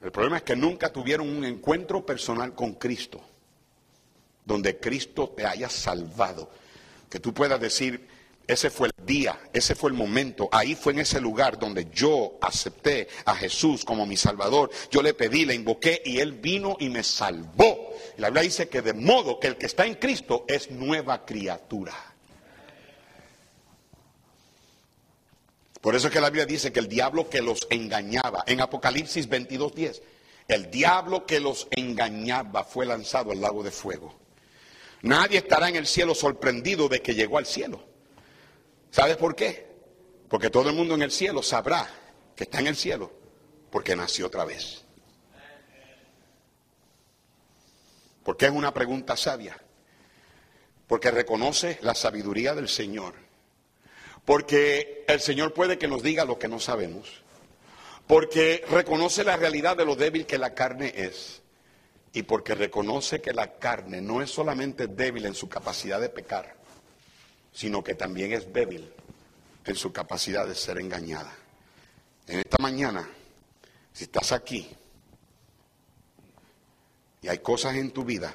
El 0.00 0.10
problema 0.10 0.38
es 0.38 0.42
que 0.42 0.56
nunca 0.56 0.92
tuvieron 0.92 1.28
un 1.28 1.44
encuentro 1.44 2.04
personal 2.04 2.54
con 2.54 2.74
Cristo, 2.74 3.20
donde 4.44 4.78
Cristo 4.78 5.28
te 5.36 5.44
haya 5.44 5.68
salvado. 5.68 6.50
Que 7.10 7.20
tú 7.20 7.34
puedas 7.34 7.60
decir, 7.60 8.08
ese 8.46 8.70
fue 8.70 8.88
el 8.88 9.06
día, 9.06 9.38
ese 9.52 9.74
fue 9.74 9.90
el 9.90 9.96
momento, 9.96 10.48
ahí 10.52 10.74
fue 10.74 10.94
en 10.94 11.00
ese 11.00 11.20
lugar 11.20 11.58
donde 11.58 11.88
yo 11.92 12.38
acepté 12.40 13.08
a 13.26 13.36
Jesús 13.36 13.84
como 13.84 14.06
mi 14.06 14.16
Salvador. 14.16 14.70
Yo 14.90 15.02
le 15.02 15.14
pedí, 15.14 15.44
le 15.44 15.54
invoqué 15.54 16.02
y 16.04 16.18
Él 16.18 16.32
vino 16.32 16.76
y 16.80 16.88
me 16.88 17.02
salvó. 17.02 17.94
La 18.16 18.28
Biblia 18.28 18.42
dice 18.42 18.68
que 18.68 18.82
de 18.82 18.94
modo 18.94 19.38
que 19.38 19.48
el 19.48 19.56
que 19.56 19.66
está 19.66 19.86
en 19.86 19.96
Cristo 19.96 20.46
es 20.48 20.70
nueva 20.70 21.24
criatura. 21.26 22.09
Por 25.80 25.94
eso 25.94 26.08
es 26.08 26.12
que 26.12 26.20
la 26.20 26.28
Biblia 26.28 26.46
dice 26.46 26.72
que 26.72 26.80
el 26.80 26.88
diablo 26.88 27.28
que 27.28 27.40
los 27.40 27.66
engañaba, 27.70 28.44
en 28.46 28.60
Apocalipsis 28.60 29.28
22.10, 29.28 30.02
el 30.48 30.70
diablo 30.70 31.24
que 31.24 31.40
los 31.40 31.68
engañaba 31.70 32.64
fue 32.64 32.84
lanzado 32.84 33.32
al 33.32 33.40
lago 33.40 33.62
de 33.62 33.70
fuego. 33.70 34.14
Nadie 35.02 35.38
estará 35.38 35.68
en 35.68 35.76
el 35.76 35.86
cielo 35.86 36.14
sorprendido 36.14 36.88
de 36.88 37.00
que 37.00 37.14
llegó 37.14 37.38
al 37.38 37.46
cielo. 37.46 37.82
¿Sabes 38.90 39.16
por 39.16 39.34
qué? 39.34 39.70
Porque 40.28 40.50
todo 40.50 40.68
el 40.68 40.76
mundo 40.76 40.94
en 40.94 41.02
el 41.02 41.10
cielo 41.10 41.42
sabrá 41.42 41.88
que 42.36 42.44
está 42.44 42.60
en 42.60 42.66
el 42.66 42.76
cielo 42.76 43.10
porque 43.70 43.96
nació 43.96 44.26
otra 44.26 44.44
vez. 44.44 44.84
Porque 48.22 48.46
es 48.46 48.52
una 48.52 48.74
pregunta 48.74 49.16
sabia. 49.16 49.56
Porque 50.86 51.10
reconoce 51.10 51.78
la 51.82 51.94
sabiduría 51.94 52.54
del 52.54 52.68
Señor 52.68 53.29
porque 54.30 55.04
el 55.08 55.20
Señor 55.20 55.52
puede 55.52 55.76
que 55.76 55.88
nos 55.88 56.04
diga 56.04 56.24
lo 56.24 56.38
que 56.38 56.46
no 56.46 56.60
sabemos. 56.60 57.20
Porque 58.06 58.64
reconoce 58.70 59.24
la 59.24 59.36
realidad 59.36 59.76
de 59.76 59.84
lo 59.84 59.96
débil 59.96 60.24
que 60.24 60.38
la 60.38 60.54
carne 60.54 60.92
es. 60.94 61.42
Y 62.12 62.22
porque 62.22 62.54
reconoce 62.54 63.20
que 63.20 63.32
la 63.32 63.58
carne 63.58 64.00
no 64.00 64.22
es 64.22 64.30
solamente 64.30 64.86
débil 64.86 65.26
en 65.26 65.34
su 65.34 65.48
capacidad 65.48 66.00
de 66.00 66.10
pecar, 66.10 66.54
sino 67.52 67.82
que 67.82 67.96
también 67.96 68.32
es 68.32 68.52
débil 68.52 68.92
en 69.64 69.74
su 69.74 69.92
capacidad 69.92 70.46
de 70.46 70.54
ser 70.54 70.78
engañada. 70.78 71.36
En 72.28 72.38
esta 72.38 72.58
mañana, 72.60 73.10
si 73.92 74.04
estás 74.04 74.30
aquí 74.30 74.70
y 77.20 77.26
hay 77.26 77.40
cosas 77.40 77.74
en 77.74 77.90
tu 77.90 78.04
vida 78.04 78.32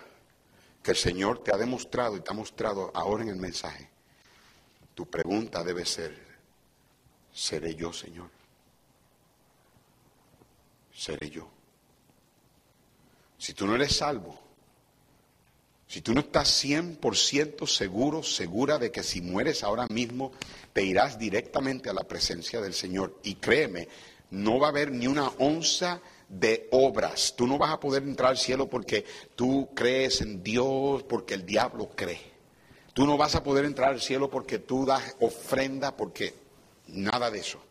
que 0.83 0.91
el 0.91 0.97
Señor 0.97 1.41
te 1.41 1.55
ha 1.55 1.57
demostrado 1.57 2.17
y 2.17 2.19
te 2.19 2.31
ha 2.31 2.35
mostrado 2.35 2.91
ahora 2.93 3.23
en 3.23 3.29
el 3.29 3.37
mensaje, 3.37 3.94
tu 4.95 5.05
pregunta 5.05 5.63
debe 5.63 5.85
ser, 5.85 6.17
¿seré 7.33 7.75
yo, 7.75 7.91
Señor? 7.91 8.29
¿Seré 10.93 11.29
yo? 11.29 11.49
Si 13.37 13.53
tú 13.53 13.67
no 13.67 13.75
eres 13.75 13.97
salvo, 13.97 14.39
si 15.87 16.01
tú 16.01 16.13
no 16.13 16.21
estás 16.21 16.63
100% 16.63 17.67
seguro, 17.67 18.23
segura 18.23 18.79
de 18.79 18.91
que 18.91 19.03
si 19.03 19.21
mueres 19.21 19.63
ahora 19.63 19.85
mismo 19.87 20.31
te 20.73 20.83
irás 20.83 21.19
directamente 21.19 21.89
a 21.89 21.93
la 21.93 22.05
presencia 22.05 22.61
del 22.61 22.73
Señor, 22.73 23.19
y 23.23 23.35
créeme, 23.35 23.89
no 24.31 24.57
va 24.59 24.67
a 24.67 24.69
haber 24.69 24.91
ni 24.91 25.07
una 25.07 25.27
onza 25.37 26.01
de 26.29 26.69
obras. 26.71 27.35
Tú 27.35 27.45
no 27.45 27.57
vas 27.57 27.71
a 27.71 27.79
poder 27.79 28.03
entrar 28.03 28.31
al 28.31 28.37
cielo 28.37 28.69
porque 28.69 29.05
tú 29.35 29.69
crees 29.75 30.21
en 30.21 30.41
Dios, 30.41 31.03
porque 31.03 31.33
el 31.33 31.45
diablo 31.45 31.91
cree. 31.95 32.34
Tú 32.95 33.05
no 33.05 33.17
vas 33.17 33.35
a 33.35 33.43
poder 33.43 33.65
entrar 33.65 33.89
al 33.89 33.99
cielo 33.99 34.29
porque 34.29 34.57
tú 34.57 34.85
das 34.85 35.17
ofrenda, 35.19 35.97
porque 35.97 36.33
nada 36.87 37.29
de 37.29 37.39
eso. 37.39 37.61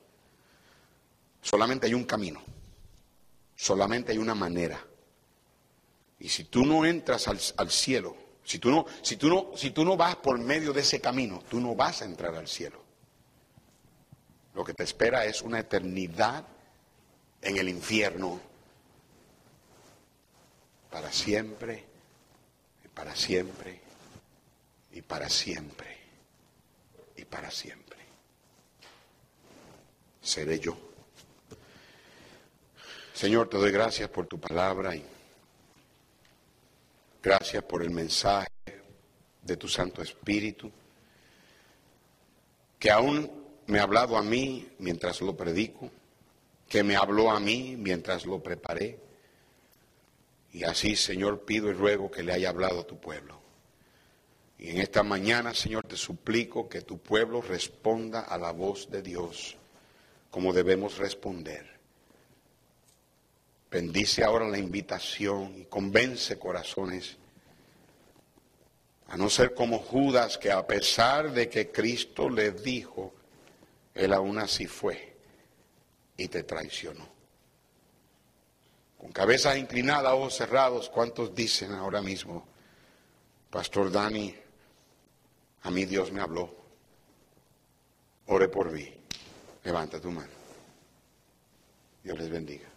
Solamente 1.41 1.87
hay 1.87 1.95
un 1.95 2.05
camino, 2.05 2.43
solamente 3.57 4.13
hay 4.13 4.19
una 4.19 4.35
manera. 4.35 4.85
Y 6.19 6.29
si 6.29 6.45
tú 6.45 6.67
no 6.67 6.85
entras 6.85 7.27
al, 7.27 7.71
cielo, 7.71 8.15
si 8.45 8.59
tú, 8.59 8.71
no, 8.71 8.85
si, 9.01 9.17
tú 9.17 9.31
no, 9.31 9.53
si 9.57 9.71
tú 9.71 9.83
no 9.83 9.97
vas 9.97 10.17
por 10.17 10.39
medio 10.39 10.75
de 10.75 10.83
ese 10.83 11.01
camino, 11.01 11.43
tú 11.49 11.59
no 11.59 11.75
vas 11.75 12.03
a 12.03 12.05
entrar 12.05 12.35
al 12.35 12.47
cielo. 12.47 12.83
Lo 14.53 14.63
que 14.63 14.75
te 14.75 14.83
espera 14.83 15.25
es 15.25 15.41
una 15.41 15.59
eternidad 15.59 16.45
en 17.41 17.57
el 17.57 17.71
infierno 17.71 18.39
para 20.91 21.11
siempre, 21.11 21.87
para 22.93 23.17
siempre 23.17 23.84
y 24.95 25.03
para 25.03 25.29
siempre, 25.29 25.99
y 27.17 27.25
para 27.25 27.51
siempre. 27.51 27.99
Seré 30.23 30.59
yo. 30.61 30.77
Señor, 33.13 33.49
te 33.49 33.57
doy 33.57 33.73
gracias 33.73 34.09
por 34.09 34.27
tu 34.27 34.39
palabra 34.39 34.95
y 34.95 35.05
gracias 37.21 37.63
por 37.65 37.83
el 37.83 37.91
mensaje 37.91 38.49
de 39.43 39.57
tu 39.57 39.69
Santo 39.69 40.01
Espíritu, 40.01 40.71
que 42.79 42.91
aún 42.91 43.31
me 43.67 43.81
ha 43.81 43.83
hablado 43.83 44.17
a 44.17 44.23
mí 44.23 44.69
mientras 44.79 45.21
lo 45.21 45.37
predico, 45.37 45.91
que 46.69 46.85
me 46.85 46.95
habló 46.95 47.33
a 47.33 47.41
mí 47.41 47.77
mientras 47.77 48.27
lo 48.27 48.41
preparé. 48.41 49.01
Y 50.53 50.63
así, 50.63 50.95
Señor, 50.95 51.45
pido 51.45 51.69
y 51.69 51.73
ruego 51.73 52.13
que 52.13 52.23
le 52.23 52.33
haya 52.33 52.51
hablado 52.51 52.81
a 52.81 52.87
tu 52.87 53.01
pueblo. 53.01 53.44
Y 54.59 54.71
en 54.71 54.81
esta 54.81 55.03
mañana, 55.03 55.53
Señor, 55.53 55.87
te 55.87 55.97
suplico 55.97 56.69
que 56.69 56.83
tu 56.83 56.99
pueblo 56.99 57.43
responda 57.43 58.21
a 58.21 58.39
la 58.39 58.53
voz 58.53 58.91
de 58.91 59.03
Dios 59.03 59.57
como 60.31 60.53
debemos 60.53 60.99
responder. 60.99 61.65
Bendice 63.71 64.25
ahora 64.25 64.49
la 64.49 64.59
invitación 64.59 65.57
y 65.57 65.65
convence 65.67 66.39
corazones 66.41 67.19
a 69.07 69.17
no 69.17 69.31
ser 69.31 69.55
como 69.55 69.79
Judas, 69.79 70.39
que 70.39 70.51
a 70.51 70.67
pesar 70.67 71.33
de 71.33 71.49
que 71.49 71.71
Cristo 71.71 72.29
le 72.29 72.51
dijo, 72.51 73.15
él 73.95 74.13
aún 74.13 74.39
así 74.39 74.67
fue 74.67 75.17
y 76.17 76.27
te 76.27 76.43
traicionó. 76.43 77.07
Con 78.99 79.13
cabezas 79.13 79.57
inclinadas, 79.57 80.15
ojos 80.15 80.35
cerrados, 80.35 80.89
¿cuántos 80.89 81.33
dicen 81.33 81.71
ahora 81.73 82.03
mismo, 82.03 82.45
Pastor 83.51 83.93
Dani, 83.93 84.35
a 85.65 85.71
mí 85.71 85.85
Dios 85.87 86.13
me 86.13 86.21
habló. 86.21 86.55
Ore 88.27 88.49
por 88.49 88.71
mí. 88.71 88.89
Levanta 89.65 90.01
tu 90.01 90.11
mano. 90.11 90.33
Dios 92.03 92.19
les 92.19 92.31
bendiga. 92.31 92.69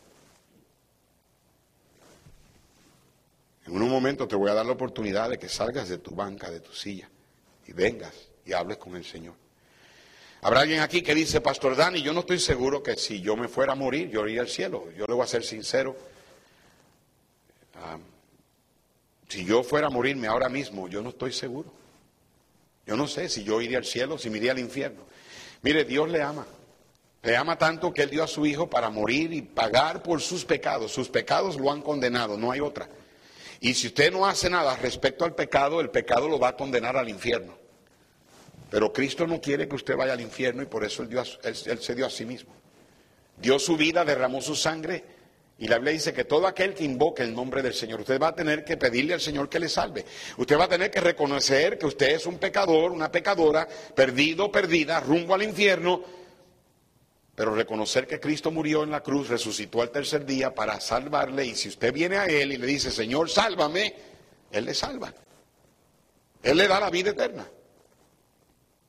En 3.65 3.81
un 3.81 3.89
momento 3.89 4.27
te 4.27 4.37
voy 4.37 4.49
a 4.49 4.53
dar 4.53 4.65
la 4.65 4.71
oportunidad 4.71 5.29
de 5.29 5.37
que 5.37 5.49
salgas 5.49 5.89
de 5.89 5.97
tu 5.97 6.15
banca, 6.15 6.49
de 6.49 6.61
tu 6.61 6.71
silla, 6.71 7.09
y 7.67 7.73
vengas 7.73 8.13
y 8.45 8.53
hables 8.53 8.77
con 8.77 8.95
el 8.95 9.03
Señor. 9.03 9.35
Habrá 10.41 10.61
alguien 10.61 10.79
aquí 10.79 11.01
que 11.01 11.13
dice, 11.13 11.41
Pastor 11.41 11.75
Dani, 11.75 12.01
yo 12.01 12.13
no 12.13 12.21
estoy 12.21 12.39
seguro 12.39 12.81
que 12.81 12.95
si 12.95 13.19
yo 13.19 13.35
me 13.35 13.49
fuera 13.49 13.73
a 13.73 13.75
morir, 13.75 14.09
yo 14.09 14.25
iría 14.25 14.41
al 14.41 14.47
cielo. 14.47 14.89
Yo 14.95 15.05
le 15.05 15.13
voy 15.13 15.23
a 15.23 15.27
ser 15.27 15.43
sincero. 15.43 15.97
Ah, 17.75 17.97
si 19.27 19.43
yo 19.43 19.61
fuera 19.63 19.87
a 19.87 19.89
morirme 19.89 20.27
ahora 20.27 20.47
mismo, 20.47 20.87
yo 20.87 21.01
no 21.01 21.09
estoy 21.09 21.33
seguro. 21.33 21.69
Yo 22.87 22.95
no 22.95 23.07
sé 23.07 23.27
si 23.27 23.43
yo 23.43 23.61
iría 23.61 23.77
al 23.77 23.85
cielo, 23.85 24.17
si 24.17 24.29
me 24.29 24.37
iría 24.37 24.53
al 24.53 24.59
infierno. 24.59 25.01
Mire, 25.61 25.83
Dios 25.83 26.09
le 26.09 26.21
ama. 26.21 26.47
Le 27.21 27.35
ama 27.35 27.57
tanto 27.57 27.93
que 27.93 28.03
Él 28.03 28.09
dio 28.09 28.23
a 28.23 28.27
su 28.27 28.45
Hijo 28.45 28.69
para 28.69 28.89
morir 28.89 29.33
y 29.33 29.41
pagar 29.41 30.01
por 30.01 30.21
sus 30.21 30.45
pecados. 30.45 30.93
Sus 30.93 31.09
pecados 31.09 31.57
lo 31.57 31.69
han 31.69 31.81
condenado, 31.81 32.37
no 32.37 32.51
hay 32.51 32.61
otra. 32.61 32.87
Y 33.59 33.73
si 33.73 33.87
usted 33.87 34.11
no 34.13 34.25
hace 34.25 34.49
nada 34.49 34.77
respecto 34.77 35.25
al 35.25 35.35
pecado, 35.35 35.81
el 35.81 35.89
pecado 35.89 36.29
lo 36.29 36.39
va 36.39 36.49
a 36.49 36.55
condenar 36.55 36.95
al 36.95 37.09
infierno. 37.09 37.57
Pero 38.69 38.93
Cristo 38.93 39.27
no 39.27 39.41
quiere 39.41 39.67
que 39.67 39.75
usted 39.75 39.97
vaya 39.97 40.13
al 40.13 40.21
infierno 40.21 40.63
y 40.63 40.67
por 40.67 40.85
eso 40.85 41.03
él, 41.03 41.09
él 41.43 41.79
se 41.79 41.95
dio 41.95 42.05
a 42.05 42.09
sí 42.09 42.25
mismo. 42.25 42.53
Dio 43.35 43.59
su 43.59 43.75
vida, 43.75 44.05
derramó 44.05 44.41
su 44.41 44.55
sangre 44.55 45.16
y 45.59 45.67
la 45.67 45.77
Biblia 45.77 45.93
dice 45.93 46.13
que 46.13 46.23
todo 46.23 46.45
aquel 46.45 46.75
que 46.75 46.83
invoque 46.83 47.23
el 47.23 47.33
nombre 47.33 47.63
del 47.63 47.73
Señor, 47.73 48.01
usted 48.01 48.21
va 48.21 48.27
a 48.27 48.35
tener 48.35 48.63
que 48.63 48.77
pedirle 48.77 49.15
al 49.15 49.21
Señor 49.21 49.49
que 49.49 49.59
le 49.59 49.67
salve. 49.67 50.05
Usted 50.37 50.57
va 50.57 50.65
a 50.65 50.69
tener 50.69 50.91
que 50.91 51.01
reconocer 51.01 51.79
que 51.79 51.87
usted 51.87 52.11
es 52.11 52.27
un 52.27 52.37
pecador, 52.37 52.91
una 52.91 53.11
pecadora, 53.11 53.67
perdido, 53.95 54.51
perdida, 54.51 54.99
rumbo 54.99 55.33
al 55.33 55.41
infierno, 55.41 56.03
pero 57.33 57.55
reconocer 57.55 58.05
que 58.05 58.19
Cristo 58.19 58.51
murió 58.51 58.83
en 58.83 58.91
la 58.91 59.01
cruz, 59.01 59.29
resucitó 59.29 59.81
al 59.81 59.89
tercer 59.89 60.25
día 60.25 60.53
para 60.53 60.79
salvarle. 60.79 61.45
Y 61.45 61.55
si 61.55 61.69
usted 61.69 61.91
viene 61.91 62.17
a 62.17 62.25
Él 62.25 62.51
y 62.51 62.57
le 62.57 62.67
dice, 62.67 62.91
Señor, 62.91 63.27
sálvame, 63.27 63.95
Él 64.51 64.65
le 64.65 64.75
salva. 64.75 65.11
Él 66.43 66.55
le 66.55 66.67
da 66.67 66.79
la 66.79 66.91
vida 66.91 67.11
eterna. 67.11 67.47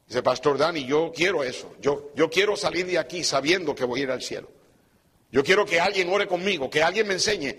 Dice, 0.07 0.23
Pastor 0.23 0.59
Dani, 0.59 0.85
yo 0.85 1.12
quiero 1.14 1.43
eso. 1.43 1.77
Yo, 1.81 2.11
yo 2.14 2.29
quiero 2.29 2.57
salir 2.57 2.87
de 2.87 2.99
aquí 2.99 3.25
sabiendo 3.25 3.75
que 3.75 3.85
voy 3.85 4.01
a 4.01 4.03
ir 4.05 4.11
al 4.11 4.23
cielo. 4.23 4.58
Yo 5.31 5.45
quiero 5.45 5.66
que 5.66 5.81
alguien 5.81 6.11
ore 6.11 6.26
conmigo, 6.26 6.70
que 6.70 6.83
alguien 6.83 7.07
me 7.07 7.14
enseñe. 7.14 7.57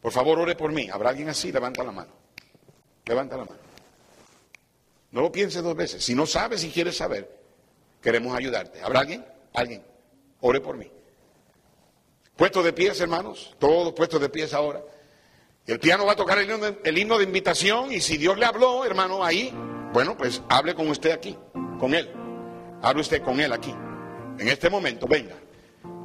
Por 0.00 0.12
favor, 0.12 0.38
ore 0.38 0.56
por 0.56 0.72
mí. 0.72 0.88
¿Habrá 0.90 1.10
alguien 1.10 1.28
así? 1.28 1.52
Levanta 1.52 1.84
la 1.84 1.92
mano. 1.92 2.12
Levanta 3.06 3.36
la 3.36 3.44
mano. 3.44 3.60
No 5.12 5.20
lo 5.22 5.32
pienses 5.32 5.62
dos 5.62 5.76
veces. 5.76 6.04
Si 6.04 6.14
no 6.14 6.26
sabes 6.26 6.64
y 6.64 6.70
quieres 6.70 6.96
saber, 6.96 7.30
queremos 8.00 8.36
ayudarte. 8.36 8.80
¿Habrá 8.82 9.00
alguien? 9.00 9.24
Alguien. 9.52 9.84
Ore 10.40 10.60
por 10.60 10.76
mí. 10.76 10.90
Puestos 12.36 12.64
de 12.64 12.72
pies, 12.72 12.98
hermanos, 13.00 13.54
todos 13.58 13.92
puestos 13.92 14.20
de 14.20 14.30
pies 14.30 14.54
ahora. 14.54 14.82
El 15.66 15.78
piano 15.78 16.06
va 16.06 16.12
a 16.12 16.16
tocar 16.16 16.38
el 16.38 16.50
himno, 16.50 16.58
de, 16.58 16.78
el 16.84 16.96
himno 16.96 17.18
de 17.18 17.24
invitación 17.24 17.92
y 17.92 18.00
si 18.00 18.16
Dios 18.16 18.38
le 18.38 18.46
habló, 18.46 18.84
hermano, 18.84 19.22
ahí, 19.22 19.52
bueno, 19.92 20.16
pues 20.16 20.42
hable 20.48 20.74
con 20.74 20.88
usted 20.88 21.10
aquí, 21.10 21.36
con 21.78 21.94
él. 21.94 22.10
Hable 22.80 23.02
usted 23.02 23.22
con 23.22 23.38
él 23.40 23.52
aquí. 23.52 23.74
En 24.38 24.48
este 24.48 24.70
momento, 24.70 25.06
venga. 25.06 25.36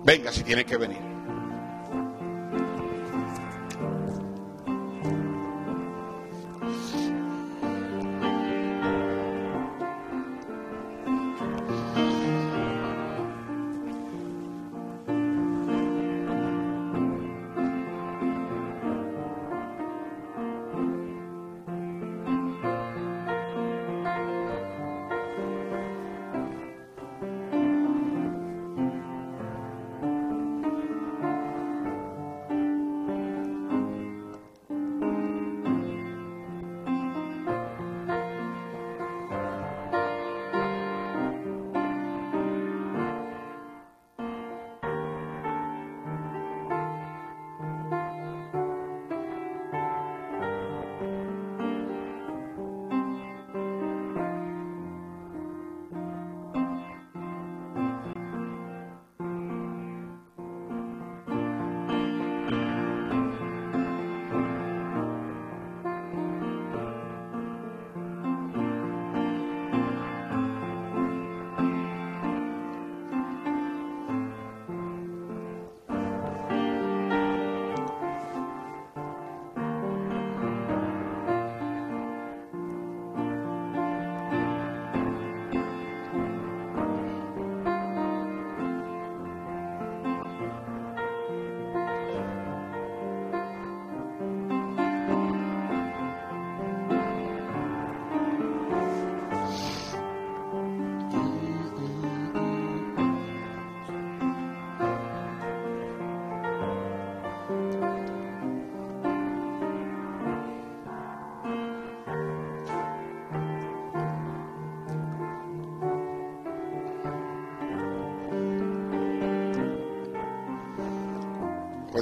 Venga 0.06 0.32
si 0.32 0.43
tiene 0.43 0.64
que 0.64 0.78
venir. 0.78 1.14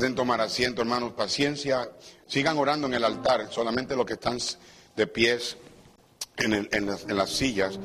Pueden 0.03 0.15
tomar 0.15 0.41
asiento, 0.41 0.81
hermanos, 0.81 1.13
paciencia. 1.13 1.89
Sigan 2.27 2.57
orando 2.57 2.87
en 2.87 2.93
el 2.93 3.05
altar, 3.05 3.47
solamente 3.49 3.95
los 3.95 4.05
que 4.05 4.15
están 4.15 4.37
de 4.97 5.07
pies 5.07 5.55
en, 6.35 7.15
las, 7.15 7.29
sillas 7.29 7.79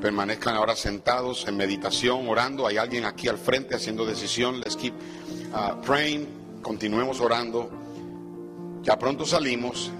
permanezcan 0.00 0.54
ahora 0.54 0.74
sentados 0.74 1.46
en 1.46 1.58
meditación, 1.58 2.26
orando. 2.30 2.66
Hay 2.66 2.78
alguien 2.78 3.04
aquí 3.04 3.28
al 3.28 3.36
frente 3.36 3.74
haciendo 3.74 4.06
decisión. 4.06 4.60
Let's 4.60 4.74
keep 4.74 4.94
uh, 5.52 5.78
praying. 5.82 6.62
Continuemos 6.62 7.20
orando. 7.20 7.70
Ya 8.80 8.98
pronto 8.98 9.26
salimos. 9.26 9.90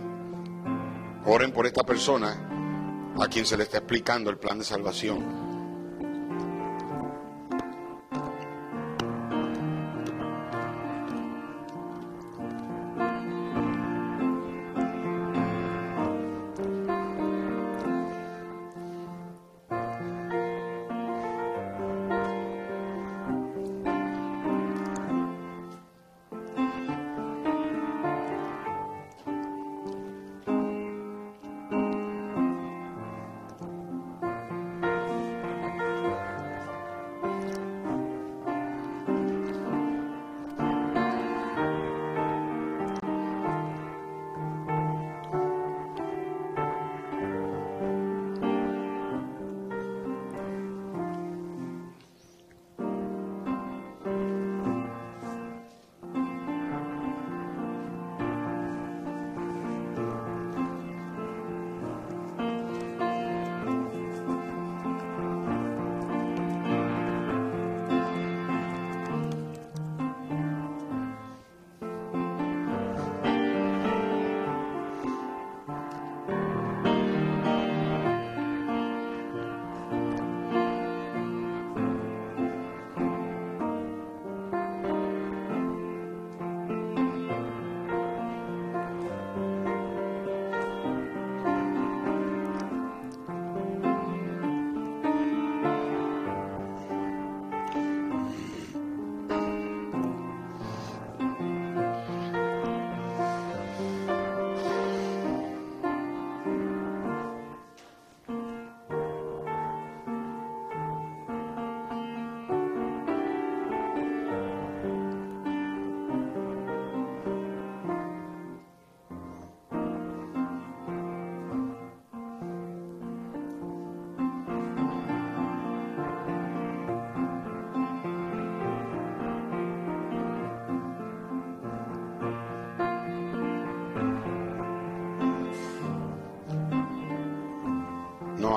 Oren 1.27 1.53
por 1.53 1.67
esta 1.67 1.83
persona 1.83 3.13
a 3.21 3.27
quien 3.27 3.45
se 3.45 3.59
le 3.59 3.65
está 3.65 3.77
explicando 3.77 4.31
el 4.31 4.39
plan 4.39 4.59
de 4.59 4.65
salvación. 4.65 5.50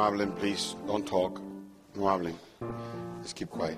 Hablen, 0.03 0.31
please. 0.35 0.75
Don't 0.87 1.07
talk. 1.07 1.41
No 1.95 2.03
hablen. 2.03 2.35
Just 3.21 3.35
keep 3.35 3.49
quiet. 3.49 3.77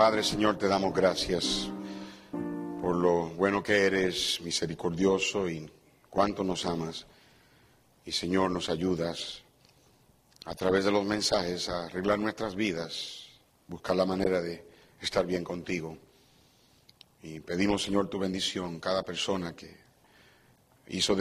Padre, 0.00 0.24
Señor, 0.24 0.56
te 0.56 0.66
damos 0.66 0.94
gracias 0.94 1.68
por 2.80 2.96
lo 2.96 3.26
bueno 3.34 3.62
que 3.62 3.84
eres, 3.84 4.40
misericordioso 4.40 5.46
y 5.46 5.70
cuánto 6.08 6.42
nos 6.42 6.64
amas. 6.64 7.06
Y 8.06 8.10
Señor, 8.10 8.50
nos 8.50 8.70
ayudas 8.70 9.42
a 10.46 10.54
través 10.54 10.86
de 10.86 10.90
los 10.90 11.04
mensajes 11.04 11.68
a 11.68 11.84
arreglar 11.84 12.18
nuestras 12.18 12.54
vidas, 12.54 13.26
buscar 13.68 13.94
la 13.94 14.06
manera 14.06 14.40
de 14.40 14.64
estar 15.02 15.26
bien 15.26 15.44
contigo. 15.44 15.98
Y 17.22 17.40
pedimos, 17.40 17.82
Señor, 17.82 18.08
tu 18.08 18.18
bendición, 18.18 18.80
cada 18.80 19.02
persona 19.02 19.54
que 19.54 19.76
hizo 20.88 21.14
de 21.14 21.18